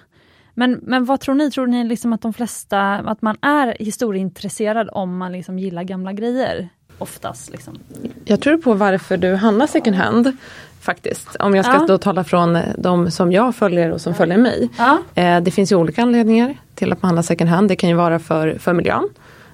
[0.54, 1.50] Men, men vad tror ni?
[1.50, 6.12] Tror ni liksom att de flesta, att man är historieintresserad om man liksom gillar gamla
[6.12, 6.68] grejer?
[6.98, 7.78] Oftast liksom.
[8.24, 10.36] Jag tror på varför du handlar second hand.
[10.80, 11.36] Faktiskt.
[11.36, 11.86] Om jag ska Ja.
[11.86, 14.68] då tala från eh, de som jag följer och som följer mig.
[14.78, 14.98] Ja.
[15.14, 17.68] Eh, det finns ju olika anledningar till att man handlar second hand.
[17.68, 19.08] Det kan ju vara för, för miljön.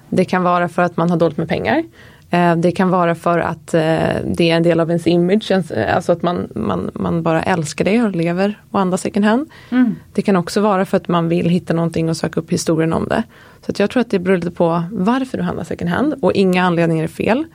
[0.09, 1.83] Det kan vara för att man har dåligt med pengar.
[2.31, 3.81] Eh, det kan vara för att eh,
[4.25, 5.51] det är en del av ens image.
[5.51, 9.49] eh, Alltså att man, man, man bara älskar det och lever och andas second hand.
[9.69, 9.95] Mm.
[10.13, 13.07] Det kan också vara för att man vill hitta någonting och söka upp historien om
[13.07, 13.23] det.
[13.65, 16.63] Så jag tror att det beror lite på varför du handlar second hand och inga
[16.63, 17.45] anledningar är fel.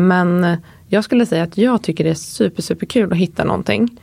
[0.00, 4.00] Men jag skulle säga att jag tycker det är super, super kul att hitta någonting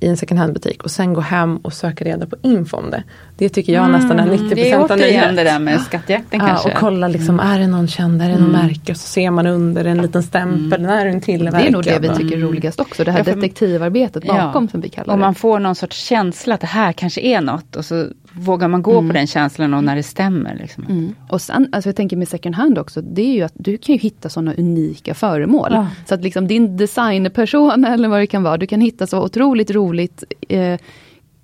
[0.00, 2.90] i en second hand butik och sen gå hem och söka reda på info om
[2.90, 3.02] det.
[3.36, 5.36] Det tycker jag nästan är 90 Det är av återigen nyhet.
[5.36, 6.68] det där med skattjakten Ja, kanske.
[6.68, 8.92] och kolla liksom, är det någon känd, är det någon märke?
[8.92, 11.60] Och så ser man under en liten stämpel, när är den tillverkad?
[11.60, 14.26] Det är nog det vi Och- tycker är roligast också, det här Ja, för- detektivarbetet
[14.26, 14.70] bakom Ja.
[14.70, 15.24] som vi kallar Och det.
[15.24, 18.82] man får någon sorts känsla att det här kanske är något och så vågar man
[18.82, 20.54] gå på den känslan och när det stämmer.
[20.54, 20.84] Liksom.
[20.84, 21.14] Mm.
[21.28, 23.94] Och sen, alltså jag tänker med second hand också, det är ju att du kan
[23.94, 25.68] ju hitta sådana unika föremål.
[25.72, 25.86] Ja.
[26.06, 29.70] Så att liksom din designperson eller vad det kan vara, du kan hitta så otroligt
[29.70, 30.78] roligt eh,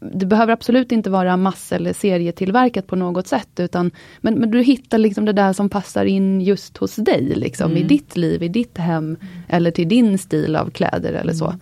[0.00, 3.90] det behöver absolut inte vara mass eller serietillverkat på något sätt, utan
[4.20, 7.82] men, men du hittar liksom det där som passar in just hos dig, liksom, i
[7.82, 9.16] ditt liv, i ditt hem,
[9.48, 11.54] eller till din stil av kläder eller så.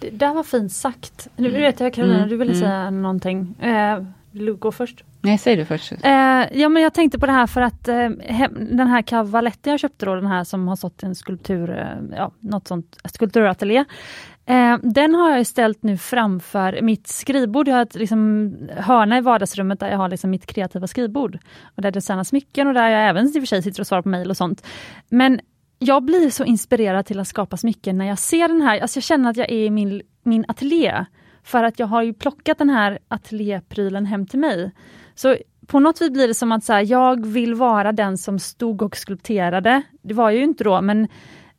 [0.00, 1.28] Det där var fint sagt.
[1.36, 3.54] Nu vet jag Carolina, du ville säga någonting.
[3.60, 5.04] Eh, vill du gå först?
[5.20, 5.92] Nej, säg du först.
[5.92, 6.10] Eh,
[6.52, 8.08] ja men jag tänkte på det här för att eh,
[8.50, 12.16] den här cavaletten jag köpte då, den här som har stått i en skulptur, eh,
[12.16, 13.84] ja något sånt, skulpturateljé.
[14.46, 17.68] Eh, den har jag ställt nu framför mitt skrivbord.
[17.68, 21.38] Jag har ett liksom, hörna i vardagsrummet där jag har liksom mitt kreativa skrivbord.
[21.64, 23.86] Och där jag designar smycken och där jag även i och för sig sitter och
[23.86, 24.66] svarar på mejl och sånt.
[25.08, 25.40] Men
[25.78, 29.04] jag blir så inspirerad till att skapa smycken när jag ser den här, alltså jag
[29.04, 31.04] känner att jag är i min, min ateljé.
[31.42, 34.72] För att jag har ju plockat den här ateljéprylen hem till mig.
[35.14, 35.36] Så
[35.66, 38.82] på något vis blir det som att så här, jag vill vara den som stod
[38.82, 39.82] och skulpterade.
[40.02, 41.08] Det var jag ju inte då, men,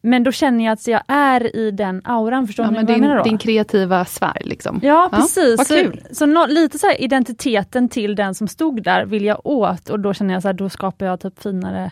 [0.05, 2.47] men då känner jag att jag är i den auran.
[2.47, 3.23] Förstår Ja, ni men vad jag din, menar då?
[3.23, 4.79] din kreativa sfär liksom.
[4.83, 5.57] Ja precis.
[5.57, 6.01] vad så kul.
[6.11, 9.99] så nå- lite så här, identiteten till den som stod där vill jag åt och
[9.99, 11.91] då känner jag så här, då skapar jag typ finare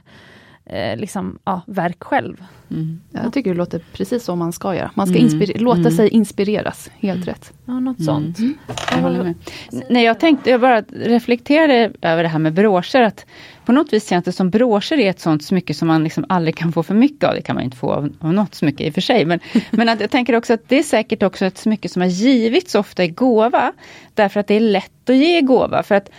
[0.65, 2.43] eh, liksom, ja, verk själv.
[2.71, 3.01] Mm.
[3.11, 4.91] Jag tycker det låter precis som man ska göra.
[4.95, 5.49] Man ska Mm.
[5.63, 7.53] låta sig inspireras, helt rätt.
[7.65, 8.37] Ja, något sånt.
[8.91, 9.33] Jag håller med.
[9.89, 13.01] Nej, jag tänkte, jag bara reflekterade över det här med broscher.
[13.01, 13.25] Att
[13.65, 16.55] på något vis känns det som broscher är ett sånt smycke som man liksom aldrig
[16.55, 17.35] kan få för mycket av.
[17.35, 19.25] Det kan man inte få av, av något smycke i och för sig.
[19.25, 19.39] Men,
[19.71, 22.75] men att jag tänker också att det är säkert också ett smycke som har givits
[22.75, 23.73] ofta i gåva.
[24.13, 25.83] Därför att det är lätt att ge i gåva.
[25.83, 26.09] För att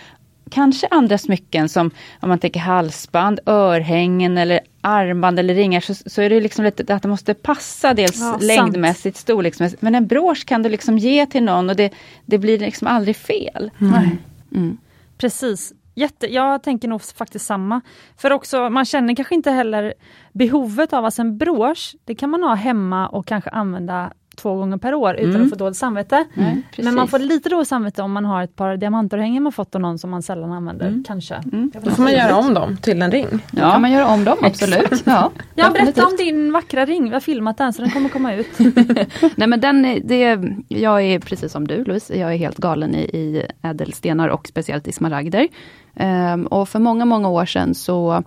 [0.51, 6.21] kanske andra smycken som om man tänker halsband, örhängen eller armband eller ringar så, så
[6.21, 8.43] är det liksom lite att det måste passa dels Ja, sant.
[8.43, 9.81] längdmässigt, storleksmässigt.
[9.81, 11.93] Men en brosch kan du liksom ge till någon och det,
[12.25, 13.71] det blir liksom aldrig fel.
[13.77, 14.17] Nej.
[14.55, 14.77] Mm.
[15.17, 15.73] Precis.
[15.95, 17.81] Jätte, jag tänker nog faktiskt samma.
[18.17, 19.93] För också, man känner kanske inte heller
[20.33, 24.77] behovet av alltså en brosch, det kan man ha hemma och kanske använda två gånger
[24.77, 25.43] per år utan Mm.
[25.43, 26.25] att få dåligt samvete.
[26.33, 29.75] Nej, Men man får lite dåligt samvete om man har ett par diamantörhängen man fått
[29.75, 30.87] av någon som man sällan använder.
[30.87, 31.03] Mm.
[31.07, 31.35] Kanske.
[31.35, 31.71] Mm.
[31.83, 33.27] Då får man göra om dem till en ring.
[33.51, 34.91] Då kan man göra om dem, absolut.
[35.05, 37.03] Ja, Ja, berätta om din vackra ring.
[37.03, 38.47] Vi har filmat den så den kommer komma ut.
[39.35, 42.95] Nej men den, är- det, jag är precis som du Louise, jag är helt galen
[42.95, 45.47] i, i ädelstenar och speciellt i smaragder.
[45.95, 48.23] Ehm, och för många, många år sedan så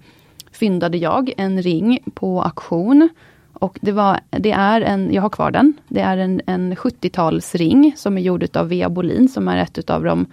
[0.53, 3.09] fyndade jag en ring på auktion.
[3.59, 7.93] Och det, var, det är en, jag har kvar den, det är en, en 70-talsring
[7.97, 10.27] som är gjord av Vea Bolin som är ett av de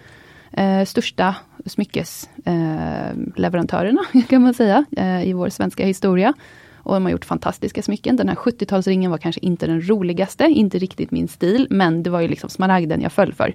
[0.51, 6.33] eh, största smyckesleverantörerna eh, kan man säga, eh, i vår svenska historia.
[6.75, 8.15] Och de har gjort fantastiska smycken.
[8.15, 12.21] Den här 70-talsringen var kanske inte den roligaste, inte riktigt min stil, men det var
[12.21, 13.53] ju liksom smaragden jag föll för.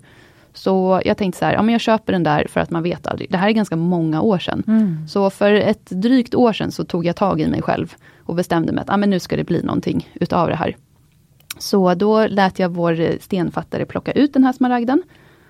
[0.54, 3.06] Så jag tänkte så här, ja men jag köper den där för att man vet
[3.06, 3.30] aldrig.
[3.30, 4.62] Det här är ganska många år sedan.
[4.66, 5.08] Mm.
[5.08, 8.72] Så för ett drygt år sedan så tog jag tag i mig själv och bestämde
[8.72, 10.76] mig att ah, men nu ska det bli någonting utav det här.
[11.58, 15.02] Så då lät jag vår stenfattare plocka ut den här smaragden.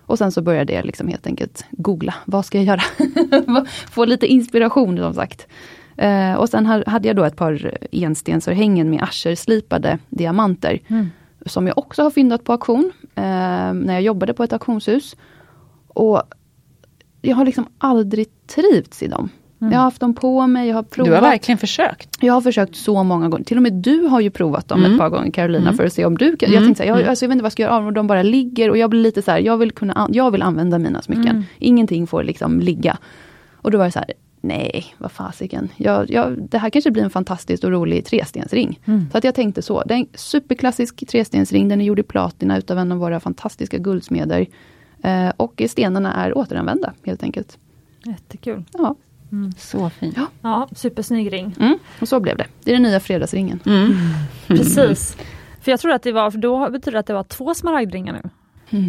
[0.06, 2.80] Och sen så började jag liksom helt enkelt googla, vad ska jag göra?
[3.90, 5.46] Få lite inspiration som sagt.
[5.96, 10.78] Eh, och sen ha- hade jag då ett par enstensörhängen med ascherslipade diamanter.
[10.88, 11.10] Mm.
[11.46, 13.22] Som jag också har fyndat på auktion, eh,
[13.74, 15.16] när jag jobbade på ett auktionshus.
[15.88, 16.22] Och
[17.22, 19.28] jag har liksom aldrig trivts i dem.
[19.58, 21.08] Jag har haft dem på mig, jag har provat.
[21.10, 22.08] Du har verkligen försökt.
[22.20, 23.44] Jag har försökt så många gånger.
[23.44, 24.92] Till och med du har ju provat dem Mm.
[24.92, 25.76] ett par gånger Carolina Mm.
[25.76, 26.48] för att se om du kan.
[26.52, 26.66] Jag Mm.
[26.68, 27.10] tänkte så här, jag, Mm.
[27.10, 27.94] alltså, jag vet inte vad jag ska göra av dem.
[27.94, 30.78] De bara ligger och jag blir lite så här, jag vill, kunna, jag vill använda
[30.78, 31.26] mina smycken.
[31.28, 31.44] Mm.
[31.58, 32.98] Ingenting får liksom ligga.
[33.54, 35.68] Och då var det så här, nej vad fasiken.
[35.76, 38.80] Jag, jag, det här kanske blir en fantastisk och rolig trestensring.
[38.84, 39.06] Mm.
[39.12, 39.82] Så att jag tänkte så.
[39.86, 41.68] Det är en superklassisk trestensring.
[41.68, 44.46] Den är gjord i platina utav en av våra fantastiska guldsmeder.
[45.02, 47.58] Eh, och stenarna är återanvända helt enkelt.
[48.04, 48.64] Jättekul.
[48.72, 48.94] Ja,
[49.58, 50.18] Så fint.
[50.42, 51.54] Ja, supersnygg ring.
[51.60, 51.78] mm.
[52.00, 52.46] och så blev det.
[52.64, 53.60] Det är den nya fredagsringen.
[53.66, 53.92] Mm.
[54.46, 55.16] Precis.
[55.60, 58.12] För jag tror att det var, för då betyder det att det var två smaragdringar
[58.22, 58.30] nu.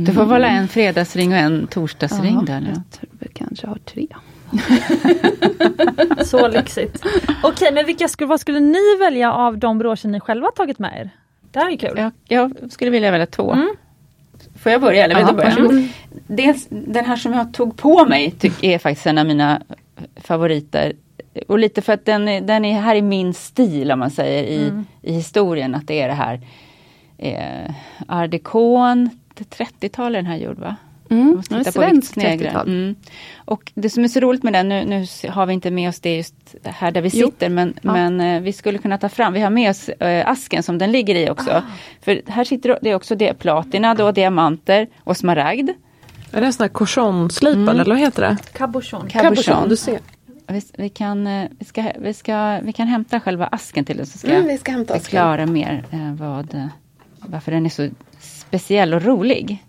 [0.05, 2.67] Du får väl en fredagsring och en torsdagsring Ja, där nu.
[2.67, 4.07] jag tror vi kanske har tre.
[6.25, 7.03] Så lyxigt.
[7.43, 10.99] Okej, men vilka skulle, vad skulle ni välja av de broscher ni själva tagit med
[10.99, 11.09] er?
[11.51, 11.93] Det här är kul.
[11.97, 13.51] Jag, jag skulle vilja välja två.
[13.53, 13.75] Mm.
[14.63, 15.03] Får jag börja?
[15.05, 15.87] Eller vill Ja, du börja?
[16.27, 19.61] Dels, den här som jag tog på mig tyck, är faktiskt en av mina
[20.15, 20.93] favoriter.
[21.47, 24.43] Och lite för att den, är- den är här i min stil om man säger
[24.43, 24.85] i, Mm.
[25.01, 25.75] i historien.
[25.75, 26.41] Att det är det här
[27.17, 27.71] eh,
[29.33, 30.75] det 30-tal är den här gjord va?
[31.11, 31.41] Mm.
[31.41, 31.55] Titta
[31.91, 32.49] vilket sneglar.
[32.49, 32.67] 30-tal.
[32.67, 32.95] Mm.
[33.45, 35.99] Och det som är så roligt med den, nu, nu har vi inte med oss
[35.99, 37.27] det just här där vi Jo.
[37.27, 37.91] sitter, men, Ja.
[37.93, 40.91] men eh, vi skulle kunna ta fram, vi har med oss eh, asken som den
[40.91, 41.63] ligger i också.
[42.01, 45.69] För här sitter det också det, platina, då, diamanter och smaragd.
[46.31, 47.69] Är det en sån här courgette-slipad Mm.
[47.79, 48.37] eller vad heter det?
[48.53, 49.09] Cabochon.
[49.09, 49.69] Cabochon.
[49.69, 49.99] Du ser.
[50.47, 54.11] Vi, vi, kan, eh, vi, ska, vi, ska, vi kan hämta själva asken till oss
[54.11, 55.03] så ska Mm, vi ska hämta asken.
[55.03, 56.69] förklara mer eh, vad,
[57.19, 57.89] varför den är så
[58.19, 59.63] speciell och rolig.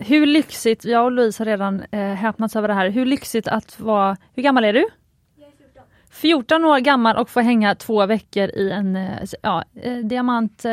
[0.00, 3.80] Hur lyxigt, jag och Louise har redan eh, häpnats över det här, hur lyxigt att
[3.80, 4.84] vara, hur gammal är du?
[6.12, 9.10] 14 år gammal och få hänga två veckor i en eh,
[9.42, 10.72] ja, eh, diamant, eh,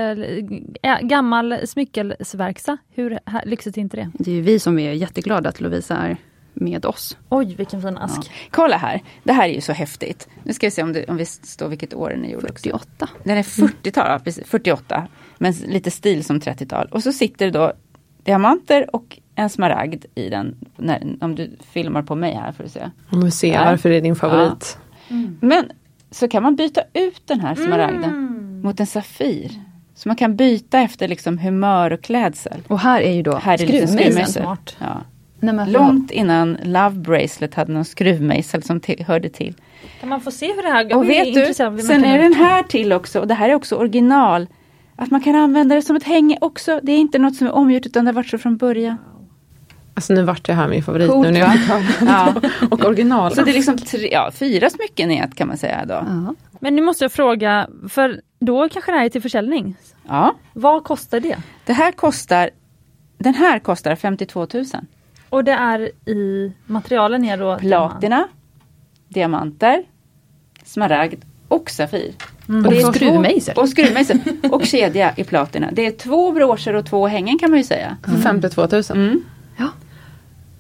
[0.82, 2.78] eh, gammal smyckelsverkstad.
[2.90, 4.12] Hur här, lyxigt är inte det?
[4.14, 6.18] Det är ju vi som är jätteglada att Lovisa är
[6.54, 7.18] med oss.
[7.30, 8.04] Oj, vilken fin Ja.
[8.06, 8.32] ask.
[8.52, 10.28] Kolla här, det här är ju så häftigt.
[10.44, 12.44] Nu ska vi se om, det, om vi står vilket år den är gjord.
[12.44, 12.70] också.
[12.70, 13.10] 48.
[13.24, 15.08] Den är 40-tal, ja, precis, 48.
[15.38, 16.88] Men lite stil som 30-tal.
[16.92, 17.74] Och så sitter det då
[18.28, 20.56] diamanter och en smaragd i den.
[20.78, 22.90] När, om du filmar på mig här får du se.
[23.10, 24.78] Om vi ser varför det är din favorit.
[25.40, 25.72] Men
[26.12, 29.52] så kan man byta ut den här smaragden mot en safir.
[29.96, 32.62] Så man kan byta efter liksom humör och klädsel.
[32.68, 34.46] Och här är ju då Här är skruvmejseln.
[34.80, 35.02] Ja.
[35.40, 39.56] Nej, men Långt innan Love Bracelet hade någon skruvmejsel som till, hörde till.
[40.00, 41.54] Kan man få se hur det här Och Jag är vet du,
[41.84, 44.48] sen är den här till också, och det här är också original.
[45.00, 46.80] Att man kan använda det som ett hänge också.
[46.84, 48.98] Det är inte något som är omgjort utan det har varit så från början.
[49.94, 52.34] Alltså nu vart det här min favorit Coolt, nu när jag Ja.
[52.72, 53.36] Och original.
[53.36, 55.94] Så det är liksom tre, ja, fyra smycken i ett kan man säga då.
[55.94, 56.34] Ja.
[56.60, 59.76] Men nu måste jag fråga, för då kanske det här är till försäljning.
[60.08, 61.38] Ja, Vad kostar det?
[61.66, 62.50] det här kostar,
[63.18, 64.66] den här kostar 52 000.
[65.30, 68.28] Och det är i materialen är då Platina,
[69.08, 69.84] diamanter,
[70.64, 72.14] smaragd och safir.
[72.50, 72.66] Mm.
[72.66, 73.56] Och det är skruvmejsel.
[73.56, 74.20] Två, och skruvmejsel.
[74.52, 75.70] Och kedja i platina.
[75.72, 77.98] Det är två broscher och två hängen kan man ju säga.
[78.04, 78.84] För 52 000.
[78.94, 79.24] Mm.
[79.58, 79.68] Ja.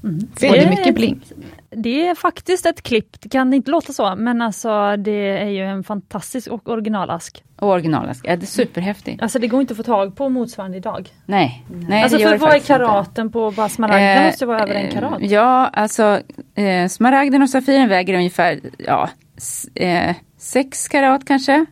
[0.03, 0.19] Mm.
[0.33, 1.21] Och det är mycket bling.
[1.69, 5.63] Det är faktiskt ett klipp, det kan inte låta så, men alltså det är ju
[5.65, 7.43] en fantastisk och originalask.
[7.59, 8.25] Och originalask.
[8.27, 9.21] Ja, det är superhäftigt.
[9.21, 11.09] Alltså det går inte att få tag på motsvarande idag.
[11.25, 12.79] Nej, nej alltså det för det vad är faktiskt inte.
[12.85, 15.21] karaten på bara smaragden Eh, måste vara över en karat.
[15.21, 16.19] eh, Ja, alltså
[16.55, 21.65] eh, smaragden och safiren väger ungefär ja, s- eh, sex karat kanske.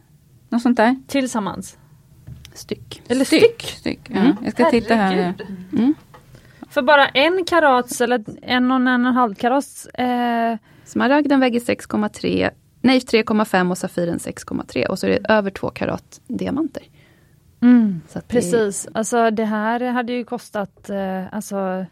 [0.49, 0.95] Något sånt där.
[1.07, 1.77] Tillsammans.
[2.53, 3.01] Styck.
[3.07, 3.61] Eller styck.
[3.61, 3.99] styck.
[4.07, 4.35] Ja, Mm.
[4.43, 5.13] Jag ska titta här.
[5.15, 5.47] Herregud.
[5.73, 5.93] Mm.
[6.69, 11.59] För bara en karats eller en och en, och en halv karats eh, Smaragden väger
[11.59, 12.49] 6,3
[12.81, 16.83] Nej 3,5 och Safiren 6,3 och så är det över 2 karat diamanter.
[17.61, 21.85] mm, att det- Precis, alltså det här hade ju kostat eh, alltså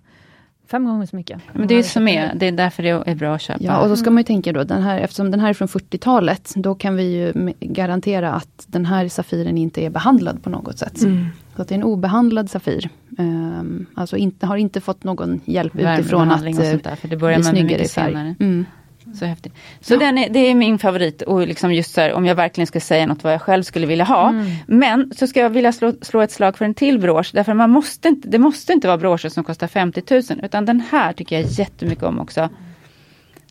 [0.74, 1.42] fem gånger så mycket.
[1.52, 3.64] Men det är ju som är, det är därför det är bra att köpa.
[3.64, 5.68] Ja, och då ska man ju tänka då, den här, eftersom den här är från
[5.68, 10.80] 40-talet, då kan vi ju garantera att den här Safiren inte är behandlad på något
[10.80, 11.02] sätt.
[11.02, 11.26] Mm.
[11.56, 12.90] Så att det är en obehandlad Safir.
[13.18, 17.08] Ehm, alltså inte, har inte fått någon hjälp utifrån att och eh, sånt där, för
[17.08, 18.14] det börjar bli man med snyggare i färg.
[18.14, 18.36] senare.
[18.40, 18.66] Mm.
[19.14, 19.54] Så häftigt.
[19.82, 22.68] Så den är, det är min favorit och liksom just så här, om jag verkligen
[22.68, 24.30] ska säga något vad jag själv skulle vilja ha.
[24.30, 24.52] Mm.
[24.68, 27.32] Men så ska jag vilja slå, slå ett slag för en till brosch.
[27.34, 30.24] Därför man måste inte, det måste inte vara broscher som kostar 50 000.
[30.44, 32.50] Utan den här tycker jag jättemycket om också.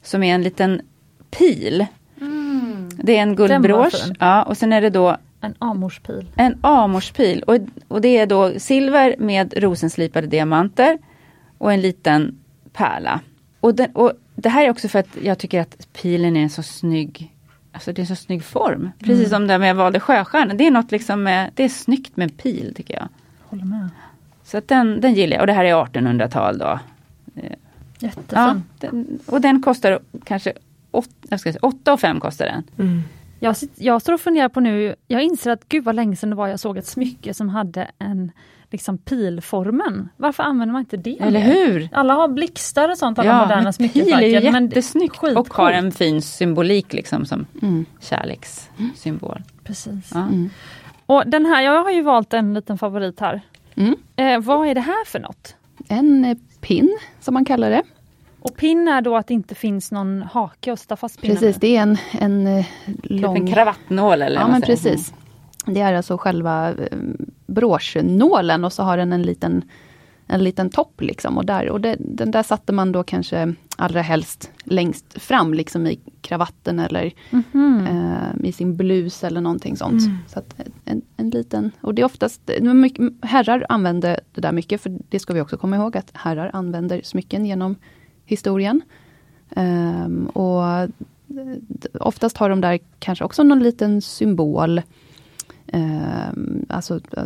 [0.03, 0.81] Som är en liten
[1.31, 1.87] pil.
[2.97, 4.13] Det är en guldbrosch.
[4.21, 6.27] Ja, och sen är det då En amorspil.
[6.37, 7.43] en amorspil.
[7.43, 7.57] Och,
[7.89, 10.99] och det är då silver med rosenslipade diamanter.
[11.59, 12.39] Och en liten
[12.73, 13.21] pärla.
[13.63, 16.51] Och, den, och det här är också för att jag tycker att pilen är en
[16.51, 17.33] så snygg
[17.73, 18.91] Alltså det är en så snygg form.
[18.99, 20.57] Precis som det med jag valde sjöstjärnan.
[20.57, 23.09] Det är något liksom med, det är snyggt med en pil tycker jag.
[23.43, 23.89] Håller med.
[24.45, 25.41] Så att den, den gillar jag.
[25.41, 26.79] Och det här är 1800-tal då.
[27.99, 28.25] Jättefin.
[28.31, 30.53] Ja, den, och den kostar kanske
[31.61, 32.65] 8 och 5 kostar den.
[32.79, 33.03] Mm.
[33.41, 36.31] Jag, sitter, jag står och funderar på nu, jag inser att gud vad länge sedan
[36.31, 38.33] det var jag såg ett smycke som hade en
[38.73, 40.09] liksom pilformen.
[40.17, 41.17] Varför använder man inte det?
[41.21, 41.89] Eller hur?
[41.93, 44.53] Alla har blixtar och sånt, alla Ja, moderna men pil är ju smyckesmärken.
[44.53, 47.85] men jättesnyggt och har en fin symbolik liksom som Mm.
[48.01, 49.43] kärlekssymbol.
[49.65, 50.11] Precis.
[50.15, 50.21] Ja.
[50.21, 50.51] Mm.
[51.07, 53.41] Och den här, jag har ju valt en liten favorit här.
[53.75, 53.97] Mm.
[54.17, 55.57] Eh, vad är det här för något?
[55.89, 57.83] En eh, pin, som man kallar det.
[58.41, 61.57] Och pin är då att det inte finns någon hake att sätta fast pinnen Precis,
[61.57, 61.61] med.
[61.61, 63.37] det är en, en eh, Typ lång...
[63.37, 65.15] en kravattnål eller Ja men precis.
[65.67, 66.99] Det är alltså själva eh,
[67.47, 69.63] broschnålen och så har den en liten,
[70.27, 71.39] en liten topp liksom.
[71.39, 75.87] Och, där, och det, den där satte man då kanske allra helst längst fram liksom
[75.87, 77.87] i kravatten eller Mhm.
[77.87, 80.03] eh, i sin blus eller någonting sånt.
[80.27, 80.55] Så att
[80.85, 85.19] en, en liten, och det är oftast, mycket, herrar använder det där mycket, för det
[85.19, 87.77] ska vi också komma ihåg att herrar använder smycken genom
[88.25, 88.83] historien.
[89.57, 90.89] Ehm, och
[92.01, 94.83] oftast har de där kanske också någon liten symbol.
[95.73, 97.25] Ehm, alltså, eh,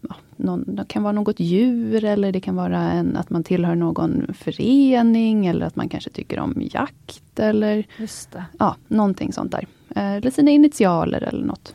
[0.00, 3.74] ja, någon, det kan vara något djur eller det kan vara en, att man tillhör
[3.74, 8.44] någon förening eller att man kanske tycker om jakt eller Just det.
[8.58, 9.66] ja, någonting sånt där.
[9.96, 11.74] Eh, Eller sina initialer eller något.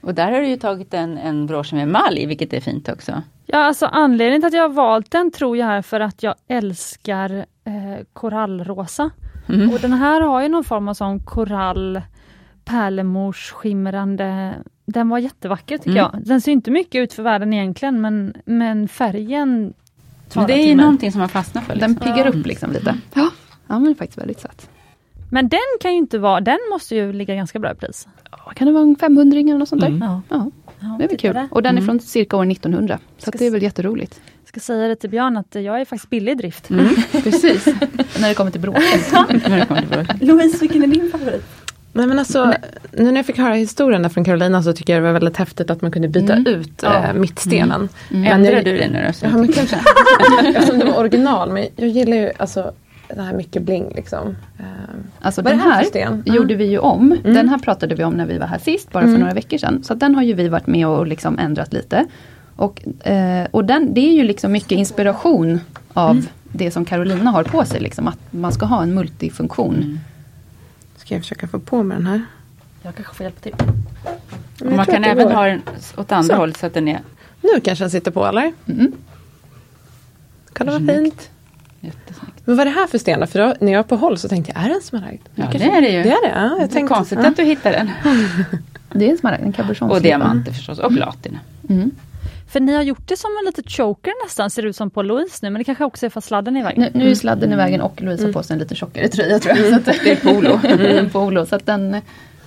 [0.00, 3.22] Och där har du ju tagit en, en brosch med emalj, vilket är fint också.
[3.46, 6.34] Ja, alltså anledningen till att jag har valt den tror jag är för att jag
[6.48, 7.30] älskar
[7.64, 9.10] eh, korallrosa.
[9.48, 9.70] Mm.
[9.70, 12.00] Och den här har ju någon form av sån korall,
[12.64, 14.54] pärlemors skimrande.
[14.92, 16.02] Den var jättevacker tycker Mm.
[16.12, 16.26] jag.
[16.26, 19.72] Den ser inte mycket ut för världen egentligen men, men färgen
[20.34, 21.76] Men det är ju någonting som man fastnar för.
[21.76, 22.12] Den Liksom.
[22.14, 22.94] piggar upp liksom lite.
[23.14, 23.30] Ja,
[23.66, 24.70] ja men faktiskt väldigt söt.
[25.32, 28.08] Men den kan ju inte vara, den måste ju ligga ganska bra i pris.
[28.30, 29.88] Ja, kan det vara en 500 eller något sånt där?
[29.88, 30.02] Mm.
[30.08, 30.22] Ja.
[30.28, 30.50] Ja,
[30.82, 31.46] Ja, det är väl kul.
[31.50, 31.86] Och den är Mm.
[31.86, 32.98] från cirka år 1900.
[33.18, 34.20] Så det är väl jätteroligt.
[34.42, 36.70] Jag ska säga det till Björn att jag är faktiskt billig i drift.
[36.70, 36.86] Mm.
[37.12, 37.66] Precis.
[38.20, 38.76] När det kommer till bråk.
[38.76, 40.22] När det kommer till brosch.
[40.22, 41.44] Louise, vilken är din favorit?
[41.92, 42.52] Nej men alltså,
[42.92, 45.36] nu när jag fick höra historien där från Carolina så tycker jag det var väldigt
[45.36, 46.46] häftigt att man kunde byta Mm.
[46.46, 47.04] ut Ja.
[47.04, 47.88] eh, mittstenen.
[48.10, 48.22] Mm.
[48.22, 49.26] Men Ändrar jag- du det nu då?
[49.26, 49.76] Ja men kanske,
[50.54, 51.50] eftersom det var original.
[51.52, 52.72] Men jag gillar ju alltså
[53.14, 54.36] det här mycket bling liksom.
[54.58, 54.64] Eh,
[55.20, 57.12] Alltså den det här här gjorde vi ju om.
[57.12, 57.34] Mm.
[57.34, 59.20] Den här pratade vi om när vi var här sist, bara för Mm.
[59.20, 59.82] några veckor sedan.
[59.84, 62.06] Så att den har ju vi varit med och liksom ändrat lite.
[62.56, 65.60] Och, eh, och den, det är ju liksom mycket inspiration
[65.92, 66.24] av Mm.
[66.52, 67.80] det som Carolina har på sig.
[67.80, 70.00] Liksom, att man ska ha en multifunktion.
[71.10, 71.22] Mm.
[71.22, 72.22] Ska jag försöka få på med den här.
[72.82, 73.54] Jag kanske får hjälpa till.
[73.58, 75.34] Men jag man kan att det även går.
[75.34, 75.62] ha den
[75.96, 76.40] åt andra Så.
[76.40, 77.00] hållet så att den är
[77.42, 78.52] Nu kanske den sitter på eller?
[78.66, 78.92] Mm.
[80.52, 81.00] Kolla vad Snyggt.
[81.02, 81.30] fint.
[81.80, 82.36] jättesnyggt.
[82.44, 83.26] Men vad är det här för sten då?
[83.26, 85.20] För då, när jag var på håll så tänkte jag, är det en smaragd?
[85.34, 86.02] Ja, Kanske- det är det ju.
[86.02, 86.32] Det är det?
[86.34, 87.28] Ja, Det är jag tänkte, konstigt ja.
[87.28, 87.90] att du hittar den.
[88.92, 89.90] Det är en smaragd, en cabochon.
[89.90, 91.38] Och diamanter förstås, och platina.
[91.68, 91.90] Mm.
[92.50, 95.02] För ni har gjort det som en liten choker nästan, ser det ut som på
[95.02, 96.82] Louise nu, men det kanske också är för sladden är i vägen.
[96.82, 99.38] Nu, nu är sladden i vägen och Louise har på sig en lite tjockare tröja
[99.38, 99.68] tror jag.
[99.68, 100.60] Så att det är polo.
[100.98, 101.46] en polo.
[101.46, 101.96] Så att den,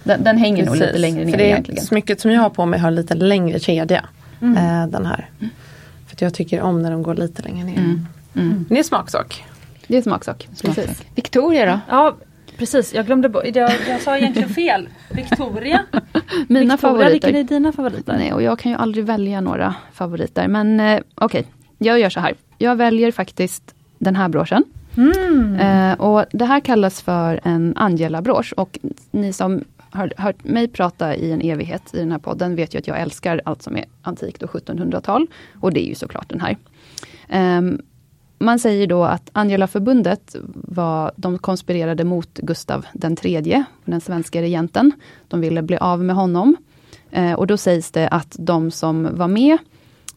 [0.04, 1.01] den, den hänger nog lite Precis.
[1.01, 1.84] längre ner För det är egentligen.
[1.84, 4.06] smycket som jag har på mig har lite längre kedja.
[4.41, 4.58] Mm.
[4.58, 5.30] Eh, den här.
[6.08, 7.78] För att jag tycker om när de går lite längre ner.
[7.78, 8.08] Mm.
[8.36, 8.49] Mm.
[8.49, 9.45] Men det är smaksak.
[9.88, 10.47] Det är smaksak.
[10.62, 11.01] Precis.
[11.16, 11.80] Victoria då?
[11.89, 12.16] Ja,
[12.58, 12.93] precis.
[12.93, 13.43] Jag glömde bort.
[13.56, 14.89] Jag, jag sa egentligen fel.
[15.10, 15.86] Victoria.
[16.47, 17.12] Mina Victoria, favoriter.
[17.12, 18.18] vilken är dina favoriter?
[18.18, 20.47] Nej, och jag kan ju aldrig välja några favoriter.
[20.47, 21.45] Men eh, okej,
[21.78, 22.34] jag gör så här.
[22.58, 24.64] Jag väljer faktiskt den här broschen.
[24.97, 25.56] Mm.
[25.56, 28.54] Eh, och det här kallas för en Angela-brosch.
[28.58, 28.80] Och
[29.12, 32.80] ni som har hört mig prata i en evighet i den här podden vet ju
[32.80, 35.28] att jag älskar allt som är antikt och 1700-tal.
[35.62, 36.58] Och det är ju såklart den här.
[37.30, 37.82] Ehm,
[38.43, 44.91] man säger då att Angela-förbundet var, de konspirerade mot Gustav den tredje, den svenska regenten.
[45.27, 46.55] De ville bli av med honom.
[47.11, 49.57] Eh, och då sägs det att de som var med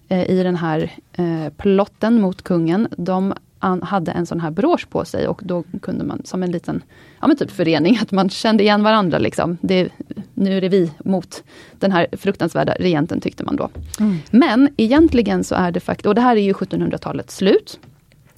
[0.08, 4.88] eh, i den här eh, plotten mot kungen, de an, hade en sån här brosch
[4.90, 6.82] på sig och då kunde man som en liten
[7.20, 9.18] ja, men typ förening, att man kände igen varandra.
[9.18, 9.58] Liksom.
[9.60, 9.88] Det,
[10.34, 11.42] nu är det vi mot
[11.78, 13.68] den här fruktansvärda regenten tyckte man då.
[14.00, 14.18] Mm.
[14.30, 17.78] Men egentligen så är det faktiskt, och det här är ju 1700-talets slut.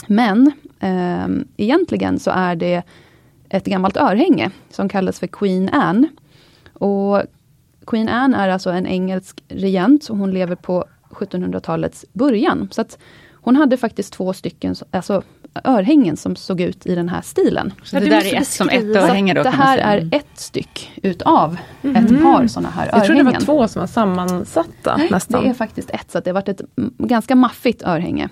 [0.06, 2.82] Men eh, egentligen så är det
[3.48, 6.08] ett gammalt örhänge som kallas för Queen Anne.
[6.72, 7.22] Och
[7.86, 12.68] Queen Anne är alltså en engelsk regent och hon lever på 1700-talets början.
[12.72, 12.98] Så att
[13.32, 15.22] hon hade faktiskt två stycken alltså,
[15.64, 17.72] örhängen som såg ut i den här stilen.
[17.82, 21.56] Så det där är ett som ett örhänge då det här är ett styck utav
[21.82, 23.32] ett par sådana här Jag trodde det örhängen.
[23.32, 25.42] var två som var sammansatta Nej, nästan.
[25.42, 28.28] det är faktiskt ett, så att det har varit ett mm, ganska maffigt örhänge.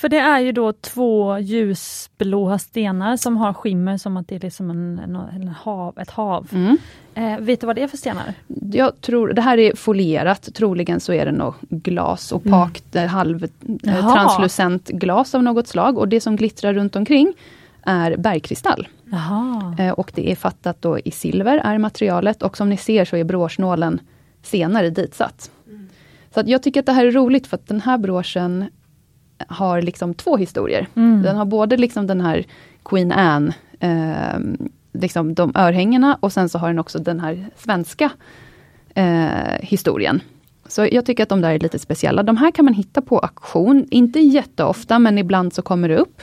[0.00, 4.40] För det är ju då två ljusblåa stenar som har skimmer som att det är
[4.40, 4.98] liksom en,
[5.34, 6.48] en, hav, ett hav.
[6.52, 6.78] Mm.
[7.14, 8.34] Eh, vet du vad det är för stenar?
[8.72, 13.08] Jag tror, det här är folierat, troligen så är det nog glas, opakt, mm.
[13.08, 13.50] halv eh,
[13.82, 14.14] Jaha.
[14.14, 15.98] translucent glas av något slag.
[15.98, 17.34] Och det som glittrar runt omkring
[17.82, 18.88] är bergkristall.
[19.78, 22.42] Eh, och det är fattat då i silver, är materialet.
[22.42, 24.00] Och som ni ser så är broschnålen
[24.42, 25.50] senare ditsatt.
[26.34, 28.64] Så att jag tycker att det här är roligt för att den här broschen
[29.48, 30.86] har liksom två historier.
[30.94, 31.22] Mm.
[31.22, 32.44] Den har både liksom den här
[32.82, 34.40] Queen Anne, eh,
[34.92, 38.10] liksom de örhängena och sen så har den också den här svenska
[38.94, 39.28] eh,
[39.60, 40.20] historien.
[40.68, 42.22] Så jag tycker att de där är lite speciella.
[42.22, 46.22] De här kan man hitta på auktion, inte jätteofta men ibland så kommer det upp.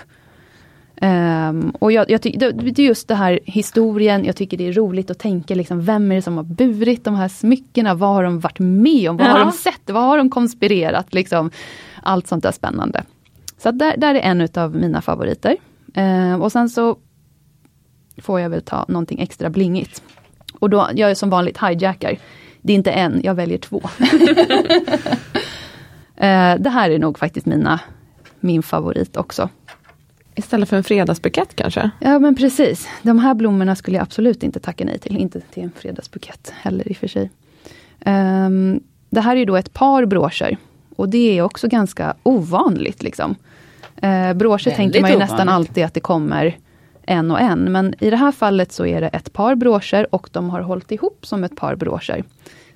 [1.02, 4.74] Ehm, och jag, jag tycker, det, är just det här historien, jag tycker det är
[4.74, 7.94] roligt att tänka liksom, vem är det som har burit de här smyckena?
[7.94, 9.18] Vad har de varit med om?
[9.18, 9.44] Vad har Ja.
[9.46, 9.90] de sett?
[9.90, 11.14] Vad har de konspirerat?
[11.14, 11.52] Liksom,
[12.08, 13.04] allt sånt där spännande.
[13.58, 15.58] Så där, där är en utav mina favoriter.
[15.94, 16.98] Ehm, och sen så
[18.22, 20.04] får jag väl ta någonting extra blingigt.
[20.60, 22.18] Och då, jag är som vanligt hijackar.
[22.62, 23.82] Det är inte en, jag väljer två.
[26.20, 27.80] Eh, det här är nog faktiskt mina,
[28.40, 29.50] min favorit också.
[30.36, 31.92] Istället för en fredagsbukett kanske?
[32.00, 32.88] Ja men precis.
[33.02, 35.18] De här blommorna skulle jag absolut inte tacka nej till.
[35.18, 37.32] Inte till en fredagsbukett heller i och för sig.
[38.00, 38.80] Ehm,
[39.10, 40.58] det här är då ett par broscher.
[40.98, 43.04] Och det är också ganska ovanligt.
[43.04, 43.36] Liksom.
[44.02, 45.32] Eh, broscher tänker man ju ovanligt.
[45.32, 46.58] nästan alltid att det kommer
[47.04, 47.72] en och en.
[47.72, 50.92] Men i det här fallet så är det ett par broscher och de har hållit
[50.92, 52.24] ihop som ett par broscher.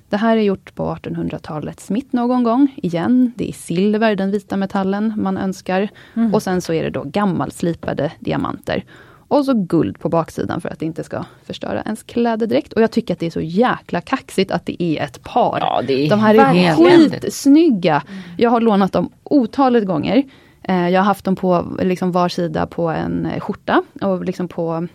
[0.08, 2.74] Det här är gjort på 1800-talets mitt någon gång.
[2.76, 5.88] Igen, det är silver, den vita metallen man önskar.
[6.32, 8.84] Och sen så är det då gammalslipade diamanter.
[9.32, 12.72] Och så guld på baksidan för att det inte ska förstöra ens kläder direkt.
[12.72, 15.58] Och jag tycker att det är så jäkla kaxigt att det är ett par.
[15.60, 18.02] Ja, det är De här är skitsnygga.
[18.38, 20.22] Jag har lånat dem otaligt gånger.
[20.62, 24.48] Eh, Jag har haft dem på liksom var sida på en eh, skjorta och liksom
[24.48, 24.88] på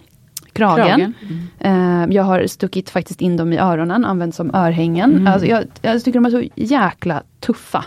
[0.54, 1.14] kragen.
[1.20, 1.48] Kragen.
[1.60, 5.12] Eh, Jag har stuckit faktiskt in dem i öronen, använt som örhängen.
[5.12, 5.28] Mm.
[5.28, 7.86] Alltså jag, jag tycker de är så jäkla tuffa.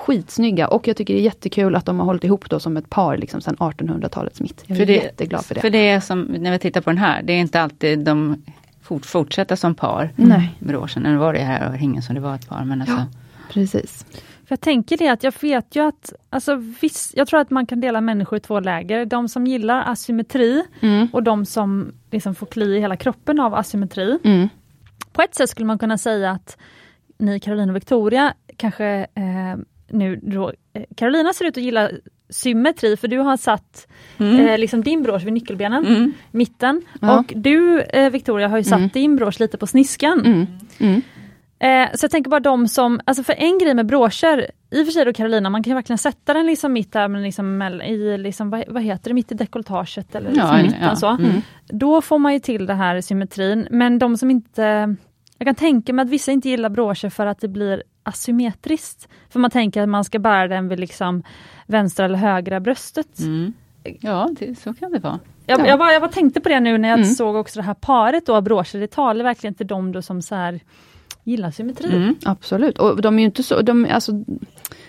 [0.00, 2.90] Skitsnygga och jag tycker det är jättekul att de har hållit ihop då som ett
[2.90, 4.64] par liksom sedan 1800-talets mitt.
[4.66, 5.60] Jag är För det- jätteglad för det.
[5.60, 8.42] För det är som, när vi tittar på den här, det är inte alltid de
[8.82, 10.12] fort, fortsätter som par.
[10.16, 10.54] Nej.
[10.58, 12.64] Broschen, nu var det här örhängen som det var ett par.
[12.64, 13.04] Men alltså,
[13.52, 14.06] Precis.
[14.44, 17.66] För jag tänker det att jag vet ju att, alltså viss, jag tror att man
[17.66, 19.04] kan dela människor i två läger.
[19.06, 21.08] De som gillar asymmetri Mm.
[21.12, 24.18] och de som liksom får kli i hela kroppen av asymmetri.
[24.24, 24.48] Mm.
[25.12, 26.56] På ett sätt skulle man kunna säga att
[27.18, 29.56] ni Carolina och Victoria kanske eh,
[29.90, 31.90] nu då, eh, Carolina ser ut att gilla
[32.28, 33.86] symmetri för du har satt
[34.18, 36.12] eh, liksom din brosch vid nyckelbenen, mm.
[36.30, 36.82] mitten.
[37.00, 37.18] Ja.
[37.18, 38.90] Och du eh, Victoria har ju satt Mm.
[38.92, 40.20] din brosch lite på sniskan.
[40.26, 40.46] Mm.
[40.78, 41.02] Mm.
[41.62, 44.86] Eh, så jag tänker bara de som, alltså för en grej med broscher, i och
[44.86, 48.18] för sig då Carolina, man kan verkligen sätta den liksom mitt där, men liksom i,
[48.18, 50.96] liksom, vad, vad heter det, mitt i dekolletaget eller liksom Ja, mitten ja.
[50.96, 51.08] så.
[51.08, 51.42] Mm.
[51.68, 54.96] Då får man ju till det här symmetrin, men de som inte,
[55.38, 59.08] jag kan tänka mig att vissa inte gillar broscher för att det blir asymmetriskt.
[59.30, 61.22] För man tänker att man ska bära den vid liksom
[61.66, 63.18] vänstra eller högra bröstet.
[63.18, 63.52] Mm.
[64.00, 65.18] Ja, det, så kan det vara.
[65.46, 65.66] Jag, Ja.
[65.66, 67.10] jag, bara, jag bara tänkte på det nu när jag Mm.
[67.10, 68.40] såg också det här paret då
[68.72, 70.60] det talar verkligen till dem då som så här
[71.24, 71.96] gillar symmetri.
[71.96, 72.14] Mm.
[72.24, 72.78] Absolut.
[72.78, 74.12] Och de är ju inte så, de, alltså,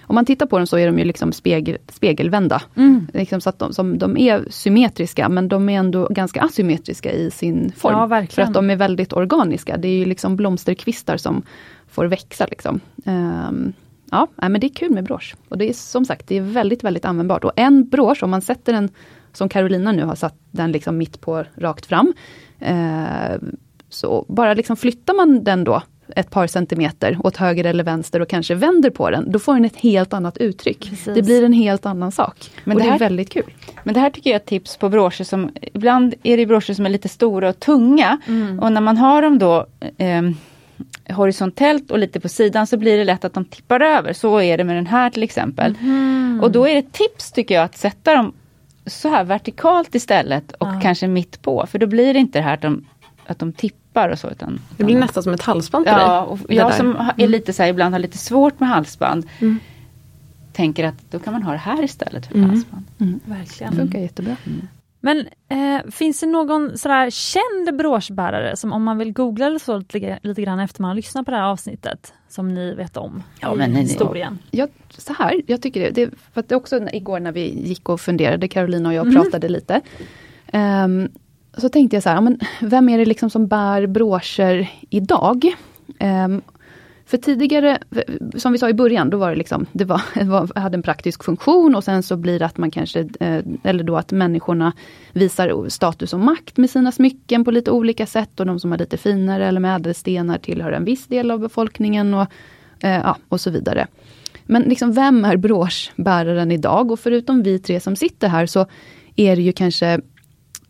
[0.01, 2.61] om man tittar på dem så är de ju liksom spegel, spegelvända.
[2.75, 3.07] Mm.
[3.13, 7.31] Liksom så att de, som, de är symmetriska men de är ändå ganska asymmetriska i
[7.31, 8.11] sin form.
[8.11, 9.77] Ja, för att de är väldigt organiska.
[9.77, 11.41] Det är ju liksom blomsterkvistar som
[11.91, 12.45] får växa.
[12.45, 12.79] Liksom.
[13.05, 13.73] Ehm,
[14.11, 15.35] ja, men det är kul med brosch.
[15.49, 17.43] Och det är som sagt, det är väldigt, väldigt användbart.
[17.43, 18.89] Och en brosch, om man sätter den,
[19.33, 22.13] som Carolina nu har satt den liksom mitt på rakt fram.
[22.59, 23.35] eh,
[23.89, 25.81] så bara liksom flyttar man den då
[26.15, 29.65] ett par centimeter åt höger eller vänster och kanske vänder på den, då får den
[29.65, 30.89] ett helt annat uttryck.
[30.89, 31.15] Precis.
[31.15, 32.51] Det blir en helt annan sak.
[32.63, 33.53] Men och det det, här- är väldigt kul.
[33.83, 36.73] Men det här tycker jag är ett tips på broscher som, ibland är det broscher
[36.73, 38.19] som är lite stora och tunga.
[38.61, 39.65] Och när man har dem då
[39.97, 40.21] eh,
[41.09, 44.13] horisontellt och lite på sidan så blir det lätt att de tippar över.
[44.13, 45.75] Så är det med den här till exempel.
[46.41, 48.33] Och då är det tips tycker jag att sätta dem
[48.85, 50.79] så här vertikalt istället och Ja.
[50.83, 51.65] kanske mitt på.
[51.67, 52.85] För då blir det inte det här att de,
[53.27, 54.29] att de tippar och så.
[54.29, 56.19] Utan, Det blir nästan som ett halsband på Ja, dig.
[56.19, 56.77] och jag där.
[56.77, 59.25] som är lite så här, ibland har lite svårt med halsband.
[59.39, 59.59] Mm.
[60.53, 62.49] Tänker att då kan man ha det här istället för Mm.
[62.49, 62.85] halsband.
[63.25, 63.73] Verkligen.
[63.73, 64.35] Det funkar jättebra.
[65.03, 69.77] Men eh, finns det någon sådär känd broschbärare som om man vill googla eller så
[69.77, 73.23] lite, lite grann efter man har lyssnat på det här avsnittet som ni vet om
[73.39, 74.39] Ja, i men historien?
[74.51, 77.89] Jag, så här, jag tycker det, det för att det också igår när vi gick
[77.89, 79.21] och funderade, Carolina och jag Mm.
[79.23, 79.81] pratade lite.
[80.53, 81.09] ehm,
[81.57, 85.45] så tänkte jag så här, men vem är det liksom som bär broscher idag?
[85.99, 86.41] Ehm,
[87.11, 87.79] för tidigare,
[88.35, 91.23] som vi sa i början, då var det liksom, det var, var, hade en praktisk
[91.23, 94.73] funktion och sen så blir det att man kanske, eh, eller då att människorna
[95.13, 98.77] visar status och makt med sina smycken på lite olika sätt och de som har
[98.77, 102.27] lite finare eller med ädelstenar tillhör en viss del av befolkningen och,
[102.79, 103.87] eh, ja, och så vidare.
[104.43, 106.91] Men liksom, vem är broschbäraren idag?
[106.91, 108.65] Och förutom vi tre som sitter här så
[109.15, 110.01] är det ju kanske,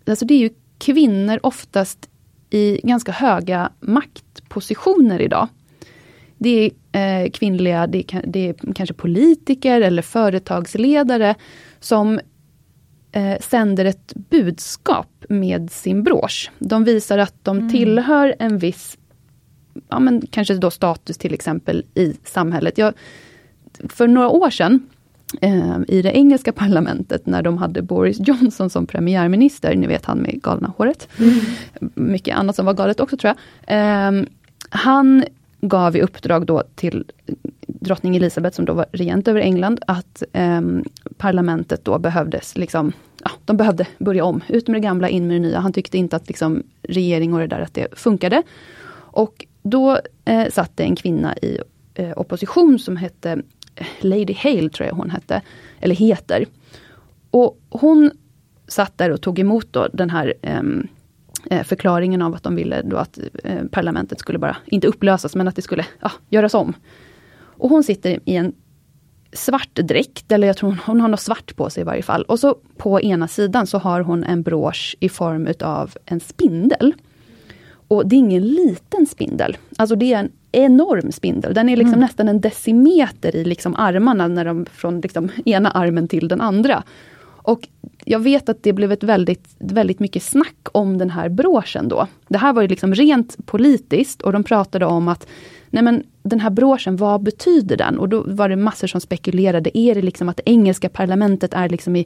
[0.07, 2.09] alltså det är ju kvinnor oftast
[2.49, 5.47] i ganska höga maktpositioner idag.
[6.43, 11.35] Det är eh, kvinnliga, det är, det är kanske politiker eller företagsledare
[11.79, 12.19] som
[13.11, 16.51] eh, sänder ett budskap med sin brosch.
[16.59, 18.97] De visar att de tillhör en viss,
[19.89, 22.77] ja men kanske då status till exempel i samhället.
[22.77, 22.93] Jag,
[23.89, 24.89] för några år sedan
[25.41, 30.17] eh, i det engelska parlamentet när de hade Boris Johnson som premiärminister, ni vet han
[30.17, 31.07] med galna håret.
[31.95, 33.33] Mycket annat som var galet också tror
[33.65, 33.77] jag.
[33.77, 34.23] Eh,
[34.69, 35.23] han
[35.61, 37.05] gav i uppdrag då till
[37.67, 40.61] drottning Elizabeth som då var regent över England att eh,
[41.17, 42.93] parlamentet då behövdes liksom,
[43.23, 44.43] ja, de behövde börja om.
[44.47, 45.59] Ut med det gamla, in med det nya.
[45.59, 48.43] Han tyckte inte att liksom, regering och det där att det funkade.
[48.93, 51.59] Och då eh, satt det en kvinna i
[51.93, 53.41] eh, opposition som hette
[53.75, 55.41] eh, Lady Hale, tror jag hon hette,
[55.79, 56.45] eller heter.
[57.31, 58.11] Och hon
[58.67, 60.61] satt där och tog emot då den här eh,
[61.63, 65.55] förklaringen av att de ville då att eh, parlamentet skulle bara, inte upplösas, men att
[65.55, 66.73] det skulle ja, göras om.
[67.37, 68.53] Och hon sitter i en
[69.33, 72.23] svart dräkt, eller jag tror hon, hon har något svart på sig i varje fall.
[72.23, 76.93] Och så på ena sidan så har hon en brosch i form utav en spindel.
[77.87, 79.57] Och det är ingen liten spindel.
[79.77, 81.53] Alltså det är en enorm spindel.
[81.53, 81.99] Den är liksom mm.
[81.99, 86.83] nästan en decimeter i liksom armarna, när de, från liksom ena armen till den andra.
[87.43, 87.67] Och
[88.05, 92.07] jag vet att det blev ett väldigt, väldigt mycket snack om den här broschen då.
[92.27, 95.27] Det här var ju liksom rent politiskt och de pratade om att
[95.69, 97.99] nej men den här broschen, vad betyder den?
[97.99, 99.77] Och då var det massor som spekulerade.
[99.77, 102.05] Är det liksom att det engelska parlamentet är liksom i,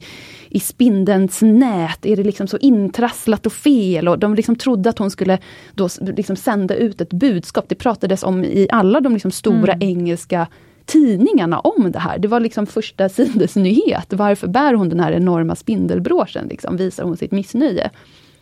[0.50, 2.06] i spindelns nät?
[2.06, 4.08] Är det liksom så intrasslat och fel?
[4.08, 5.40] Och de liksom trodde att hon skulle
[5.74, 7.66] då liksom sända ut ett budskap.
[7.68, 9.90] Det pratades om i alla de liksom stora mm.
[9.90, 10.48] engelska
[10.86, 12.20] tidningarna om det här.
[12.20, 14.14] Det var liksom första sidesnyhet.
[14.14, 16.48] Varför bär hon den här enorma spindelbråsen?
[16.48, 17.90] Liksom, visar hon sitt missnöje.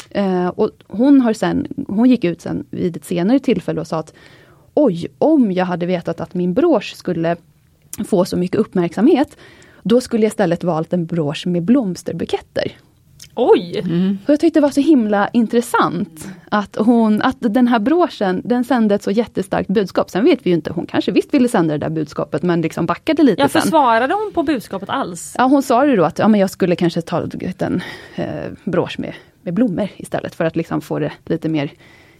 [0.09, 3.99] Eh, och hon, har sen, hon gick ut sen vid ett senare tillfälle och sa
[3.99, 4.13] att
[4.73, 7.35] oj, om jag hade vetat att min brosch skulle
[8.05, 9.37] få så mycket uppmärksamhet,
[9.83, 12.71] då skulle jag istället valt en brosch med blomsterbuketter.
[13.35, 13.79] Oj!
[13.79, 14.17] Mm.
[14.25, 18.95] jag tyckte det var så himla intressant att, hon, att den här broschen, den sände
[18.95, 20.09] ett så jättestarkt budskap.
[20.09, 22.85] Sen vet vi ju inte, hon kanske visst ville sända det där budskapet men liksom
[22.85, 23.61] backade lite ja, sen.
[23.61, 25.35] Försvarade hon på budskapet alls?
[25.37, 27.27] Ja, hon sa det då att ja, men jag skulle kanske ta
[27.59, 27.81] en
[28.15, 28.25] eh,
[28.63, 31.71] brosch med, med blommor istället för att liksom få det lite mer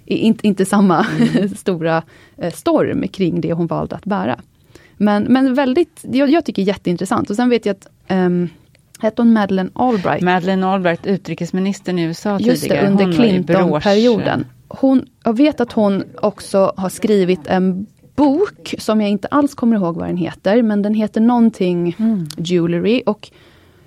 [0.06, 1.50] inte, inte samma mm.
[1.56, 2.04] stora
[2.38, 4.40] eh, storm kring det hon valde att bära.
[4.98, 7.30] Men, men väldigt, jag, jag tycker jätteintressant.
[7.30, 8.50] Och sen vet jag att um,
[9.00, 10.22] Hette hon Madeleine Albright?
[10.22, 12.82] Madeleine Albright, utrikesministern i USA Just tidigare.
[12.82, 14.46] Det, under Clinton-perioden.
[14.68, 17.86] Hon, jag vet att hon också har skrivit en
[18.16, 22.28] bok som jag inte alls kommer ihåg vad den heter, men den heter någonting mm.
[22.38, 23.04] Jewelry.
[23.06, 23.32] Och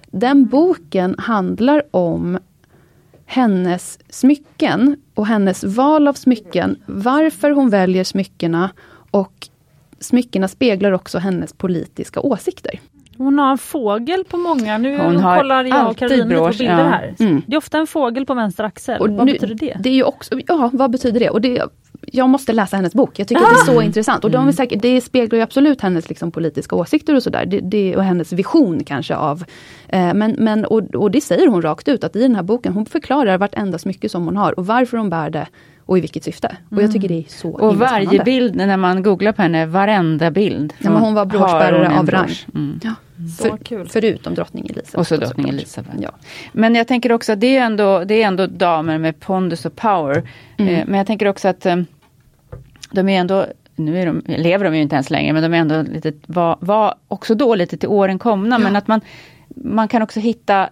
[0.07, 2.38] den boken handlar om
[3.26, 8.70] hennes smycken och hennes val av smycken, varför hon väljer smyckena
[9.11, 9.48] och
[10.00, 12.80] smyckena speglar också hennes politiska åsikter.
[13.19, 16.79] Hon har en fågel på många, nu hon har kollar jag och Caroline på bilder
[16.79, 16.89] ja.
[16.89, 17.14] här.
[17.19, 17.43] Mm.
[17.47, 19.77] Det är ofta en fågel på vänster axel, och vad nu, betyder det?
[19.81, 21.31] Det är ju också, ja vad betyder det?
[21.31, 21.62] Och det
[22.12, 23.19] jag måste läsa hennes bok.
[23.19, 23.49] Jag tycker ah!
[23.49, 23.83] det är så ah!
[23.83, 24.25] intressant.
[24.25, 24.53] Och de är mm.
[24.53, 27.47] säkert, det speglar ju absolut hennes liksom, politiska åsikter och sådär.
[27.47, 29.45] Det, det, och hennes vision kanske av...
[29.89, 32.73] Eh, men, men, och, och det säger hon rakt ut, att i den här boken,
[32.73, 35.47] hon förklarar vartenda smycke som hon har och varför hon bär det
[35.87, 36.57] och i vilket syfte.
[36.71, 36.93] Och jag mm.
[36.93, 40.73] tycker det är så Och varje bild, när man googlar på henne, varenda bild.
[40.79, 42.31] Ja, men hon var broschbärare av rang.
[42.55, 42.81] Mm.
[42.83, 42.95] Ja.
[43.39, 43.89] Så kul.
[43.89, 44.99] Förutom drottning Elisabeth.
[44.99, 45.97] Och så drottning Elisabeth.
[46.01, 46.11] Ja.
[46.53, 49.77] Men jag tänker också att det är ändå, det är ändå damer med pondus och
[49.77, 50.29] power.
[50.57, 50.75] Mm.
[50.75, 51.77] Eh, men jag tänker också att eh,
[52.91, 53.47] de är ändå,
[53.77, 56.57] nu är de, lever de ju inte ens längre, men de är ändå lite, var,
[56.61, 58.55] var också då lite till åren komna.
[58.57, 58.59] Ja.
[58.59, 59.01] Men att man,
[59.49, 60.69] man kan också hitta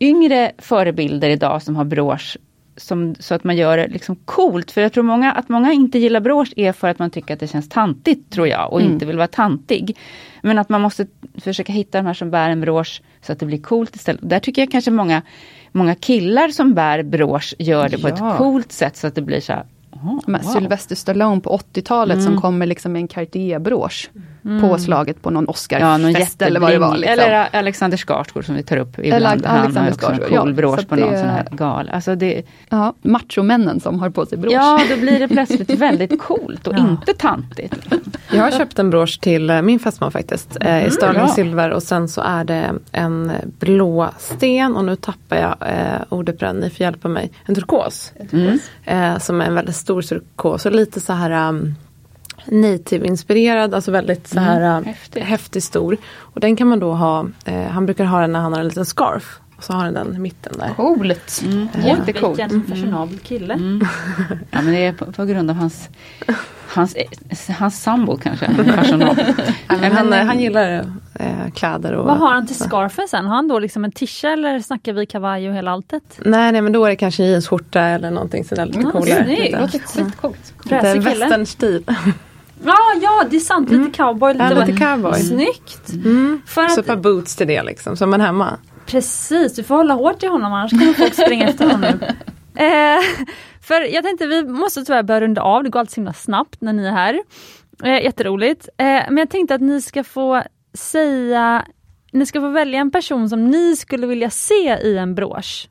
[0.00, 2.36] yngre förebilder idag som har brosch
[2.76, 4.70] som, så att man gör det liksom coolt.
[4.70, 7.40] För jag tror många, att många inte gillar brosch är för att man tycker att
[7.40, 8.92] det känns tantigt, tror jag, och mm.
[8.92, 9.96] inte vill vara tantig.
[10.42, 11.06] Men att man måste
[11.38, 14.20] försöka hitta de här som bär en brosch så att det blir coolt istället.
[14.24, 15.22] Där tycker jag kanske många,
[15.72, 18.02] många killar som bär brosch gör det ja.
[18.02, 19.66] på ett coolt sätt så att det blir så här,
[20.02, 20.38] Aha, wow.
[20.38, 22.26] Sylvester Stallone på 80-talet mm.
[22.26, 24.10] som kommer liksom med en Cartier-brosch.
[24.44, 24.60] Mm.
[24.60, 26.96] Påslaget på någon Oscarfest ja, eller vad det var.
[26.96, 27.12] Liksom.
[27.12, 29.14] Eller Alexander Skarsgård som vi tar upp ibland.
[29.14, 31.88] Eller Han har också en cool ja, brosch på någon sån här gal.
[31.88, 34.52] Alltså det, ja, machomännen som har på sig brosch.
[34.52, 36.90] Ja, då blir det plötsligt väldigt coolt och ja.
[36.90, 37.74] inte tantigt.
[38.30, 40.56] Jag har köpt en brosch till eh, min fästman faktiskt.
[40.60, 44.96] Eh, mm, I sterling silver och sen så är det en blå sten och nu
[44.96, 47.32] tappar jag eh, ordet på den, ni får hjälpa mig.
[47.44, 48.12] En turkos.
[48.32, 48.58] Mm.
[48.84, 51.74] Eh, som är en väldigt stor turkos och lite så här um,
[52.44, 55.20] native-inspirerad, alltså väldigt så här mm, häftig.
[55.20, 55.62] häftig.
[55.62, 55.96] stor.
[56.18, 58.68] Och den kan man då ha, eh, han brukar ha den när han har en
[58.68, 59.40] liten scarf.
[59.56, 60.74] Och så har han den i mitten där.
[60.76, 61.42] Coolt!
[61.44, 61.68] Mm.
[61.84, 62.38] Jättecoolt.
[62.38, 63.54] Vilken fashionabel kille.
[63.54, 63.80] Mm.
[64.50, 65.88] Ja men det är på, på grund av hans
[66.68, 66.96] Hans,
[67.58, 68.50] hans sambo kanske?
[69.68, 70.84] men han, han gillar
[71.14, 71.92] eh, kläder.
[71.92, 73.26] Och, Vad har han till scarfen sen?
[73.26, 76.02] Har han då liksom en tisha eller snackar vi kavaj och hela alltet?
[76.18, 79.24] Nej, nej men då är det kanske jeansskjorta eller någonting sådär lite ah, coolare.
[79.24, 79.90] Snyggt!
[79.90, 80.52] Skitcoolt.
[80.62, 81.84] Lite västernstil.
[82.64, 83.70] Ja, ja det är sant.
[83.70, 83.92] Lite mm.
[83.92, 84.32] cowboy.
[84.32, 85.14] Lite, ja, lite cowboy.
[85.14, 85.88] Snyggt!
[85.92, 86.42] Mm.
[86.46, 88.58] För att, så ett par boots till det liksom, som en hemma.
[88.86, 91.92] Precis, du får hålla hårt i honom annars kommer folk springa efter honom.
[92.58, 93.26] Eh,
[93.62, 96.60] för jag tänkte vi måste tyvärr börja runda av, det går alltid så himla snabbt
[96.60, 97.20] när ni är här.
[97.84, 98.68] Eh, jätteroligt.
[98.76, 100.42] Eh, men jag tänkte att ni ska få
[100.74, 101.64] säga,
[102.12, 105.68] ni ska få välja en person som ni skulle vilja se i en brosch.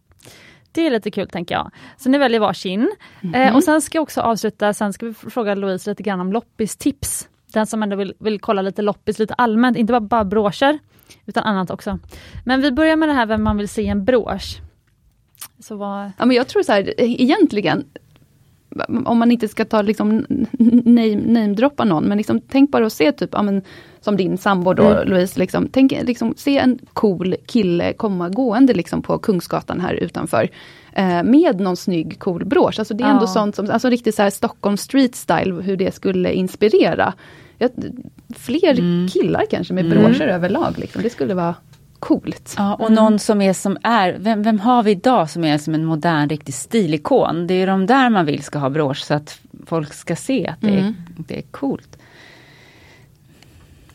[0.72, 1.72] Det är lite kul tänker jag.
[1.98, 2.80] Så ni väljer varsin.
[2.80, 3.36] Mm -hmm.
[3.36, 3.56] eh, mhm.
[3.56, 7.28] och sen ska jag också avsluta, sen ska vi fråga Louise lite grann om loppistips.
[7.54, 10.80] Den som ändå vill, vill kolla lite loppis lite allmänt, inte bara, bara broscher,
[11.26, 12.00] utan annat också.
[12.46, 14.62] Men vi börjar med det här vem man vill se i en brosch.
[15.60, 16.12] Så vad...
[16.18, 17.84] ja, men jag tror så här, egentligen,
[19.06, 20.26] om man inte ska ta liksom
[20.86, 23.62] name, namedroppa någon, men liksom, tänk bara att se typ, ja, men,
[24.02, 25.08] som din sambo då mm.
[25.08, 30.50] Louise, liksom, tänk, liksom, se en cool kille komma gående liksom, på Kungsgatan här utanför.
[30.94, 32.80] Eh, med någon snygg cool brosch.
[32.80, 33.14] Alltså det är ja.
[33.14, 37.14] ändå sånt som, alltså riktigt så här Stockholm street style, hur det skulle inspirera.
[37.58, 37.72] Jag,
[38.36, 39.08] fler mm.
[39.08, 39.98] killar kanske med mm.
[39.98, 41.04] broscher överlag, liksom.
[41.04, 41.56] det skulle vara
[42.00, 42.56] coolt.
[42.58, 42.94] Ja, och mm.
[42.94, 46.30] någon som är som är, vem, vem har vi idag som är som en modern
[46.30, 47.48] riktig stilikon?
[47.48, 50.62] Det är de där man vill ska ha brosch så att folk ska se att
[50.62, 50.86] det, mm.
[50.86, 50.94] är,
[51.28, 51.98] det är coolt.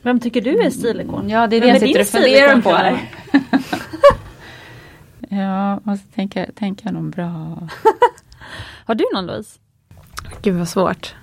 [0.02, 1.28] Vem tycker du är stilikon?
[1.28, 2.70] Ja, det är det jag sitter och funderar på.
[2.70, 3.10] Här.
[5.40, 7.68] ja, måste tänka, tänka någon bra.
[8.84, 9.58] har du någon Louise?
[10.42, 11.14] Gud vad svårt.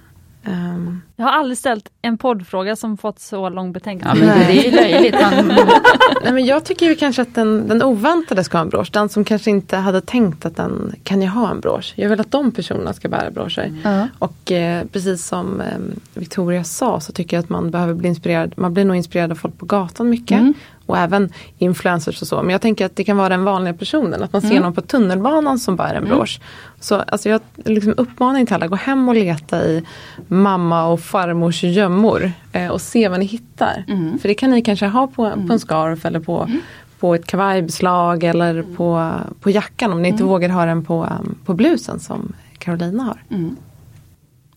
[0.48, 1.02] Um.
[1.16, 4.24] Jag har aldrig ställt en poddfråga som fått så lång betänketid.
[4.24, 5.16] Ja, det är löjligt.
[6.24, 8.90] Nej, men jag tycker ju kanske att den, den oväntade ska ha en brosch.
[8.92, 11.94] Den som kanske inte hade tänkt att den kan jag ha en brosch.
[11.96, 13.74] Jag vill att de personerna ska bära broscher.
[13.84, 14.08] Mm.
[14.20, 15.68] Och eh, precis som eh,
[16.14, 18.54] Victoria sa så tycker jag att man behöver bli inspirerad.
[18.58, 20.40] Man blir nog inspirerad av folk på gatan mycket.
[20.40, 20.54] Mm
[20.88, 22.42] och även influencers och så.
[22.42, 24.64] Men jag tänker att det kan vara den vanliga personen, att man ser mm.
[24.64, 26.10] någon på tunnelbanan som bär en mm.
[26.10, 26.40] brosch.
[26.80, 29.84] Så alltså jag liksom uppmaning till alla, gå hem och leta i
[30.28, 33.84] mamma och farmors gömmor eh, och se vad ni hittar.
[33.88, 34.20] Mm.
[34.20, 35.60] För det kan ni kanske ha på, på en mm.
[35.60, 36.60] scarf eller på, mm.
[37.00, 38.76] på ett kavajbeslag eller mm.
[38.76, 39.12] på,
[39.42, 41.10] på jackan om ni inte vågar ha den på,
[41.46, 43.24] på blusen som Carolina har.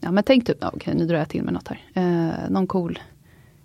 [0.01, 1.81] Ja men tänk typ, okej okay, nu drar jag till med något här.
[1.95, 2.99] Eh, någon cool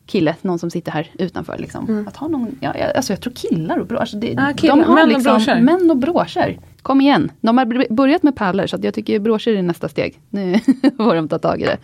[0.05, 1.57] kille, någon som sitter här utanför.
[1.57, 1.85] Liksom.
[1.89, 2.07] Mm.
[2.07, 4.01] Att ha någon, ja, alltså jag tror killar och broscher.
[4.01, 5.61] Alltså ah, killar, de har män liksom, och broscher.
[5.61, 6.59] Män och broscher.
[6.81, 10.19] Kom igen, de har börjat med pärlor så jag tycker broscher är nästa steg.
[10.29, 10.59] Nu
[10.97, 11.77] får de ta tag i det.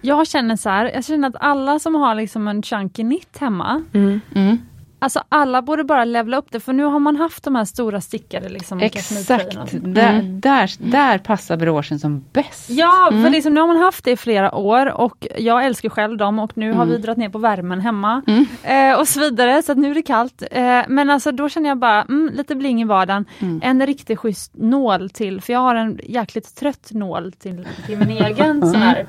[0.00, 3.82] Jag känner så här, jag känner att alla som har liksom en chunky knit hemma
[3.92, 4.20] mm.
[4.34, 4.58] Mm.
[5.06, 8.00] Alltså alla borde bara levla upp det för nu har man haft de här stora
[8.00, 8.80] stickade liksom.
[8.80, 10.40] Exakt, där, mm.
[10.40, 12.70] där, där passar broschen som bäst.
[12.70, 13.22] Ja, mm.
[13.22, 16.38] för liksom, nu har man haft det i flera år och jag älskar själv dem
[16.38, 16.78] och nu mm.
[16.78, 18.22] har vi dragit ner på värmen hemma.
[18.26, 18.46] Mm.
[18.62, 20.42] Eh, och så vidare, så nu är det kallt.
[20.50, 23.24] Eh, men alltså då känner jag bara, mm, lite bling i vardagen.
[23.38, 23.60] Mm.
[23.64, 28.10] En riktigt schysst nål till, för jag har en jäkligt trött nål till, till min
[28.10, 29.06] egen sån här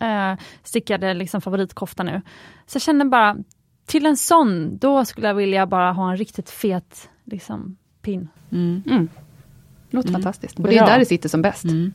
[0.00, 2.22] eh, stickade liksom favoritkofta nu.
[2.66, 3.36] Så jag känner bara,
[3.90, 8.28] till en sån, då skulle jag vilja bara ha en riktigt fet liksom, pin.
[8.52, 8.82] Mm.
[8.86, 9.08] Mm.
[9.90, 10.22] Låter mm.
[10.22, 10.58] fantastiskt.
[10.58, 11.64] Och det är där det sitter som bäst.
[11.64, 11.92] Mm.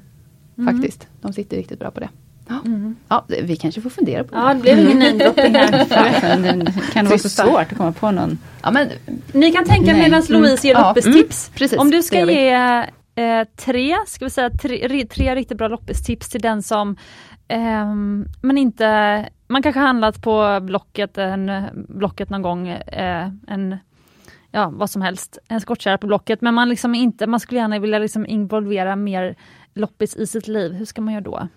[0.57, 0.73] Mm.
[0.73, 1.07] Faktiskt.
[1.21, 2.09] De sitter riktigt bra på det.
[2.47, 2.61] Ja.
[2.65, 2.95] Mm.
[3.07, 4.41] ja, vi kanske får fundera på det.
[4.41, 5.71] Ja, det blev ingen namedropping här.
[6.65, 8.37] det kan vara så svårt att komma på någon.
[8.61, 8.89] Ja, men,
[9.31, 10.73] Ni kan tänka medan Louise ger.
[10.73, 10.95] Ja,
[11.77, 12.53] Om du ska ge
[13.15, 16.97] eh, tre, ska vi säga tre, tre riktigt bra loppestips till den som
[17.47, 17.85] eh,
[18.41, 23.77] man inte man kanske handlat på Blocket, en, Blocket någon gång, eh, en
[24.51, 27.79] ja, vad som helst, en skottkärra på Blocket, men man, liksom inte, man skulle gärna
[27.79, 29.35] vilja liksom involvera mer
[29.73, 30.73] loppis i sitt liv.
[30.73, 31.47] Hur ska man göra då?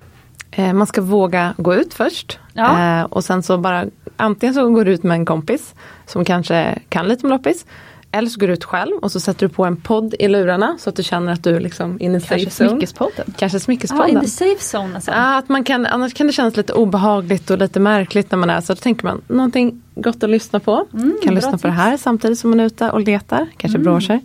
[0.50, 2.98] Eh, man ska våga gå ut först ja.
[3.00, 3.84] eh, och sen så bara
[4.16, 5.74] antingen så går du ut med en kompis
[6.06, 7.66] som kanske kan lite om loppis
[8.12, 10.76] eller så går du ut själv och så sätter du på en podd i lurarna
[10.78, 12.70] så att du känner att du är liksom in the safe Kanske zone.
[12.70, 13.34] Smyckespodden.
[13.38, 14.04] Kanske smyckespodden.
[14.04, 15.10] Ah, in the safe zone alltså.
[15.10, 18.50] Ja, att man kan, annars kan det kännas lite obehagligt och lite märkligt när man
[18.50, 18.74] är så.
[18.74, 20.86] Då tänker man någonting gott att lyssna på.
[20.92, 21.62] Mm, kan lyssna tips.
[21.62, 23.82] på det här samtidigt som man är ute och letar, kanske mm.
[23.82, 24.20] broscher.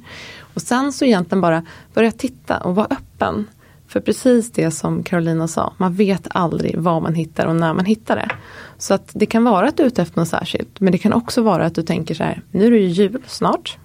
[0.53, 3.47] Och sen så egentligen bara börja titta och vara öppen.
[3.93, 7.85] För precis det som Carolina sa, man vet aldrig vad man hittar och när man
[7.85, 8.29] hittar det.
[8.77, 10.79] Så att det kan vara att du är ute efter något särskilt.
[10.79, 13.21] Men det kan också vara att du tänker så här, nu är det ju jul
[13.27, 13.77] snart.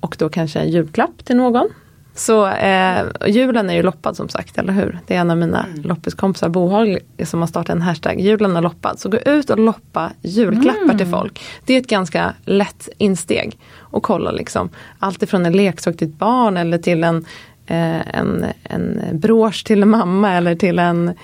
[0.00, 1.68] Och då kanske en julklapp till någon.
[2.14, 4.98] Så eh, julen är ju loppad som sagt, eller hur?
[5.06, 5.82] Det är en av mina mm.
[5.82, 9.00] loppiskompisar, Bohag, som har startat en hashtag, julen är loppad.
[9.00, 10.98] Så gå ut och loppa julklappar mm.
[10.98, 11.40] till folk.
[11.64, 13.58] Det är ett ganska lätt insteg.
[13.78, 14.68] Och kolla liksom,
[14.98, 17.24] allt ifrån en leksak till ett barn eller till en,
[17.70, 21.14] en, en brosch till en mamma eller till en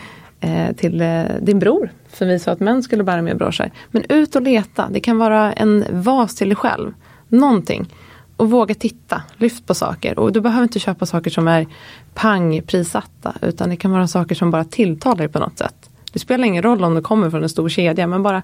[0.40, 1.90] eh, till eh, din bror.
[2.09, 3.73] För vi sa att män skulle bära mer broscher.
[3.90, 6.93] Men ut och leta, det kan vara en vas till dig själv.
[7.28, 7.93] Någonting.
[8.36, 10.18] Och våga titta, lyft på saker.
[10.18, 11.66] Och du behöver inte köpa saker som är
[12.14, 13.35] pangprissatta.
[13.43, 15.90] Utan det kan vara saker som bara tilltalar dig på något sätt.
[16.12, 18.43] Det spelar ingen roll om det kommer från en stor kedja men bara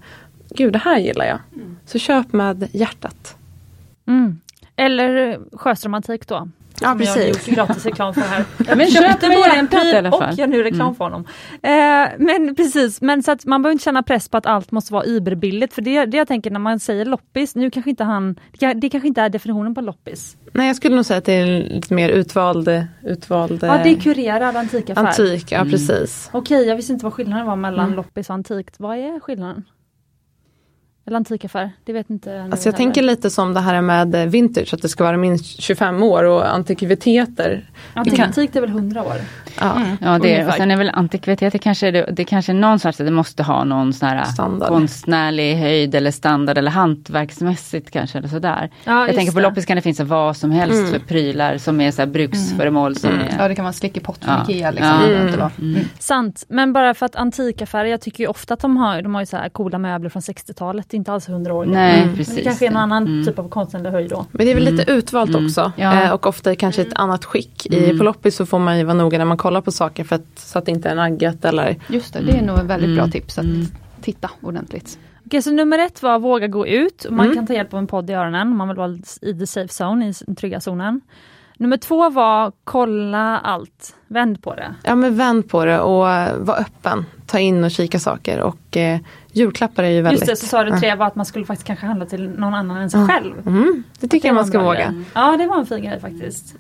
[0.55, 1.39] Gud det här gillar jag.
[1.55, 1.77] Mm.
[1.87, 3.37] Så köp med hjärtat.
[4.07, 4.41] Mm.
[4.77, 6.49] Eller Sjöströmantik då.
[6.81, 7.17] Ja precis.
[7.17, 8.45] Jag har gjort gratis reklam för här.
[8.67, 10.95] Jag men köpte både en pryl och gör nu reklam mm.
[10.95, 11.25] för honom.
[11.63, 14.93] Eh, men precis, men så att man behöver inte känna press på att allt måste
[14.93, 15.75] vara überbilligt.
[15.75, 18.37] För det, det jag tänker när man säger loppis, nu kanske inte han,
[18.77, 20.37] det kanske inte är definitionen på loppis.
[20.53, 22.69] Nej jag skulle nog säga att det är lite mer utvald,
[23.03, 25.07] utvald Ja det är kurerad antikaffär.
[25.07, 25.71] Antik, ja mm.
[25.71, 26.31] precis.
[26.33, 27.97] Okej jag visste inte vad skillnaden var mellan mm.
[27.97, 28.75] loppis och antikt.
[28.79, 29.65] Vad är skillnaden?
[31.07, 34.75] Eller antikaffär, det vet inte Alltså jag tänker lite som det här med eh, vintage,
[34.75, 37.71] att det ska vara minst 25 år och antikviteter.
[37.95, 39.15] Antik, kan- antik det är väl 100 år?
[39.61, 43.01] Ja, Ja, det är, och sen är väl antikviteter kanske, det, det kanske är någonstans
[43.01, 44.69] att det måste ha någon sån här Standard.
[44.69, 48.71] konstnärlig höjd eller standard eller hantverksmässigt kanske eller sådär.
[48.85, 50.91] Ja, jag tänker på loppis kan det finnas vad som helst Mm.
[50.93, 52.97] för prylar som är så här bruksföremål.
[52.97, 54.53] Som är, Ja det kan vara en slickepott från Ja.
[54.55, 55.51] Ikea liksom.
[55.61, 55.85] Mm.
[55.99, 59.23] Sant, men bara för att antikaffärer, jag tycker ju ofta att de har, de har
[59.23, 61.65] ju så här coola möbler från 60-talet, är inte alls 100 år.
[61.67, 62.07] Nej, Mm.
[62.09, 62.35] Men precis.
[62.35, 63.25] det kanske är någon annan Mm.
[63.27, 64.27] typ av konstnärlig höjd då.
[64.33, 65.47] Men det är väl lite utvalt Mm.
[65.47, 66.03] också Ja.
[66.03, 67.67] eh, och ofta kanske ett annat skick.
[67.67, 67.99] I, Mm.
[67.99, 70.27] på loppis så får man ju vara noga när man kollar på saker för att,
[70.39, 73.03] så att det inte är naggat eller Just det, det är nog ett väldigt bra
[73.03, 73.11] Mm.
[73.11, 73.67] tips att Mm.
[74.03, 74.99] titta ordentligt.
[75.27, 77.07] Okej, så nummer ett var våga gå ut.
[77.11, 77.35] Man Mm.
[77.37, 79.85] kan ta hjälp av en podd i öronen om man vill vara i the safe
[79.85, 81.01] zone, i den trygga zonen.
[81.63, 84.75] Nummer två var kolla allt, vänd på det.
[84.83, 85.99] Ja men vänd på det och
[86.47, 87.05] var öppen.
[87.27, 89.01] Ta in och kika saker och eh,
[89.33, 90.21] julklappar är ju väldigt...
[90.29, 92.55] Just det, så sa du tre var att man skulle faktiskt kanske handla till någon
[92.55, 93.07] annan än sig Ja.
[93.07, 93.47] själv.
[93.47, 94.75] Mm, det tycker jag man ska våga.
[94.91, 95.03] grej.
[95.15, 96.55] Ja, det var en fin grej faktiskt.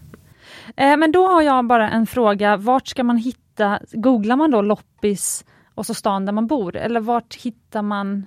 [0.77, 4.63] Eh, men då har jag bara en fråga, vart ska man hitta, googlar man då
[4.63, 8.27] loppis och så stan där man bor eller vart hittar man?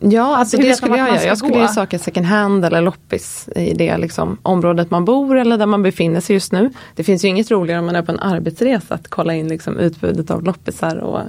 [0.00, 1.24] Ja, alltså det skulle jag göra.
[1.24, 1.60] Jag skulle gå?
[1.60, 5.82] ju söka second hand eller loppis i det liksom, området man bor eller där man
[5.82, 6.70] befinner sig just nu.
[6.94, 9.78] Det finns ju inget roligare om man är på en arbetsresa att kolla in liksom,
[9.78, 11.20] utbudet av loppisar och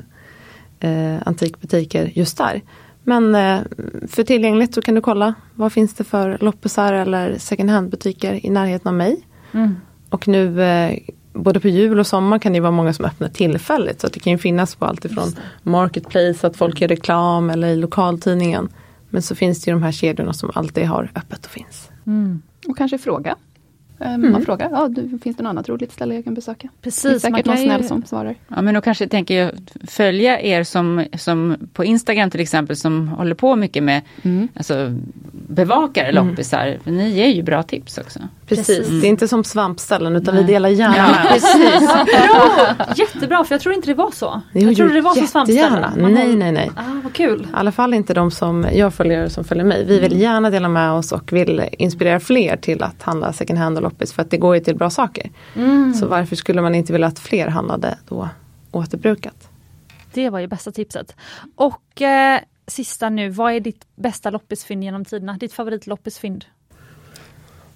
[0.80, 2.62] eh, antikbutiker just där.
[3.04, 3.60] Men eh,
[4.08, 8.46] för tillgängligt så kan du kolla vad finns det för loppisar eller second hand butiker
[8.46, 9.26] i närheten av mig.
[9.52, 9.76] Mm.
[10.10, 10.98] Och nu eh,
[11.44, 14.02] både på jul och sommar kan det vara många som öppnar tillfälligt.
[14.02, 17.68] Så att det kan ju finnas på allt ifrån Marketplace, att folk gör reklam eller
[17.68, 18.70] i lokaltidningen.
[19.10, 21.90] Men så finns det ju de här kedjorna som alltid har öppet och finns.
[22.07, 22.41] Mm.
[22.68, 23.30] Och kanske fråga.
[23.99, 24.32] Eh, Mm.
[24.32, 26.68] Man frågar, ja, du, finns det något annat roligt ställe jag kan besöka?
[26.82, 28.36] Det är Precis, man säkert någon snäll ju, som svarar.
[28.48, 29.52] Ja men då kanske tänker jag
[29.88, 34.48] följa er som, som på Instagram till exempel som håller på mycket med Mm.
[34.56, 34.95] alltså,
[35.48, 36.28] bevakare Mm.
[36.28, 36.78] loppisar.
[36.84, 38.20] För ni ger ju bra tips också.
[38.50, 39.02] Precis, Precis.
[39.02, 40.44] det är inte som svampställen utan Nej.
[40.44, 41.88] vi delar gärna Ja, precis.
[41.90, 42.76] Bra!
[42.96, 44.42] Jättebra, för jag tror inte det var så.
[44.54, 45.46] Jo, jag trodde det var så jättegärna.
[45.46, 46.02] svampställen.
[46.02, 46.72] Man Nej, nej, nej.
[46.76, 47.42] Ah, vad kul.
[47.42, 49.86] I alla fall inte de som jag följer som följer mig.
[49.86, 53.78] Vi vill gärna dela med oss och vill inspirera fler till att handla second hand
[53.78, 55.30] och loppis för att det går ju till bra saker.
[55.56, 55.94] Mm.
[55.94, 58.30] Så varför skulle man inte vilja att fler handlade då
[58.72, 59.50] återbrukat?
[60.14, 61.16] Det var ju bästa tipset.
[61.56, 65.34] Och eh, sista nu, vad är ditt bästa loppisfynd genom tiderna?
[65.40, 66.46] Ditt favoritloppisfynd?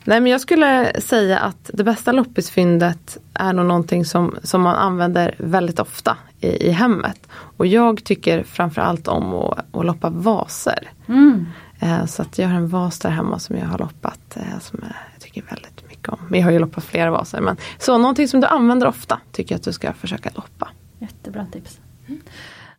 [0.04, 4.76] Nej men jag skulle säga att det bästa loppisfyndet är nog någonting som, som man
[4.76, 7.28] använder väldigt ofta i, i hemmet.
[7.34, 10.92] Och jag tycker framförallt om att, att loppa vaser.
[11.08, 11.46] Mm.
[11.80, 14.80] Eh, så att jag har en vas där hemma som jag har loppat eh, som
[14.82, 16.20] jag, tycker väldigt mycket om.
[16.30, 17.42] Men jag har ju loppat flera vaser.
[17.42, 20.70] Men, så någonting som du använder ofta tycker jag att du ska försöka loppa.
[21.00, 21.80] Jättebra tips.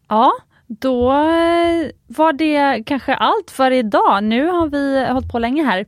[0.09, 0.33] Ja,
[0.67, 4.25] då eh, var det kanske allt för idag.
[4.25, 5.87] Nu har vi hållit på länge här.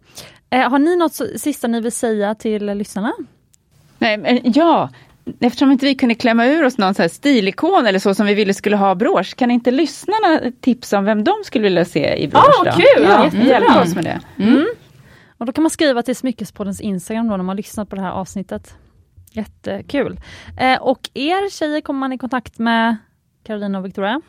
[0.57, 3.13] Eh, har ni något sista ni vill säga till lyssnarna?
[3.99, 4.91] Nej, men, ja,
[5.41, 8.35] eftersom inte vi kunde klämma ur oss någon så här stilikon eller så som vi
[8.35, 12.29] ville skulle ha brosch, kan inte lyssnarna tipsa om vem de skulle vilja se i
[12.29, 12.45] brosch?
[12.61, 12.71] Ah, då?
[12.71, 13.05] kul!
[13.05, 13.47] Ja, Jättebra.
[13.47, 14.21] hjälp oss med det.
[14.45, 14.67] Mm.
[15.39, 18.11] Och då kan man skriva till Smyckespoddens Instagram då när man lyssnat på det här
[18.11, 18.75] avsnittet.
[19.33, 20.21] Jättekul.
[20.61, 22.97] Eh, och er tjejer kommer man i kontakt med
[23.47, 24.21] Carolina och Victoria.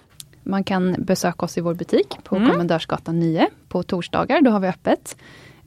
[0.43, 2.49] Man kan besöka oss i vår butik på Mm.
[2.51, 5.15] Kommendörsgatan 9 på torsdagar, då har vi öppet.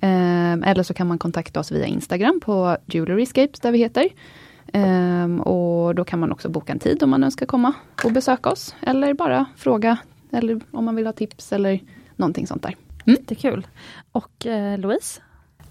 [0.01, 4.09] Ehm, eller så kan man kontakta oss via Instagram på Jewelryscapes där vi heter.
[4.73, 7.73] Ehm, och då kan man också boka en tid om man önskar komma
[8.05, 8.75] och besöka oss.
[8.81, 9.99] Eller bara fråga,
[10.33, 11.81] eller om man vill ha tips eller
[12.17, 12.77] någonting sånt där.
[13.07, 13.21] Mm.
[13.21, 13.67] Jättekul.
[14.13, 15.21] Och eh, Louise?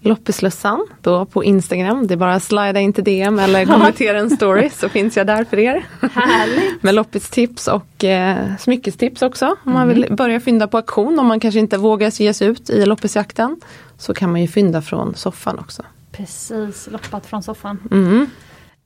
[0.02, 2.06] Loppislussan då på Instagram.
[2.06, 5.26] Det är bara att slida in till DM eller kommentera en story så finns jag
[5.26, 5.84] där för er.
[6.12, 6.82] Härligt!
[6.82, 9.56] Med loppistips och eh, smyckestips också.
[9.64, 12.70] Om man vill börja fynda på auktion om man kanske inte vågar ge sig ut
[12.70, 13.60] i loppisjakten.
[13.98, 15.82] Så kan man ju fynda från soffan också.
[16.12, 17.78] Precis, loppat från soffan.
[17.90, 18.26] Mm.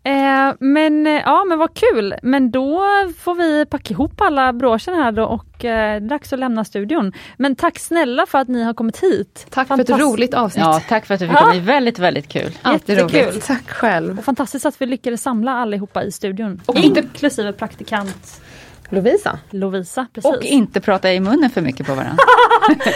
[0.07, 2.15] Eh, men eh, ja, men vad kul!
[2.23, 2.83] Men då
[3.19, 7.13] får vi packa ihop alla broscherna här då och eh, dags att lämna studion.
[7.37, 9.47] Men tack snälla för att ni har kommit hit.
[9.51, 10.65] Tack för ett roligt avsnitt.
[10.65, 11.55] Ja, tack för att du fick komma.
[11.61, 12.53] Väldigt, väldigt kul.
[12.65, 13.21] Jättekul.
[13.21, 13.47] roligt.
[13.47, 14.19] Tack själv.
[14.19, 16.61] Och fantastiskt att vi lyckades samla allihopa i studion.
[16.67, 18.41] Och Inklusive praktikant
[18.89, 19.39] Lovisa.
[19.51, 20.07] Lovisa.
[20.13, 20.37] Precis.
[20.37, 22.17] Och inte prata i munnen för mycket på varandra.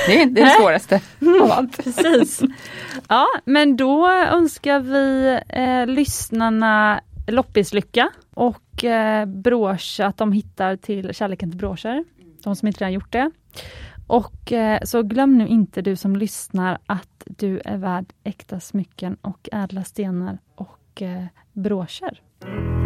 [0.07, 1.85] det är det, svåraste av mm, allt.
[1.85, 2.43] Precis.
[3.09, 11.15] Ja, men då önskar vi eh, lyssnarna loppislycka och eh, brosch, att de hittar till
[11.15, 12.05] kärleken till broscher.
[12.45, 13.31] De som inte redan gjort det.
[14.07, 19.17] Och eh, så glöm nu inte du som lyssnar att du är värd äkta smycken
[19.21, 22.21] och ädla stenar och eh, broscher.
[22.45, 22.79] Mm.